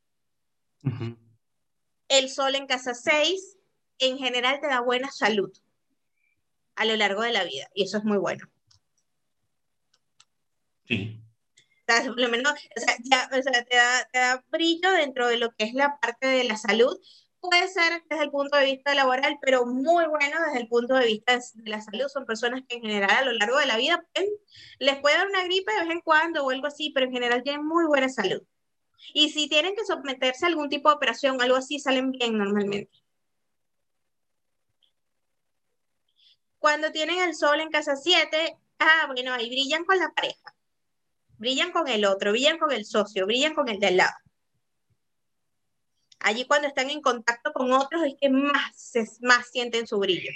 El 2.07 2.29
sol 2.29 2.53
en 2.53 2.67
casa 2.67 2.93
6 2.93 3.57
en 3.97 4.19
general 4.19 4.61
te 4.61 4.67
da 4.67 4.81
buena 4.81 5.09
salud 5.09 5.51
a 6.75 6.85
lo 6.85 6.95
largo 6.97 7.23
de 7.23 7.31
la 7.31 7.45
vida 7.45 7.67
y 7.73 7.81
eso 7.81 7.97
es 7.97 8.03
muy 8.03 8.19
bueno. 8.19 8.47
Sí. 10.85 11.19
Sea, 11.87 12.03
menos, 12.29 12.51
o 12.51 12.79
sea, 12.81 12.97
ya, 13.05 13.29
te, 13.29 13.75
da, 13.77 14.09
te, 14.11 14.19
da, 14.19 14.43
brillo 14.49 14.91
dentro 14.91 15.27
de 15.27 15.37
lo 15.37 15.53
que 15.55 15.63
es 15.63 15.73
la 15.73 15.97
parte 16.01 16.27
de 16.27 16.43
la 16.43 16.57
salud. 16.57 16.99
Puede 17.39 17.69
ser 17.69 18.03
desde 18.09 18.25
el 18.25 18.29
punto 18.31 18.57
de 18.57 18.65
vista 18.65 18.93
laboral, 18.93 19.37
pero 19.41 19.65
muy 19.65 20.05
bueno 20.07 20.37
desde 20.47 20.59
el 20.59 20.67
punto 20.67 20.95
de 20.95 21.05
vista 21.05 21.39
de 21.53 21.69
la 21.69 21.79
salud. 21.79 22.07
Son 22.09 22.25
personas 22.25 22.63
que 22.67 22.75
en 22.75 22.81
general 22.81 23.09
a 23.11 23.25
lo 23.25 23.31
largo 23.33 23.57
de 23.57 23.67
la 23.67 23.77
vida 23.77 24.05
pueden, 24.13 24.29
les 24.79 24.97
puede 24.97 25.15
dar 25.15 25.27
una 25.27 25.43
gripe 25.45 25.71
de 25.71 25.79
vez 25.79 25.89
en 25.91 26.01
cuando 26.01 26.45
o 26.45 26.49
algo 26.49 26.67
así, 26.67 26.91
pero 26.93 27.05
en 27.05 27.13
general 27.13 27.41
tienen 27.43 27.65
muy 27.65 27.85
buena 27.85 28.09
salud. 28.09 28.41
Y 29.13 29.29
si 29.29 29.47
tienen 29.47 29.73
que 29.75 29.85
someterse 29.85 30.45
a 30.45 30.49
algún 30.49 30.67
tipo 30.69 30.89
de 30.89 30.95
operación, 30.95 31.41
algo 31.41 31.55
así, 31.55 31.79
salen 31.79 32.11
bien 32.11 32.37
normalmente. 32.37 32.91
Cuando 36.59 36.91
tienen 36.91 37.19
el 37.19 37.33
sol 37.33 37.61
en 37.61 37.69
casa 37.69 37.95
7, 37.95 38.57
ah, 38.79 39.05
bueno, 39.07 39.33
ahí 39.33 39.47
brillan 39.47 39.85
con 39.85 39.97
la 39.99 40.09
pareja 40.13 40.56
brillan 41.37 41.71
con 41.71 41.87
el 41.87 42.05
otro, 42.05 42.31
brillan 42.31 42.57
con 42.57 42.71
el 42.71 42.85
socio, 42.85 43.25
brillan 43.25 43.53
con 43.53 43.69
el 43.69 43.79
de 43.79 43.87
al 43.87 43.97
lado. 43.97 44.15
Allí 46.19 46.45
cuando 46.45 46.67
están 46.67 46.89
en 46.89 47.01
contacto 47.01 47.53
con 47.53 47.71
otros 47.71 48.03
es 48.03 48.15
que 48.19 48.29
más, 48.29 48.91
más 49.21 49.49
sienten 49.51 49.87
su 49.87 49.99
brillo. 49.99 50.31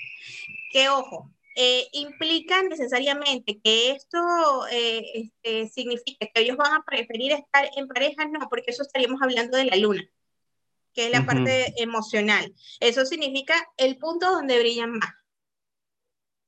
Que 0.71 0.89
ojo, 0.89 1.31
eh, 1.55 1.87
implica 1.91 2.61
necesariamente 2.63 3.59
que 3.61 3.91
esto 3.91 4.19
eh, 4.71 5.03
este, 5.43 5.67
significa 5.67 6.27
que 6.33 6.41
ellos 6.41 6.55
van 6.55 6.73
a 6.73 6.83
preferir 6.85 7.33
estar 7.33 7.69
en 7.75 7.87
pareja, 7.87 8.25
no, 8.25 8.47
porque 8.49 8.71
eso 8.71 8.83
estaríamos 8.83 9.21
hablando 9.21 9.57
de 9.57 9.65
la 9.65 9.75
luna, 9.75 10.03
que 10.93 11.07
es 11.07 11.11
la 11.11 11.19
uh 11.19 11.23
-huh. 11.23 11.25
parte 11.25 11.73
emocional. 11.81 12.53
Eso 12.79 13.05
significa 13.05 13.55
el 13.77 13.97
punto 13.97 14.31
donde 14.31 14.59
brillan 14.59 14.93
más. 14.93 15.13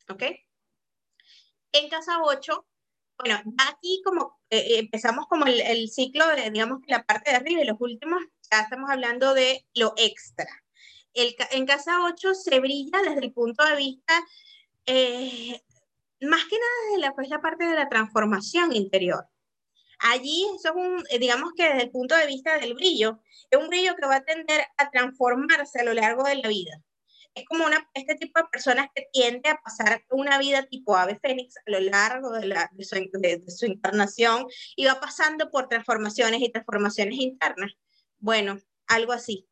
¿Ok? 0.09 0.23
En 1.71 1.89
casa 1.89 2.21
8 2.21 2.65
bueno, 3.17 3.41
aquí 3.69 4.01
como 4.03 4.39
eh, 4.49 4.79
empezamos 4.79 5.27
como 5.27 5.45
el, 5.45 5.89
ciclo 5.89 6.27
de, 6.27 6.49
digamos, 6.51 6.81
la 6.87 7.03
parte 7.03 7.31
de 7.31 7.37
arriba 7.37 7.61
y 7.61 7.65
los 7.65 7.79
últimos, 7.79 8.21
ya 8.51 8.61
estamos 8.61 8.89
hablando 8.89 9.33
de 9.33 9.65
lo 9.75 9.93
extra. 9.97 10.47
El, 11.13 11.35
en 11.51 11.65
casa 11.65 12.03
8 12.05 12.33
se 12.33 12.59
brilla 12.59 13.01
desde 13.01 13.25
el 13.25 13.33
punto 13.33 13.63
de 13.65 13.75
vista, 13.75 14.13
eh, 14.85 15.61
más 16.21 16.45
que 16.45 16.57
nada 16.57 16.73
desde 16.87 17.01
la, 17.01 17.15
pues, 17.15 17.29
la 17.29 17.41
parte 17.41 17.65
de 17.65 17.75
la 17.75 17.89
transformación 17.89 18.75
interior. 18.75 19.27
Allí, 19.99 20.45
eso 20.55 20.69
es 20.69 20.75
un, 20.75 21.03
eh, 21.09 21.19
digamos 21.19 21.53
que 21.55 21.63
desde 21.63 21.83
el 21.83 21.91
punto 21.91 22.15
de 22.15 22.27
vista 22.27 22.57
del 22.57 22.73
brillo, 22.73 23.19
es 23.49 23.59
un 23.59 23.69
brillo 23.69 23.95
que 23.95 24.07
va 24.07 24.17
a 24.17 24.25
tender 24.25 24.65
a 24.77 24.89
transformarse 24.89 25.79
a 25.79 25.83
lo 25.83 25.93
largo 25.93 26.23
de 26.23 26.35
la 26.35 26.49
vida 26.49 26.83
es 27.35 27.45
como 27.45 27.65
una, 27.65 27.89
este 27.93 28.15
tipo 28.15 28.39
de 28.39 28.47
personas 28.51 28.87
que 28.93 29.07
tiende 29.11 29.49
a 29.49 29.59
pasar 29.61 30.03
una 30.11 30.37
vida 30.37 30.63
tipo 30.63 30.95
ave 30.95 31.19
fénix 31.19 31.57
a 31.57 31.71
lo 31.71 31.79
largo 31.79 32.31
de, 32.31 32.47
la, 32.47 32.69
de, 32.73 32.83
su, 32.83 32.95
de, 32.95 33.37
de 33.37 33.51
su 33.51 33.65
encarnación 33.65 34.45
y 34.75 34.85
va 34.85 34.99
pasando 34.99 35.49
por 35.49 35.67
transformaciones 35.67 36.41
y 36.41 36.51
transformaciones 36.51 37.19
internas. 37.19 37.71
Bueno, 38.19 38.59
algo 38.87 39.13
así. 39.13 39.47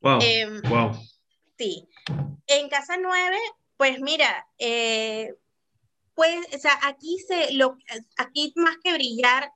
Wow, 0.00 0.18
eh, 0.22 0.60
wow. 0.68 0.92
Sí. 1.58 1.88
En 2.46 2.68
casa 2.68 2.96
9, 2.96 3.36
pues 3.76 4.00
mira, 4.00 4.46
eh, 4.58 5.34
pues, 6.14 6.46
o 6.54 6.58
sea, 6.58 6.78
aquí, 6.84 7.18
se, 7.18 7.52
lo, 7.54 7.76
aquí 8.16 8.52
más 8.56 8.76
que 8.82 8.94
brillar 8.94 9.52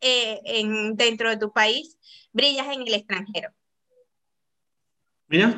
eh, 0.00 0.40
en, 0.44 0.96
dentro 0.96 1.28
de 1.30 1.36
tu 1.36 1.52
país, 1.52 1.98
brillas 2.32 2.68
en 2.68 2.82
el 2.82 2.94
extranjero. 2.94 3.52
Mira. 5.28 5.54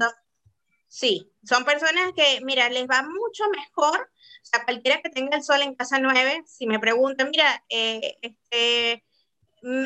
Sí, 0.91 1.33
son 1.45 1.65
personas 1.65 2.13
que, 2.17 2.41
mira, 2.45 2.69
les 2.69 2.89
va 2.89 3.03
mucho 3.03 3.45
mejor. 3.51 4.01
O 4.01 4.45
sea, 4.45 4.65
cualquiera 4.65 5.01
que 5.01 5.11
tenga 5.11 5.37
el 5.37 5.45
sol 5.45 5.63
en 5.63 5.77
casa 5.77 6.01
9, 6.01 6.43
si 6.47 6.67
me 6.67 6.81
preguntan, 6.81 7.31
mira, 7.31 7.65
eh, 7.69 8.17
este, 8.23 9.05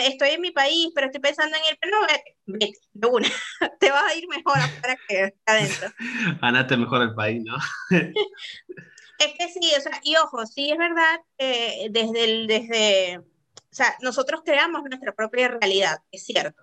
estoy 0.00 0.30
en 0.30 0.40
mi 0.40 0.50
país, 0.50 0.92
pero 0.94 1.08
estoy 1.08 1.20
pensando 1.20 1.58
en 1.58 1.64
ir, 1.64 1.78
pero 1.78 2.00
no, 2.00 2.06
vete, 2.06 2.36
vete, 2.46 2.78
de 2.94 3.06
una. 3.06 3.28
Te 3.80 3.90
vas 3.90 4.04
a 4.04 4.14
ir 4.16 4.26
mejor 4.28 4.56
afuera 4.56 4.98
que 5.06 5.34
adentro. 5.44 5.92
Ganate 6.40 6.76
mejor 6.78 7.02
el 7.02 7.14
país, 7.14 7.42
¿no? 7.44 7.56
es 7.90 9.34
que 9.38 9.48
sí, 9.48 9.72
o 9.76 9.80
sea, 9.82 10.00
y 10.02 10.16
ojo, 10.16 10.46
sí 10.46 10.70
es 10.70 10.78
verdad, 10.78 11.20
eh, 11.36 11.88
desde 11.90 12.24
el, 12.24 12.46
desde, 12.46 13.18
o 13.18 13.74
sea, 13.74 13.94
nosotros 14.00 14.40
creamos 14.42 14.82
nuestra 14.84 15.14
propia 15.14 15.48
realidad, 15.48 15.98
es 16.10 16.24
cierto. 16.24 16.62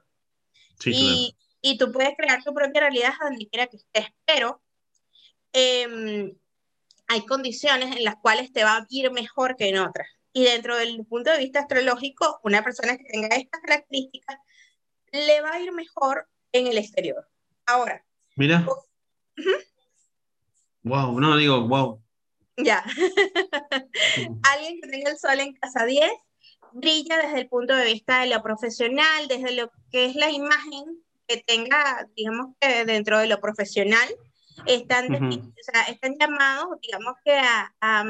Sí, 0.80 0.94
y, 0.96 1.32
claro 1.34 1.41
y 1.62 1.78
tú 1.78 1.92
puedes 1.92 2.16
crear 2.18 2.44
tu 2.44 2.54
propia 2.54 2.82
realidad 2.82 3.14
donde 3.22 3.48
quiera 3.48 3.68
que 3.68 3.78
estés, 3.78 4.08
pero 4.26 4.62
eh, 5.54 6.34
hay 7.08 7.26
condiciones 7.26 7.96
en 7.96 8.04
las 8.04 8.16
cuales 8.16 8.52
te 8.52 8.64
va 8.64 8.78
a 8.78 8.86
ir 8.90 9.12
mejor 9.12 9.56
que 9.56 9.70
en 9.70 9.80
otras. 9.80 10.08
Y 10.34 10.46
dentro 10.46 10.78
del 10.78 11.06
punto 11.06 11.32
de 11.32 11.40
vista 11.40 11.60
astrológico, 11.60 12.40
una 12.44 12.64
persona 12.64 12.98
que 12.98 13.04
tenga 13.04 13.28
estas 13.36 13.62
características 13.62 14.38
le 15.12 15.42
va 15.42 15.54
a 15.54 15.60
ir 15.60 15.72
mejor 15.74 16.28
en 16.54 16.68
el 16.68 16.78
exterior. 16.78 17.28
Ahora. 17.66 18.04
Mira. 18.36 18.66
Uh 18.66 19.42
-huh. 19.42 19.66
Wow, 20.84 21.20
no 21.20 21.36
digo, 21.36 21.68
wow. 21.68 22.02
Ya. 22.58 22.84
Alguien 24.44 24.80
que 24.82 24.88
tenga 24.88 25.12
el 25.12 25.18
sol 25.18 25.40
en 25.40 25.54
casa 25.54 25.86
10 25.86 26.12
brilla 26.74 27.18
desde 27.18 27.42
el 27.42 27.50
punto 27.50 27.76
de 27.76 27.86
vista 27.86 28.22
de 28.22 28.28
lo 28.28 28.42
profesional, 28.42 29.28
desde 29.28 29.52
lo 29.54 29.72
que 29.92 30.06
es 30.06 30.16
la 30.16 30.30
imagen 30.30 31.01
que 31.32 31.44
tenga, 31.48 32.08
digamos 32.16 32.56
que 32.60 32.86
dentro 32.86 33.20
de 33.20 33.28
lo 33.28 33.40
profesional, 33.40 34.08
están, 34.66 35.06
uh 35.14 35.18
-huh. 35.18 35.50
o 35.50 35.64
sea, 35.64 35.84
están 35.84 36.16
llamados, 36.20 36.78
digamos 36.82 37.14
que 37.24 37.34
a, 37.34 37.74
a, 37.80 38.04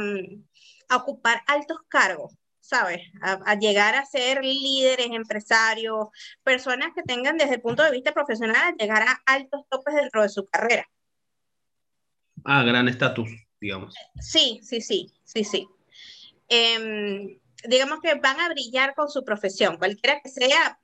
a 0.90 0.96
ocupar 0.98 1.44
altos 1.48 1.78
cargos, 1.88 2.34
¿sabes? 2.60 3.00
A, 3.22 3.40
a, 3.46 3.56
llegar 3.60 3.96
a 3.96 4.06
ser 4.06 4.44
líderes, 4.44 5.08
empresarios, 5.12 6.08
personas 6.44 6.90
que 6.96 7.04
tengan 7.04 7.38
desde 7.38 7.56
el 7.56 7.62
punto 7.62 7.84
de 7.84 7.92
vista 7.92 8.12
profesional 8.12 8.56
a 8.56 8.76
llegar 8.76 9.04
a 9.04 9.22
altos 9.26 9.62
topes 9.70 9.94
dentro 9.96 10.24
de 10.24 10.30
su 10.30 10.46
carrera. 10.48 10.86
Ah, 12.44 12.64
gran 12.64 12.88
estatus, 12.88 13.30
digamos. 13.60 13.94
Sí, 14.20 14.60
sí, 14.64 14.82
sí, 14.82 15.14
sí, 15.24 15.44
sí. 15.44 15.68
em, 16.48 17.40
digamos 17.68 18.00
que 18.02 18.16
van 18.16 18.40
a 18.40 18.50
brillar 18.50 18.96
con 18.96 19.10
su 19.10 19.24
profesión, 19.24 19.78
cualquiera 19.78 20.20
que 20.22 20.30
sea. 20.30 20.81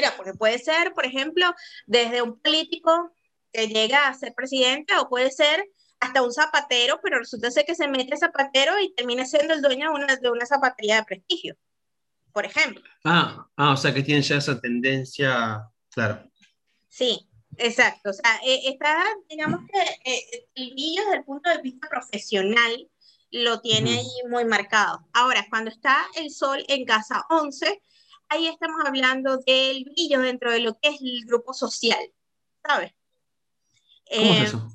Mira, 0.00 0.16
porque 0.16 0.32
puede 0.32 0.58
ser, 0.58 0.94
por 0.94 1.04
ejemplo, 1.04 1.54
desde 1.84 2.22
un 2.22 2.40
político 2.40 3.12
que 3.52 3.68
llega 3.68 4.08
a 4.08 4.14
ser 4.14 4.32
presidente 4.34 4.96
o 4.96 5.10
puede 5.10 5.30
ser 5.30 5.62
hasta 6.00 6.22
un 6.22 6.32
zapatero, 6.32 7.00
pero 7.02 7.18
resulta 7.18 7.50
ser 7.50 7.66
que 7.66 7.74
se 7.74 7.86
mete 7.86 8.16
zapatero 8.16 8.80
y 8.80 8.94
termina 8.94 9.26
siendo 9.26 9.52
el 9.52 9.60
dueño 9.60 9.90
de 9.90 9.94
una, 9.94 10.16
de 10.16 10.30
una 10.30 10.46
zapatería 10.46 10.96
de 10.96 11.04
prestigio, 11.04 11.56
por 12.32 12.46
ejemplo. 12.46 12.82
Ah, 13.04 13.46
ah, 13.58 13.72
o 13.72 13.76
sea 13.76 13.92
que 13.92 14.02
tienen 14.02 14.22
ya 14.22 14.36
esa 14.36 14.58
tendencia, 14.58 15.68
claro. 15.90 16.26
Sí, 16.88 17.28
exacto. 17.58 18.08
O 18.08 18.14
sea, 18.14 18.40
eh, 18.42 18.70
está, 18.70 19.04
digamos 19.28 19.60
que 19.70 20.10
eh, 20.10 20.48
el 20.54 20.70
brillo 20.70 21.02
desde 21.04 21.16
el 21.18 21.24
punto 21.24 21.50
de 21.50 21.60
vista 21.60 21.90
profesional 21.90 22.88
lo 23.32 23.60
tiene 23.60 23.98
ahí 23.98 24.28
muy 24.30 24.46
marcado. 24.46 25.06
Ahora, 25.12 25.46
cuando 25.50 25.70
está 25.70 26.06
el 26.16 26.30
sol 26.30 26.64
en 26.68 26.86
casa 26.86 27.26
11, 27.28 27.82
ahí 28.30 28.46
estamos 28.46 28.80
hablando 28.86 29.38
del 29.38 29.84
brillo 29.84 30.20
dentro 30.20 30.50
de 30.50 30.60
lo 30.60 30.78
que 30.78 30.88
es 30.88 31.00
el 31.02 31.24
grupo 31.26 31.52
social, 31.52 32.00
¿sabes? 32.64 32.94
¿Cómo 34.08 34.32
es 34.32 34.40
eh, 34.40 34.44
eso? 34.44 34.68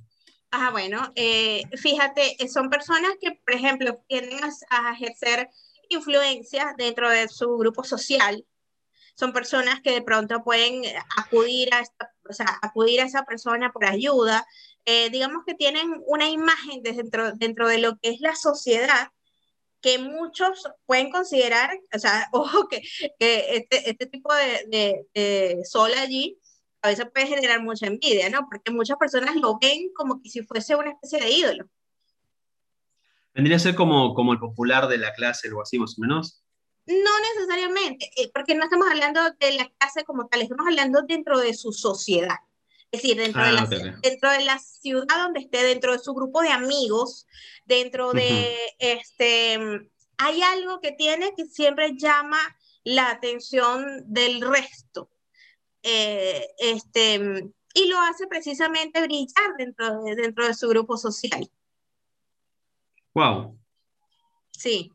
Ah, 0.51 0.69
bueno, 0.71 1.11
eh, 1.15 1.63
fíjate, 1.77 2.37
son 2.47 2.69
personas 2.69 3.13
que, 3.19 3.31
por 3.31 3.53
ejemplo, 3.53 4.01
tienden 4.07 4.39
a, 4.69 4.93
ejercer 4.93 5.49
influencia 5.89 6.73
dentro 6.77 7.09
de 7.09 7.27
su 7.27 7.57
grupo 7.57 7.83
social. 7.83 8.45
Son 9.15 9.33
personas 9.33 9.81
que 9.81 9.91
de 9.91 10.01
pronto 10.01 10.43
pueden 10.43 10.83
acudir 11.17 11.73
a, 11.73 11.83
o 12.29 12.33
sea, 12.33 12.59
acudir 12.61 13.01
a 13.01 13.05
esa 13.05 13.23
persona 13.23 13.71
por 13.71 13.85
ayuda. 13.85 14.45
Eh, 14.85 15.09
digamos 15.09 15.43
que 15.45 15.55
tienen 15.55 16.01
una 16.05 16.29
imagen 16.29 16.81
dentro, 16.83 17.31
dentro 17.33 17.67
de 17.67 17.79
lo 17.79 17.97
que 17.97 18.09
es 18.09 18.19
la 18.21 18.35
sociedad 18.35 19.09
que 19.85 19.99
muchos 19.99 20.63
pueden 20.87 21.11
considerar, 21.11 21.69
o 21.93 21.99
sea, 21.99 22.27
ojo 22.33 22.67
que, 22.67 22.81
que 23.19 23.57
este, 23.57 23.87
este 23.91 24.07
tipo 24.07 24.33
de, 24.33 24.65
de, 24.67 25.05
de 25.13 25.63
sol 25.63 25.91
allí 25.95 26.39
a 26.81 26.87
veces 26.87 27.05
puede 27.13 27.27
generar 27.27 27.61
mucha 27.61 27.85
envidia, 27.85 28.29
¿no? 28.31 28.47
Porque 28.49 28.71
muchas 28.71 28.97
personas 28.97 29.35
lo 29.35 29.59
ven 29.61 29.91
como 29.95 30.21
que 30.21 30.29
si 30.29 30.41
fuese 30.41 30.75
una 30.75 30.91
especie 30.91 31.19
de 31.19 31.31
ídolo. 31.31 31.65
¿Vendría 33.35 33.57
a 33.57 33.59
ser 33.59 33.75
como, 33.75 34.15
como 34.15 34.33
el 34.33 34.39
popular 34.39 34.87
de 34.87 34.97
la 34.97 35.13
clase, 35.13 35.49
algo 35.49 35.61
así 35.61 35.77
más 35.77 35.97
o 35.99 36.01
menos? 36.01 36.43
No 36.87 37.11
necesariamente, 37.35 38.09
eh, 38.17 38.31
porque 38.33 38.55
no 38.55 38.63
estamos 38.63 38.87
hablando 38.89 39.21
de 39.39 39.53
la 39.53 39.69
clase 39.77 40.03
como 40.03 40.27
tal, 40.27 40.41
estamos 40.41 40.65
hablando 40.67 41.01
dentro 41.07 41.39
de 41.39 41.53
su 41.53 41.71
sociedad. 41.73 42.37
Es 42.95 43.01
decir, 43.01 43.17
dentro, 43.17 43.41
de, 43.41 43.49
ah, 43.49 43.51
la, 43.51 43.99
dentro 44.01 44.29
de 44.31 44.45
la 44.45 44.59
ciudad 44.59 45.17
donde 45.17 45.41
esté, 45.41 45.63
dentro 45.63 45.91
de 45.91 45.99
su 45.99 46.13
grupo 46.13 46.41
de 46.41 46.49
amigos, 46.49 47.27
dentro 47.65 48.13
de 48.13 48.55
este... 48.79 49.59
Hay 50.17 50.41
algo 50.41 50.79
que 50.79 50.93
tiene 50.93 51.33
que 51.35 51.45
siempre 51.45 51.97
llama 51.97 52.39
la 52.85 53.09
atención 53.09 54.03
del 54.05 54.39
resto. 54.39 55.09
Eh, 55.83 56.47
este, 56.57 57.51
y 57.73 57.87
lo 57.87 57.99
hace 57.99 58.27
precisamente 58.27 59.01
brillar 59.01 59.57
dentro 59.57 60.03
de, 60.03 60.15
dentro 60.15 60.47
de 60.47 60.53
su 60.53 60.69
grupo 60.69 60.95
social. 60.97 61.51
Wow. 63.13 63.59
Sí. 64.51 64.89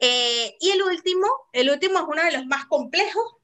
Eh, 0.00 0.56
y 0.58 0.70
el 0.70 0.82
último, 0.82 1.26
el 1.52 1.70
último 1.70 1.98
es 1.98 2.04
uno 2.08 2.24
de 2.24 2.32
los 2.32 2.46
más 2.46 2.64
complejos, 2.66 3.36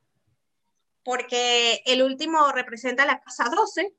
porque 1.04 1.82
el 1.86 2.02
último 2.02 2.52
representa 2.52 3.06
la 3.06 3.20
casa 3.20 3.50
12, 3.54 3.94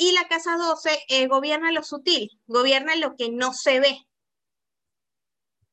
y 0.00 0.12
la 0.12 0.28
casa 0.28 0.56
12 0.56 0.96
eh, 1.08 1.26
gobierna 1.26 1.72
lo 1.72 1.82
sutil, 1.82 2.30
gobierna 2.46 2.94
lo 2.96 3.16
que 3.16 3.30
no 3.30 3.52
se 3.52 3.80
ve. 3.80 4.06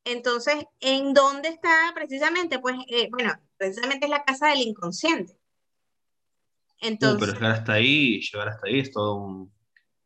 Entonces, 0.03 0.65
¿en 0.79 1.13
dónde 1.13 1.49
está 1.49 1.91
precisamente? 1.93 2.59
Pues, 2.59 2.75
bueno, 3.11 3.33
precisamente 3.57 4.05
es 4.05 4.09
la 4.09 4.23
casa 4.23 4.47
del 4.49 4.61
inconsciente. 4.61 5.37
Entonces, 6.81 7.19
pero 7.19 7.33
llegar 7.33 7.51
hasta 7.51 7.73
ahí, 7.73 8.19
llegar 8.19 8.49
hasta 8.49 8.67
ahí 8.67 8.79
es 8.79 8.91
todo 8.91 9.15
un... 9.15 9.55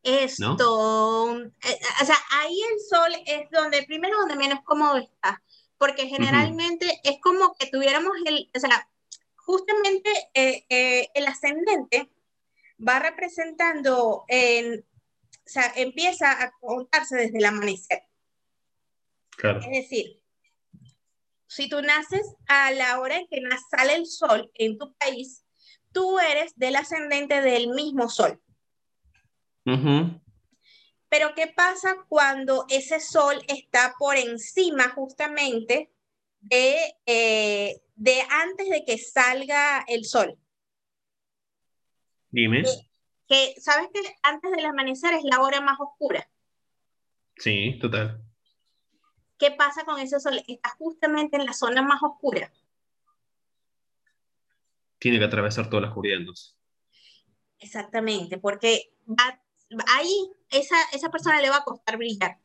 Es 0.02 0.36
todo 0.36 1.38
eh, 1.38 1.80
O 2.02 2.04
sea, 2.06 2.16
ahí 2.30 2.58
el 2.72 2.80
sol 2.88 3.22
es 3.26 3.50
donde, 3.50 3.82
primero, 3.82 4.18
donde 4.18 4.36
menos 4.36 4.60
cómodo 4.64 4.96
está, 4.96 5.42
porque 5.76 6.06
generalmente 6.06 7.00
es 7.04 7.18
como 7.20 7.54
que 7.54 7.66
tuviéramos 7.66 8.12
el, 8.24 8.50
o 8.54 8.60
sea, 8.60 8.88
justamente 9.50 10.10
eh, 10.32 10.64
eh, 10.68 11.10
el 11.12 11.26
ascendente 11.26 12.08
va 12.78 13.00
representando, 13.00 14.24
en, 14.28 14.78
o 14.78 15.42
sea, 15.44 15.72
empieza 15.74 16.30
a 16.30 16.52
contarse 16.60 17.16
desde 17.16 17.38
el 17.38 17.44
amanecer. 17.44 18.04
Claro. 19.36 19.58
Es 19.60 19.70
decir, 19.70 20.22
si 21.48 21.68
tú 21.68 21.82
naces 21.82 22.22
a 22.46 22.70
la 22.70 23.00
hora 23.00 23.16
en 23.16 23.26
que 23.26 23.40
sale 23.70 23.94
el 23.94 24.06
sol 24.06 24.50
en 24.54 24.78
tu 24.78 24.94
país, 24.94 25.44
tú 25.90 26.20
eres 26.20 26.52
del 26.54 26.76
ascendente 26.76 27.40
del 27.40 27.70
mismo 27.70 28.08
sol. 28.08 28.40
Pero 31.08 31.34
¿qué 31.34 31.48
pasa 31.48 31.96
cuando 32.08 32.66
ese 32.68 33.00
sol 33.00 33.42
está 33.48 33.94
por 33.98 34.16
encima 34.16 34.90
justamente 34.90 35.90
de, 36.40 36.94
eh, 37.06 37.80
de 37.94 38.20
antes 38.30 38.68
de 38.68 38.84
que 38.84 38.98
salga 38.98 39.84
el 39.88 40.04
sol? 40.04 40.38
Dime. 42.30 42.62
Que, 43.28 43.54
sabes 43.60 43.88
que 43.92 44.00
antes 44.22 44.50
del 44.50 44.66
amanecer 44.66 45.14
es 45.14 45.24
la 45.24 45.40
hora 45.40 45.60
más 45.60 45.78
oscura. 45.78 46.28
Sí, 47.36 47.78
total. 47.80 48.22
¿Qué 49.38 49.50
pasa 49.52 49.84
con 49.84 49.98
ese 49.98 50.20
sol? 50.20 50.42
Está 50.46 50.70
justamente 50.78 51.36
en 51.36 51.46
la 51.46 51.52
zona 51.52 51.82
más 51.82 52.02
oscura 52.02 52.52
tiene 55.00 55.18
que 55.18 55.24
atravesar 55.24 55.68
todas 55.68 55.82
las 55.82 55.90
oscuridad 55.90 56.20
Exactamente, 57.58 58.38
porque 58.38 58.92
ahí 59.88 60.30
esa, 60.50 60.76
esa 60.92 61.10
persona 61.10 61.40
le 61.40 61.50
va 61.50 61.56
a 61.56 61.64
costar 61.64 61.96
brillar. 61.96 62.38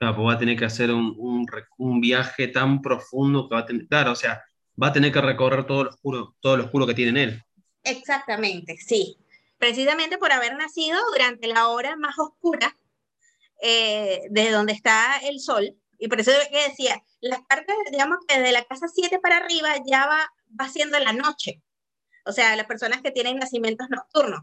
Claro, 0.00 0.16
pues 0.16 0.28
va 0.28 0.32
a 0.32 0.38
tener 0.38 0.56
que 0.56 0.64
hacer 0.64 0.90
un, 0.90 1.14
un, 1.18 1.46
un, 1.76 2.00
viaje 2.00 2.48
tan 2.48 2.80
profundo 2.80 3.48
que 3.48 3.54
va 3.54 3.60
a 3.60 3.66
tener, 3.66 3.86
claro, 3.86 4.12
o 4.12 4.16
sea, 4.16 4.42
va 4.82 4.88
a 4.88 4.92
tener 4.92 5.12
que 5.12 5.20
recorrer 5.20 5.66
todo 5.66 5.84
lo 5.84 5.90
oscuro, 5.90 6.34
todo 6.40 6.56
lo 6.56 6.64
oscuro 6.64 6.86
que 6.86 6.94
tiene 6.94 7.10
en 7.10 7.28
él. 7.28 7.44
Exactamente, 7.84 8.78
sí. 8.78 9.18
Precisamente 9.58 10.16
por 10.16 10.32
haber 10.32 10.56
nacido 10.56 10.98
durante 11.12 11.46
la 11.48 11.68
hora 11.68 11.96
más 11.96 12.18
oscura 12.18 12.74
eh, 13.62 14.22
de 14.30 14.50
donde 14.50 14.72
está 14.72 15.18
el 15.18 15.38
sol, 15.38 15.76
y 15.98 16.08
por 16.08 16.18
eso 16.18 16.32
que 16.50 16.68
decía, 16.68 17.04
las 17.20 17.42
partes, 17.42 17.76
digamos 17.92 18.18
que 18.26 18.40
de 18.40 18.52
la 18.52 18.64
casa 18.64 18.88
7 18.88 19.18
para 19.18 19.36
arriba 19.36 19.68
ya 19.86 20.06
va 20.06 20.32
va 20.58 20.68
siendo 20.68 20.98
la 20.98 21.12
noche. 21.12 21.62
O 22.24 22.32
sea, 22.32 22.56
las 22.56 22.66
personas 22.66 23.02
que 23.02 23.10
tienen 23.10 23.36
nacimientos 23.36 23.88
nocturnos. 23.90 24.42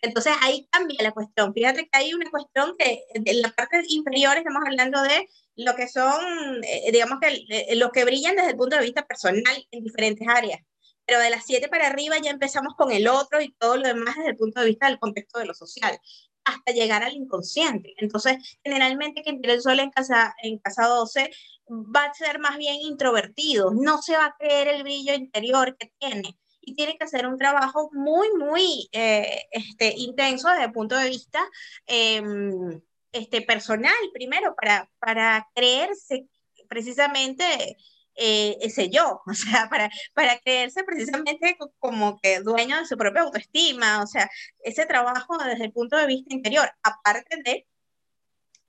Entonces 0.00 0.32
ahí 0.40 0.68
cambia 0.70 1.02
la 1.02 1.12
cuestión. 1.12 1.52
Fíjate 1.52 1.88
que 1.88 1.98
hay 1.98 2.14
una 2.14 2.30
cuestión 2.30 2.74
que 2.78 3.04
en 3.14 3.42
la 3.42 3.50
parte 3.50 3.82
inferior 3.88 4.36
estamos 4.36 4.62
hablando 4.66 5.02
de 5.02 5.28
lo 5.56 5.74
que 5.74 5.88
son, 5.88 6.64
eh, 6.64 6.90
digamos 6.92 7.18
que 7.20 7.44
eh, 7.48 7.76
los 7.76 7.90
que 7.90 8.04
brillan 8.04 8.36
desde 8.36 8.50
el 8.50 8.56
punto 8.56 8.76
de 8.76 8.82
vista 8.82 9.06
personal 9.06 9.66
en 9.70 9.84
diferentes 9.84 10.26
áreas. 10.28 10.60
Pero 11.04 11.20
de 11.20 11.30
las 11.30 11.44
7 11.46 11.68
para 11.68 11.88
arriba 11.88 12.16
ya 12.22 12.30
empezamos 12.30 12.74
con 12.76 12.92
el 12.92 13.08
otro 13.08 13.40
y 13.40 13.52
todo 13.58 13.76
lo 13.76 13.86
demás 13.88 14.16
desde 14.16 14.30
el 14.30 14.36
punto 14.36 14.60
de 14.60 14.66
vista 14.66 14.86
del 14.86 14.98
contexto 14.98 15.38
de 15.40 15.46
lo 15.46 15.54
social, 15.54 15.98
hasta 16.44 16.72
llegar 16.72 17.02
al 17.02 17.14
inconsciente. 17.14 17.94
Entonces, 17.98 18.58
generalmente 18.64 19.22
quien 19.22 19.40
tiene 19.40 19.54
el 19.54 19.62
sol 19.62 19.80
en 19.80 19.90
casa, 19.90 20.34
en 20.42 20.58
casa 20.58 20.86
12 20.86 21.30
va 21.68 22.04
a 22.04 22.14
ser 22.14 22.38
más 22.38 22.56
bien 22.56 22.76
introvertido, 22.80 23.72
no 23.72 24.00
se 24.02 24.16
va 24.16 24.26
a 24.26 24.36
creer 24.38 24.68
el 24.68 24.82
brillo 24.82 25.14
interior 25.14 25.76
que 25.76 25.92
tiene 25.98 26.36
y 26.62 26.74
tiene 26.74 26.96
que 26.96 27.04
hacer 27.04 27.26
un 27.26 27.36
trabajo 27.38 27.90
muy, 27.92 28.28
muy 28.38 28.88
eh, 28.92 29.44
este, 29.50 29.92
intenso 29.96 30.48
desde 30.48 30.64
el 30.64 30.72
punto 30.72 30.96
de 30.96 31.08
vista 31.08 31.44
em, 31.86 32.80
este, 33.12 33.42
personal, 33.42 33.94
primero, 34.14 34.54
para, 34.54 34.88
para 34.98 35.48
creerse 35.54 36.26
precisamente 36.68 37.76
eh, 38.14 38.56
ese 38.60 38.90
yo, 38.90 39.22
o 39.26 39.34
sea, 39.34 39.68
para, 39.68 39.90
para 40.14 40.38
creerse 40.40 40.84
precisamente 40.84 41.56
como 41.78 42.18
que 42.20 42.40
dueño 42.40 42.78
de 42.78 42.86
su 42.86 42.96
propia 42.96 43.22
autoestima, 43.22 44.02
o 44.02 44.06
sea, 44.06 44.30
ese 44.64 44.86
trabajo 44.86 45.36
desde 45.38 45.64
el 45.64 45.72
punto 45.72 45.96
de 45.96 46.06
vista 46.06 46.34
interior, 46.34 46.70
aparte 46.82 47.42
de... 47.44 47.66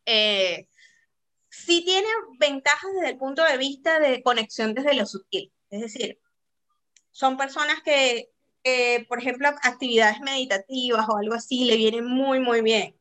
Eh, 0.05 0.67
sí 1.49 1.83
tiene 1.85 2.07
ventajas 2.39 2.91
desde 2.95 3.11
el 3.11 3.17
punto 3.17 3.43
de 3.43 3.57
vista 3.57 3.99
de 3.99 4.23
conexión 4.23 4.73
desde 4.73 4.95
lo 4.95 5.05
sutil. 5.05 5.53
Es 5.69 5.81
decir, 5.81 6.19
son 7.13 7.37
personas 7.37 7.81
que, 7.83 8.29
por 9.07 9.19
ejemplo, 9.19 9.47
actividades 9.47 10.19
meditativas 10.19 11.07
o 11.07 11.17
algo 11.17 11.35
así 11.35 11.63
le 11.63 11.77
vienen 11.77 12.05
muy, 12.05 12.39
muy 12.39 12.61
bien. 12.61 12.95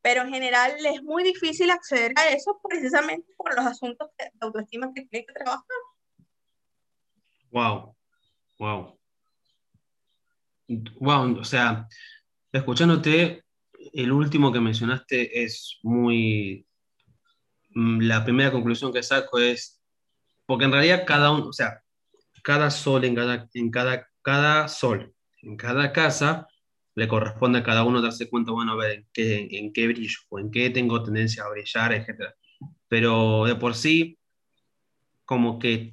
Pero 0.00 0.22
en 0.22 0.32
general 0.32 0.74
es 0.84 1.02
muy 1.02 1.22
difícil 1.22 1.70
acceder 1.70 2.12
a 2.16 2.28
eso 2.30 2.58
precisamente 2.66 3.32
por 3.36 3.54
los 3.54 3.66
asuntos 3.66 4.08
de 4.18 4.30
autoestima 4.40 4.92
que 4.94 5.04
tiene 5.04 5.26
que 5.26 5.32
trabajar. 5.34 5.64
Wow, 7.50 7.94
wow. 8.58 8.98
Wow, 11.00 11.38
o 11.40 11.44
sea, 11.44 11.86
escuchándote, 12.52 13.44
el 13.92 14.12
último 14.12 14.52
que 14.52 14.60
mencionaste 14.60 15.42
es 15.42 15.78
muy 15.82 16.66
mm, 17.74 18.00
la 18.00 18.24
primera 18.24 18.50
conclusión 18.50 18.92
que 18.92 19.02
saco 19.02 19.38
es, 19.38 19.80
porque 20.46 20.64
en 20.64 20.72
realidad 20.72 21.04
cada 21.06 21.32
uno, 21.32 21.48
o 21.48 21.52
sea, 21.52 21.82
cada 22.42 22.70
sol 22.70 23.04
en 23.04 23.14
cada, 23.14 23.48
en 23.54 23.70
cada, 23.70 24.08
cada 24.22 24.68
sol, 24.68 25.14
en 25.42 25.56
cada 25.56 25.92
casa, 25.92 26.48
le 26.94 27.08
corresponde 27.08 27.60
a 27.60 27.62
cada 27.62 27.84
uno 27.84 28.02
darse 28.02 28.28
cuenta, 28.28 28.52
bueno, 28.52 28.72
a 28.72 28.76
ver 28.76 29.06
en 29.14 29.72
qué, 29.72 29.86
brillo 29.86 30.18
o 30.30 30.38
en 30.38 30.50
qué 30.50 30.70
tengo 30.70 31.02
tendencia 31.02 31.44
a 31.44 31.50
brillar, 31.50 31.92
etc. 31.92 32.34
Pero 32.88 33.44
de 33.44 33.54
por 33.54 33.74
sí, 33.74 34.18
como 35.24 35.58
que 35.58 35.92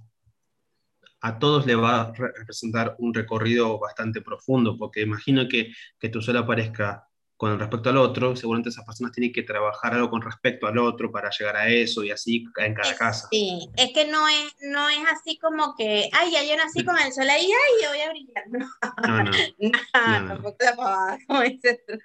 a 1.22 1.38
todos 1.40 1.66
le 1.66 1.76
va 1.76 2.02
a 2.02 2.14
representar 2.14 2.96
un 3.00 3.14
recorrido 3.14 3.80
bastante 3.80 4.22
profundo, 4.22 4.78
porque 4.78 5.02
imagino 5.02 5.48
que, 5.48 5.74
que 6.00 6.10
tu 6.10 6.22
sol 6.22 6.38
aparezca 6.38 7.08
con 7.38 7.60
respecto 7.60 7.90
al 7.90 7.98
otro, 7.98 8.36
seguramente 8.36 8.70
esas 8.70 8.86
personas 8.86 9.12
tienen 9.12 9.34
que 9.34 9.44
trabajar 9.44 9.94
algo 9.94 10.10
con 10.10 10.22
respecto 10.22 10.68
al 10.68 10.78
otro 10.78 11.12
para 11.12 11.30
llegar 11.30 11.58
a 11.58 11.68
eso 11.68 12.04
y 12.04 12.12
así 12.12 12.46
en 12.58 12.74
cada 12.74 12.96
casa. 12.96 13.28
Sí, 13.30 13.70
es 13.76 13.92
que 13.92 14.08
no 14.08 14.26
es, 14.28 14.56
no 14.62 14.88
es 14.88 15.00
así 15.12 15.38
como 15.38 15.76
que, 15.76 16.10
ay, 16.14 16.32
ya 16.32 16.44
yo 16.44 16.56
nací 16.56 16.86
con 16.86 16.98
el 16.98 17.12
sol 17.12 17.30
ahí, 17.30 17.46
ay, 17.46 17.84
yo 17.84 17.90
voy 17.90 18.00
a 18.00 18.10
brillar. 18.10 18.44
No, 19.06 19.24
no, 19.24 19.32
no, 19.32 20.20
no, 20.20 20.28
tampoco 20.28 20.58
la 20.60 21.18
como 21.28 21.42
dices 21.42 21.80
tú. 21.88 22.00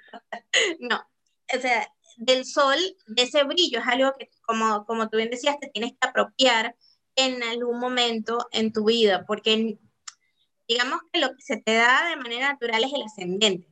No, 0.81 1.01
o 1.57 1.61
sea, 1.61 1.87
del 2.17 2.45
sol, 2.45 2.79
de 3.07 3.23
ese 3.23 3.45
brillo, 3.45 3.79
es 3.79 3.87
algo 3.87 4.13
que, 4.19 4.29
como, 4.43 4.85
como 4.85 5.09
tú 5.09 5.17
bien 5.17 5.31
decías, 5.31 5.61
te 5.61 5.69
tienes 5.69 5.93
que 5.93 6.09
apropiar 6.09 6.75
en 7.15 7.43
algún 7.45 7.79
momento 7.79 8.49
en 8.51 8.73
tu 8.73 8.85
vida, 8.85 9.25
porque 9.27 9.79
digamos 10.67 11.01
que 11.13 11.21
lo 11.21 11.29
que 11.29 11.43
se 11.43 11.57
te 11.59 11.75
da 11.75 12.09
de 12.09 12.17
manera 12.17 12.53
natural 12.53 12.83
es 12.83 12.93
el 12.93 13.03
ascendente 13.03 13.70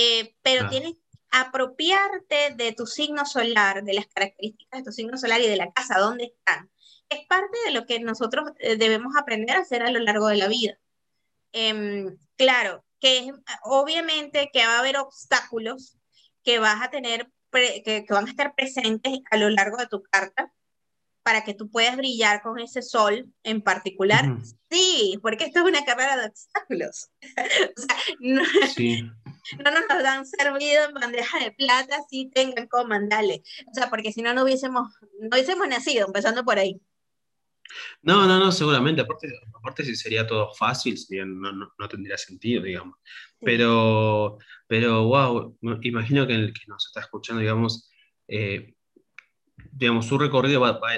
eh, 0.00 0.36
pero 0.42 0.66
ah. 0.66 0.70
tienes 0.70 0.92
que 0.92 1.18
apropiarte 1.32 2.54
de 2.54 2.72
tu 2.72 2.86
signo 2.86 3.26
solar, 3.26 3.82
de 3.82 3.94
las 3.94 4.06
características 4.06 4.78
de 4.78 4.84
tu 4.84 4.92
signo 4.92 5.18
solar 5.18 5.40
y 5.40 5.48
de 5.48 5.56
la 5.56 5.72
casa, 5.72 5.98
dónde 5.98 6.26
están. 6.26 6.70
Es 7.08 7.26
parte 7.26 7.58
de 7.66 7.72
lo 7.72 7.84
que 7.84 7.98
nosotros 7.98 8.52
eh, 8.60 8.76
debemos 8.76 9.16
aprender 9.16 9.56
a 9.56 9.60
hacer 9.62 9.82
a 9.82 9.90
lo 9.90 9.98
largo 9.98 10.28
de 10.28 10.36
la 10.36 10.46
vida. 10.46 10.78
Em, 11.50 12.16
claro, 12.36 12.84
que 13.00 13.32
obviamente 13.64 14.50
que 14.52 14.64
va 14.64 14.76
a 14.76 14.78
haber 14.78 14.98
obstáculos 14.98 15.96
que 16.44 16.60
vas 16.60 16.80
a 16.80 16.90
tener, 16.90 17.28
que, 17.50 18.06
van 18.08 18.28
a 18.28 18.30
estar 18.30 18.54
presentes 18.54 19.18
a 19.32 19.36
lo 19.36 19.50
largo 19.50 19.78
de 19.78 19.88
tu 19.88 20.04
carta 20.04 20.52
para 21.24 21.42
que 21.42 21.54
tú 21.54 21.70
puedas 21.70 21.96
brillar 21.96 22.40
con 22.40 22.60
ese 22.60 22.82
sol 22.82 23.34
en 23.42 23.62
particular. 23.62 24.24
Sí, 24.70 25.18
porque 25.22 25.46
esto 25.46 25.58
es 25.58 25.64
una 25.64 25.84
carrera 25.84 26.16
de 26.16 26.28
obstáculos. 26.28 27.10
o 27.76 27.80
sea, 27.80 27.96
no, 28.20 28.42
sí 28.74 29.10
no 29.64 29.70
nos 29.70 29.82
lo 29.88 30.02
dan 30.02 30.26
servido 30.26 30.84
en 30.84 30.94
bandeja 30.94 31.38
de 31.38 31.52
plata, 31.52 31.96
sí 32.08 32.30
tengan 32.34 32.66
como 32.68 32.88
mandarle. 32.88 33.42
O 33.70 33.74
sea, 33.74 33.90
porque 33.90 34.12
si 34.12 34.22
no, 34.22 34.34
no 34.34 34.44
hubiésemos, 34.44 34.88
no 35.20 35.28
hubiésemos 35.32 35.68
nacido, 35.68 36.06
empezando 36.06 36.44
por 36.44 36.58
ahí. 36.58 36.80
No, 38.02 38.26
no, 38.26 38.38
no, 38.38 38.52
seguramente. 38.52 39.02
Aparte, 39.02 39.28
aparte 39.54 39.84
si 39.84 39.96
sería 39.96 40.26
todo 40.26 40.52
fácil, 40.54 40.96
no, 41.26 41.52
no, 41.52 41.72
no, 41.78 41.88
tendría 41.88 42.16
sentido, 42.16 42.62
digamos. 42.62 42.98
Pero, 43.40 44.38
pero, 44.66 45.04
wow, 45.04 45.58
imagino 45.82 46.26
que 46.26 46.34
el 46.34 46.52
que 46.52 46.66
nos 46.66 46.86
está 46.86 47.00
escuchando, 47.00 47.40
digamos, 47.40 47.90
eh, 48.26 48.74
digamos, 49.72 50.06
su 50.06 50.18
recorrido 50.18 50.60
va, 50.60 50.72
va, 50.78 50.90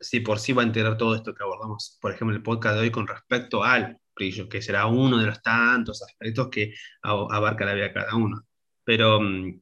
si 0.00 0.20
por 0.20 0.38
sí 0.38 0.52
va 0.52 0.62
a 0.62 0.66
integrar 0.66 0.96
todo 0.96 1.14
esto 1.14 1.34
que 1.34 1.42
abordamos, 1.42 1.98
por 2.00 2.12
ejemplo, 2.12 2.36
el 2.36 2.42
podcast 2.42 2.76
de 2.76 2.82
hoy 2.82 2.90
con 2.90 3.06
respecto 3.06 3.64
al 3.64 3.98
brillo, 4.16 4.48
que 4.48 4.62
será 4.62 4.86
uno 4.86 5.18
de 5.18 5.26
los 5.26 5.42
tantos 5.42 6.02
aspectos 6.02 6.48
que 6.50 6.74
abarca 7.02 7.64
la 7.66 7.74
vida 7.74 7.84
de 7.84 7.92
cada 7.92 8.16
uno. 8.16 8.42
Pero, 8.84 9.20
mm, 9.20 9.60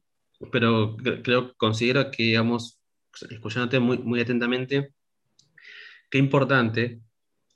pero 0.51 0.95
creo, 1.23 1.53
considero 1.57 2.09
que, 2.09 2.23
digamos, 2.23 2.79
escuchándote 3.29 3.79
muy, 3.79 3.97
muy 3.99 4.21
atentamente, 4.21 4.93
qué 6.09 6.17
importante 6.17 7.01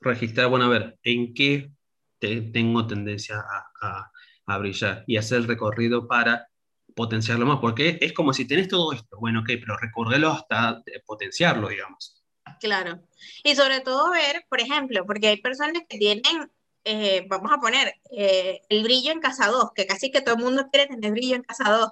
registrar, 0.00 0.48
bueno, 0.48 0.66
a 0.66 0.68
ver, 0.68 0.98
en 1.02 1.34
qué 1.34 1.70
tengo 2.18 2.86
tendencia 2.86 3.42
a, 3.80 4.10
brillar 4.58 5.04
y 5.06 5.16
hacer 5.16 5.38
el 5.38 5.46
recorrido 5.46 6.08
para 6.08 6.48
potenciarlo 6.96 7.46
más, 7.46 7.60
porque 7.60 7.98
es 8.00 8.12
como 8.12 8.32
si 8.32 8.48
tenés 8.48 8.66
todo 8.66 8.92
esto, 8.92 9.16
bueno, 9.20 9.40
ok, 9.40 9.50
pero 9.60 9.76
recorrerlo 9.76 10.30
hasta 10.30 10.82
potenciarlo, 11.06 11.68
digamos. 11.68 12.20
Claro. 12.58 13.00
Y 13.44 13.54
sobre 13.54 13.80
todo 13.80 14.10
ver, 14.10 14.44
por 14.48 14.60
ejemplo, 14.60 15.06
porque 15.06 15.28
hay 15.28 15.40
personas 15.40 15.84
que 15.88 15.98
tienen 15.98 16.50
eh, 16.84 17.26
vamos 17.28 17.52
a 17.52 17.58
poner 17.58 17.94
eh, 18.10 18.62
el 18.68 18.82
brillo 18.82 19.12
en 19.12 19.20
casa 19.20 19.48
2, 19.48 19.72
que 19.74 19.86
casi 19.86 20.10
que 20.10 20.22
todo 20.22 20.36
el 20.36 20.42
mundo 20.42 20.68
quiere 20.70 20.88
tener 20.88 21.12
brillo 21.12 21.36
en 21.36 21.42
casa 21.42 21.70
2. 21.70 21.90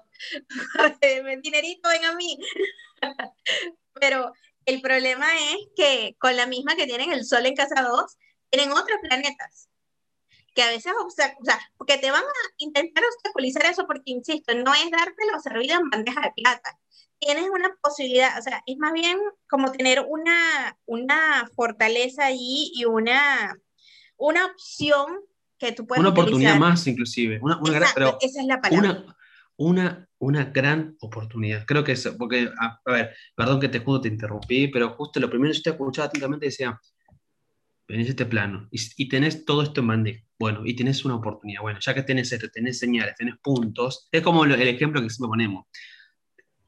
dinerito, 1.43 1.89
ven 1.89 2.05
a 2.05 2.15
mí. 2.15 2.39
Pero 3.95 4.33
el 4.65 4.81
problema 4.81 5.27
es 5.53 5.59
que 5.77 6.17
con 6.19 6.37
la 6.37 6.47
misma 6.47 6.77
que 6.77 6.87
tienen 6.87 7.13
el 7.13 7.25
sol 7.25 7.47
en 7.47 7.55
casa 7.55 7.83
2, 7.83 8.17
tienen 8.51 8.73
otros 8.73 8.99
planetas. 9.03 9.69
Que 10.55 10.63
a 10.63 10.69
veces, 10.69 10.93
o 10.99 11.11
sea, 11.11 11.37
porque 11.77 11.99
te 11.99 12.11
van 12.11 12.25
a 12.25 12.55
intentar 12.59 13.05
obstaculizar 13.05 13.67
eso, 13.67 13.87
porque 13.87 14.11
insisto, 14.11 14.55
no 14.55 14.75
es 14.75 14.91
dártelo 14.91 15.41
servido 15.41 15.79
en 15.79 15.91
bandeja 15.91 16.21
de 16.21 16.33
plata. 16.43 16.79
Tienes 17.19 17.49
una 17.49 17.77
posibilidad, 17.81 18.39
o 18.39 18.43
sea, 18.43 18.63
es 18.67 18.77
más 18.79 18.93
bien 18.93 19.19
como 19.49 19.73
tener 19.73 20.05
una, 20.09 20.79
una 20.87 21.49
fortaleza 21.55 22.27
allí 22.27 22.71
y 22.75 22.85
una, 22.85 23.59
una 24.19 24.47
opción 24.47 25.07
que 25.59 25.73
tú 25.73 25.87
puedes 25.87 26.01
Una 26.01 26.11
oportunidad 26.11 26.57
más, 26.57 26.87
inclusive. 26.87 27.39
Una, 27.41 27.59
una 27.59 27.79
esa 27.79 28.41
es 28.41 28.47
la 28.47 28.61
palabra. 28.61 29.05
Una, 29.57 30.09
una, 30.19 30.45
gran 30.45 30.97
oportunidad. 31.01 31.65
Creo 31.67 31.83
que 31.83 31.93
es, 31.93 32.07
porque, 32.17 32.49
a, 32.61 32.81
ver, 32.87 33.15
perdón 33.35 33.59
que 33.59 33.69
te 33.69 33.81
juro, 33.81 34.01
te 34.01 34.09
interrumpí, 34.09 34.69
pero 34.69 34.91
justo 34.91 35.19
lo 35.19 35.29
primero 35.29 35.51
que 35.51 35.59
yo 35.59 35.63
te 35.65 35.71
escuchaba 35.71 36.07
atentamente 36.07 36.47
decía, 36.47 36.81
venís 37.89 38.09
este 38.09 38.27
plano 38.27 38.69
y, 38.71 38.79
y, 38.97 39.09
tenés 39.09 39.45
todo 39.45 39.63
esto 39.63 39.81
en 39.81 39.87
bandeja. 39.89 40.25
Bueno, 40.39 40.61
y 40.65 40.77
tenés 40.77 41.05
una 41.05 41.17
oportunidad. 41.17 41.63
Bueno, 41.63 41.81
ya 41.81 41.93
que 41.93 42.03
tenés 42.05 42.31
esto, 42.31 42.49
tenés 42.51 42.79
señales, 42.79 43.17
tenés 43.17 43.37
puntos, 43.43 44.09
es 44.13 44.23
como 44.23 44.45
el 44.45 44.53
ejemplo 44.53 45.03
que 45.03 45.11
siempre 45.11 45.29
ponemos. 45.29 45.67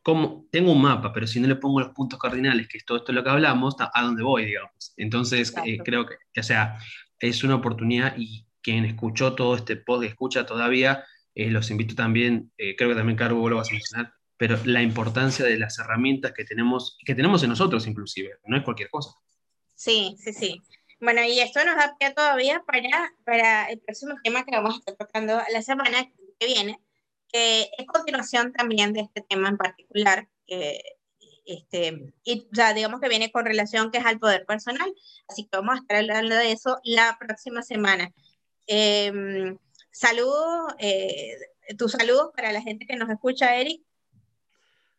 Como, 0.02 0.46
tengo 0.50 0.72
un 0.72 0.80
mapa, 0.82 1.12
pero 1.12 1.26
si 1.26 1.38
no 1.38 1.46
le 1.46 1.56
pongo 1.56 1.78
los 1.78 1.90
puntos 1.90 2.18
cardinales, 2.18 2.66
que 2.66 2.78
es 2.78 2.84
todo 2.84 2.98
esto 2.98 3.12
lo 3.12 3.22
que 3.22 3.30
hablamos, 3.30 3.76
a 3.78 4.02
dónde 4.02 4.24
voy, 4.24 4.46
digamos. 4.46 4.94
Entonces, 4.96 5.54
eh, 5.64 5.78
creo 5.84 6.06
que, 6.06 6.14
o 6.40 6.42
sea, 6.42 6.78
es 7.20 7.44
una 7.44 7.56
oportunidad 7.56 8.14
y 8.16 8.46
quien 8.62 8.84
escuchó 8.84 9.34
todo 9.34 9.56
este 9.56 9.76
podcast, 9.76 10.10
escucha 10.10 10.46
todavía, 10.46 11.04
eh, 11.34 11.50
los 11.50 11.70
invito 11.70 11.94
también, 11.94 12.52
eh, 12.58 12.76
creo 12.76 12.90
que 12.90 12.96
también 12.96 13.16
Carlos 13.16 13.48
lo 13.50 13.56
vas 13.56 13.70
a 13.70 13.72
mencionar, 13.72 14.12
pero 14.36 14.58
la 14.64 14.82
importancia 14.82 15.44
de 15.44 15.58
las 15.58 15.78
herramientas 15.78 16.32
que 16.32 16.44
tenemos, 16.44 16.98
que 17.04 17.14
tenemos 17.14 17.42
en 17.42 17.50
nosotros 17.50 17.86
inclusive, 17.86 18.38
no 18.44 18.56
es 18.56 18.64
cualquier 18.64 18.90
cosa. 18.90 19.10
Sí, 19.74 20.16
sí, 20.18 20.32
sí. 20.32 20.60
Bueno, 21.00 21.22
y 21.24 21.40
esto 21.40 21.64
nos 21.64 21.76
da 21.76 21.96
pie 21.98 22.12
todavía 22.12 22.62
para, 22.66 23.14
para 23.24 23.70
el 23.70 23.80
próximo 23.80 24.14
tema 24.22 24.44
que 24.44 24.54
vamos 24.54 24.74
a 24.74 24.78
estar 24.78 24.96
tocando 24.96 25.40
la 25.50 25.62
semana 25.62 26.10
que 26.38 26.46
viene, 26.46 26.78
que 27.32 27.70
es 27.78 27.86
continuación 27.86 28.52
también 28.52 28.92
de 28.92 29.00
este 29.00 29.22
tema 29.22 29.48
en 29.48 29.56
particular, 29.56 30.28
que 30.46 30.80
este, 31.46 32.12
y 32.24 32.46
ya 32.52 32.74
digamos 32.74 33.00
que 33.00 33.08
viene 33.08 33.30
con 33.30 33.44
relación 33.44 33.90
que 33.90 33.98
es 33.98 34.06
al 34.06 34.18
poder 34.18 34.44
personal, 34.46 34.92
así 35.28 35.44
que 35.44 35.56
vamos 35.56 35.76
a 35.76 35.80
estar 35.80 35.96
hablando 35.98 36.34
de 36.34 36.52
eso 36.52 36.78
la 36.84 37.16
próxima 37.18 37.62
semana. 37.62 38.12
Eh, 38.66 39.56
saludos, 39.90 40.74
eh, 40.78 41.36
tus 41.76 41.92
saludos 41.92 42.30
para 42.36 42.52
la 42.52 42.62
gente 42.62 42.86
que 42.86 42.96
nos 42.96 43.10
escucha, 43.10 43.56
Eric. 43.56 43.82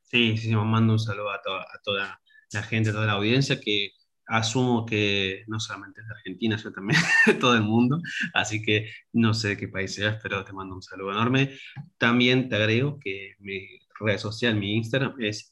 Sí, 0.03 0.37
sí, 0.37 0.53
mando 0.55 0.93
un 0.93 0.99
saludo 0.99 1.29
a, 1.29 1.35
a 1.35 1.81
toda 1.83 2.21
la 2.51 2.63
gente, 2.63 2.89
a 2.89 2.93
toda 2.93 3.05
la 3.05 3.13
audiencia 3.13 3.59
que 3.61 3.91
asumo 4.31 4.85
que 4.85 5.43
no 5.47 5.59
solamente 5.59 6.01
es 6.01 6.07
de 6.07 6.13
Argentina, 6.13 6.57
sino 6.57 6.71
también 6.71 6.99
todo 7.39 7.55
el 7.55 7.63
mundo, 7.63 8.01
así 8.33 8.61
que 8.61 8.89
no 9.13 9.33
sé 9.33 9.49
de 9.49 9.57
qué 9.57 9.67
país 9.67 9.93
seas, 9.93 10.19
pero 10.21 10.43
te 10.43 10.53
mando 10.53 10.75
un 10.75 10.81
saludo 10.81 11.11
enorme. 11.11 11.51
También 11.97 12.49
te 12.49 12.55
agrego 12.55 12.97
que 12.99 13.35
mi 13.39 13.79
red 13.99 14.17
social, 14.17 14.55
mi 14.55 14.75
Instagram 14.75 15.15
es 15.19 15.51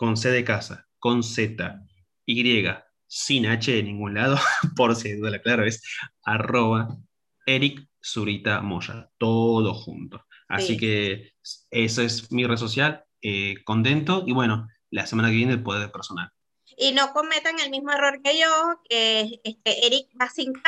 con 0.00 0.16
C 0.16 0.30
de 0.30 0.44
casa, 0.44 0.88
con 0.98 1.22
Z, 1.22 1.78
Y, 2.24 2.66
sin 3.06 3.44
H 3.44 3.70
de 3.70 3.82
ningún 3.82 4.14
lado, 4.14 4.38
por 4.74 4.96
si 4.96 5.12
duda, 5.12 5.42
claro, 5.42 5.66
es 5.66 5.82
arroba 6.22 6.88
Eric 7.44 7.86
Zurita 8.02 8.62
Moya, 8.62 9.10
todo 9.18 9.74
junto. 9.74 10.24
Así 10.48 10.78
que 10.78 11.32
eso 11.70 12.00
es 12.00 12.32
mi 12.32 12.46
red 12.46 12.56
social, 12.56 13.04
eh, 13.20 13.56
contento 13.62 14.24
y 14.26 14.32
bueno, 14.32 14.68
la 14.88 15.06
semana 15.06 15.28
que 15.28 15.36
viene 15.36 15.52
el 15.52 15.62
poder 15.62 15.92
personal. 15.92 16.30
Y 16.78 16.92
no 16.92 17.12
cometan 17.12 17.60
el 17.60 17.68
mismo 17.68 17.92
error 17.92 18.22
que 18.22 18.40
yo, 18.40 18.80
que 18.88 19.38
este, 19.44 19.86
Eric 19.86 20.08
va 20.18 20.30
sin 20.30 20.54
K, 20.54 20.62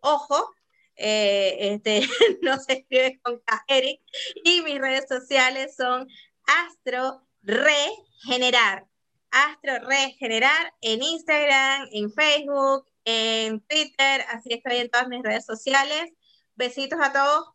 ojo, 0.00 0.54
eh, 0.94 1.56
este, 1.58 2.02
no 2.42 2.56
se 2.58 2.74
escribe 2.74 3.18
con 3.20 3.40
K, 3.40 3.64
Eric, 3.66 4.00
y 4.44 4.62
mis 4.62 4.78
redes 4.78 5.06
sociales 5.08 5.74
son 5.74 6.06
Astro 6.46 7.26
regenerar. 7.44 8.86
Astro 9.30 9.80
Regenerar 9.88 10.72
en 10.80 11.02
Instagram, 11.02 11.88
en 11.90 12.12
Facebook, 12.12 12.86
en 13.04 13.60
Twitter, 13.62 14.24
así 14.30 14.52
estoy 14.52 14.76
en 14.76 14.90
todas 14.90 15.08
mis 15.08 15.22
redes 15.22 15.44
sociales. 15.44 16.12
Besitos 16.54 17.00
a 17.02 17.12
todos. 17.12 17.48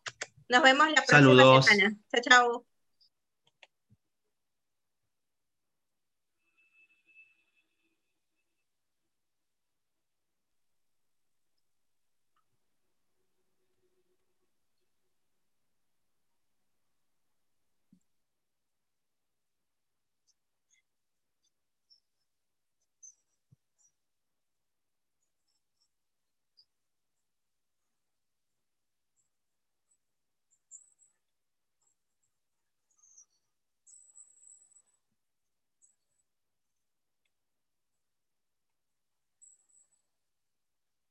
Nos 0.48 0.62
vemos 0.62 0.88
la 0.88 1.02
próxima 1.02 1.62
semana. 1.62 1.96
Chao, 2.12 2.22
chao. 2.22 2.69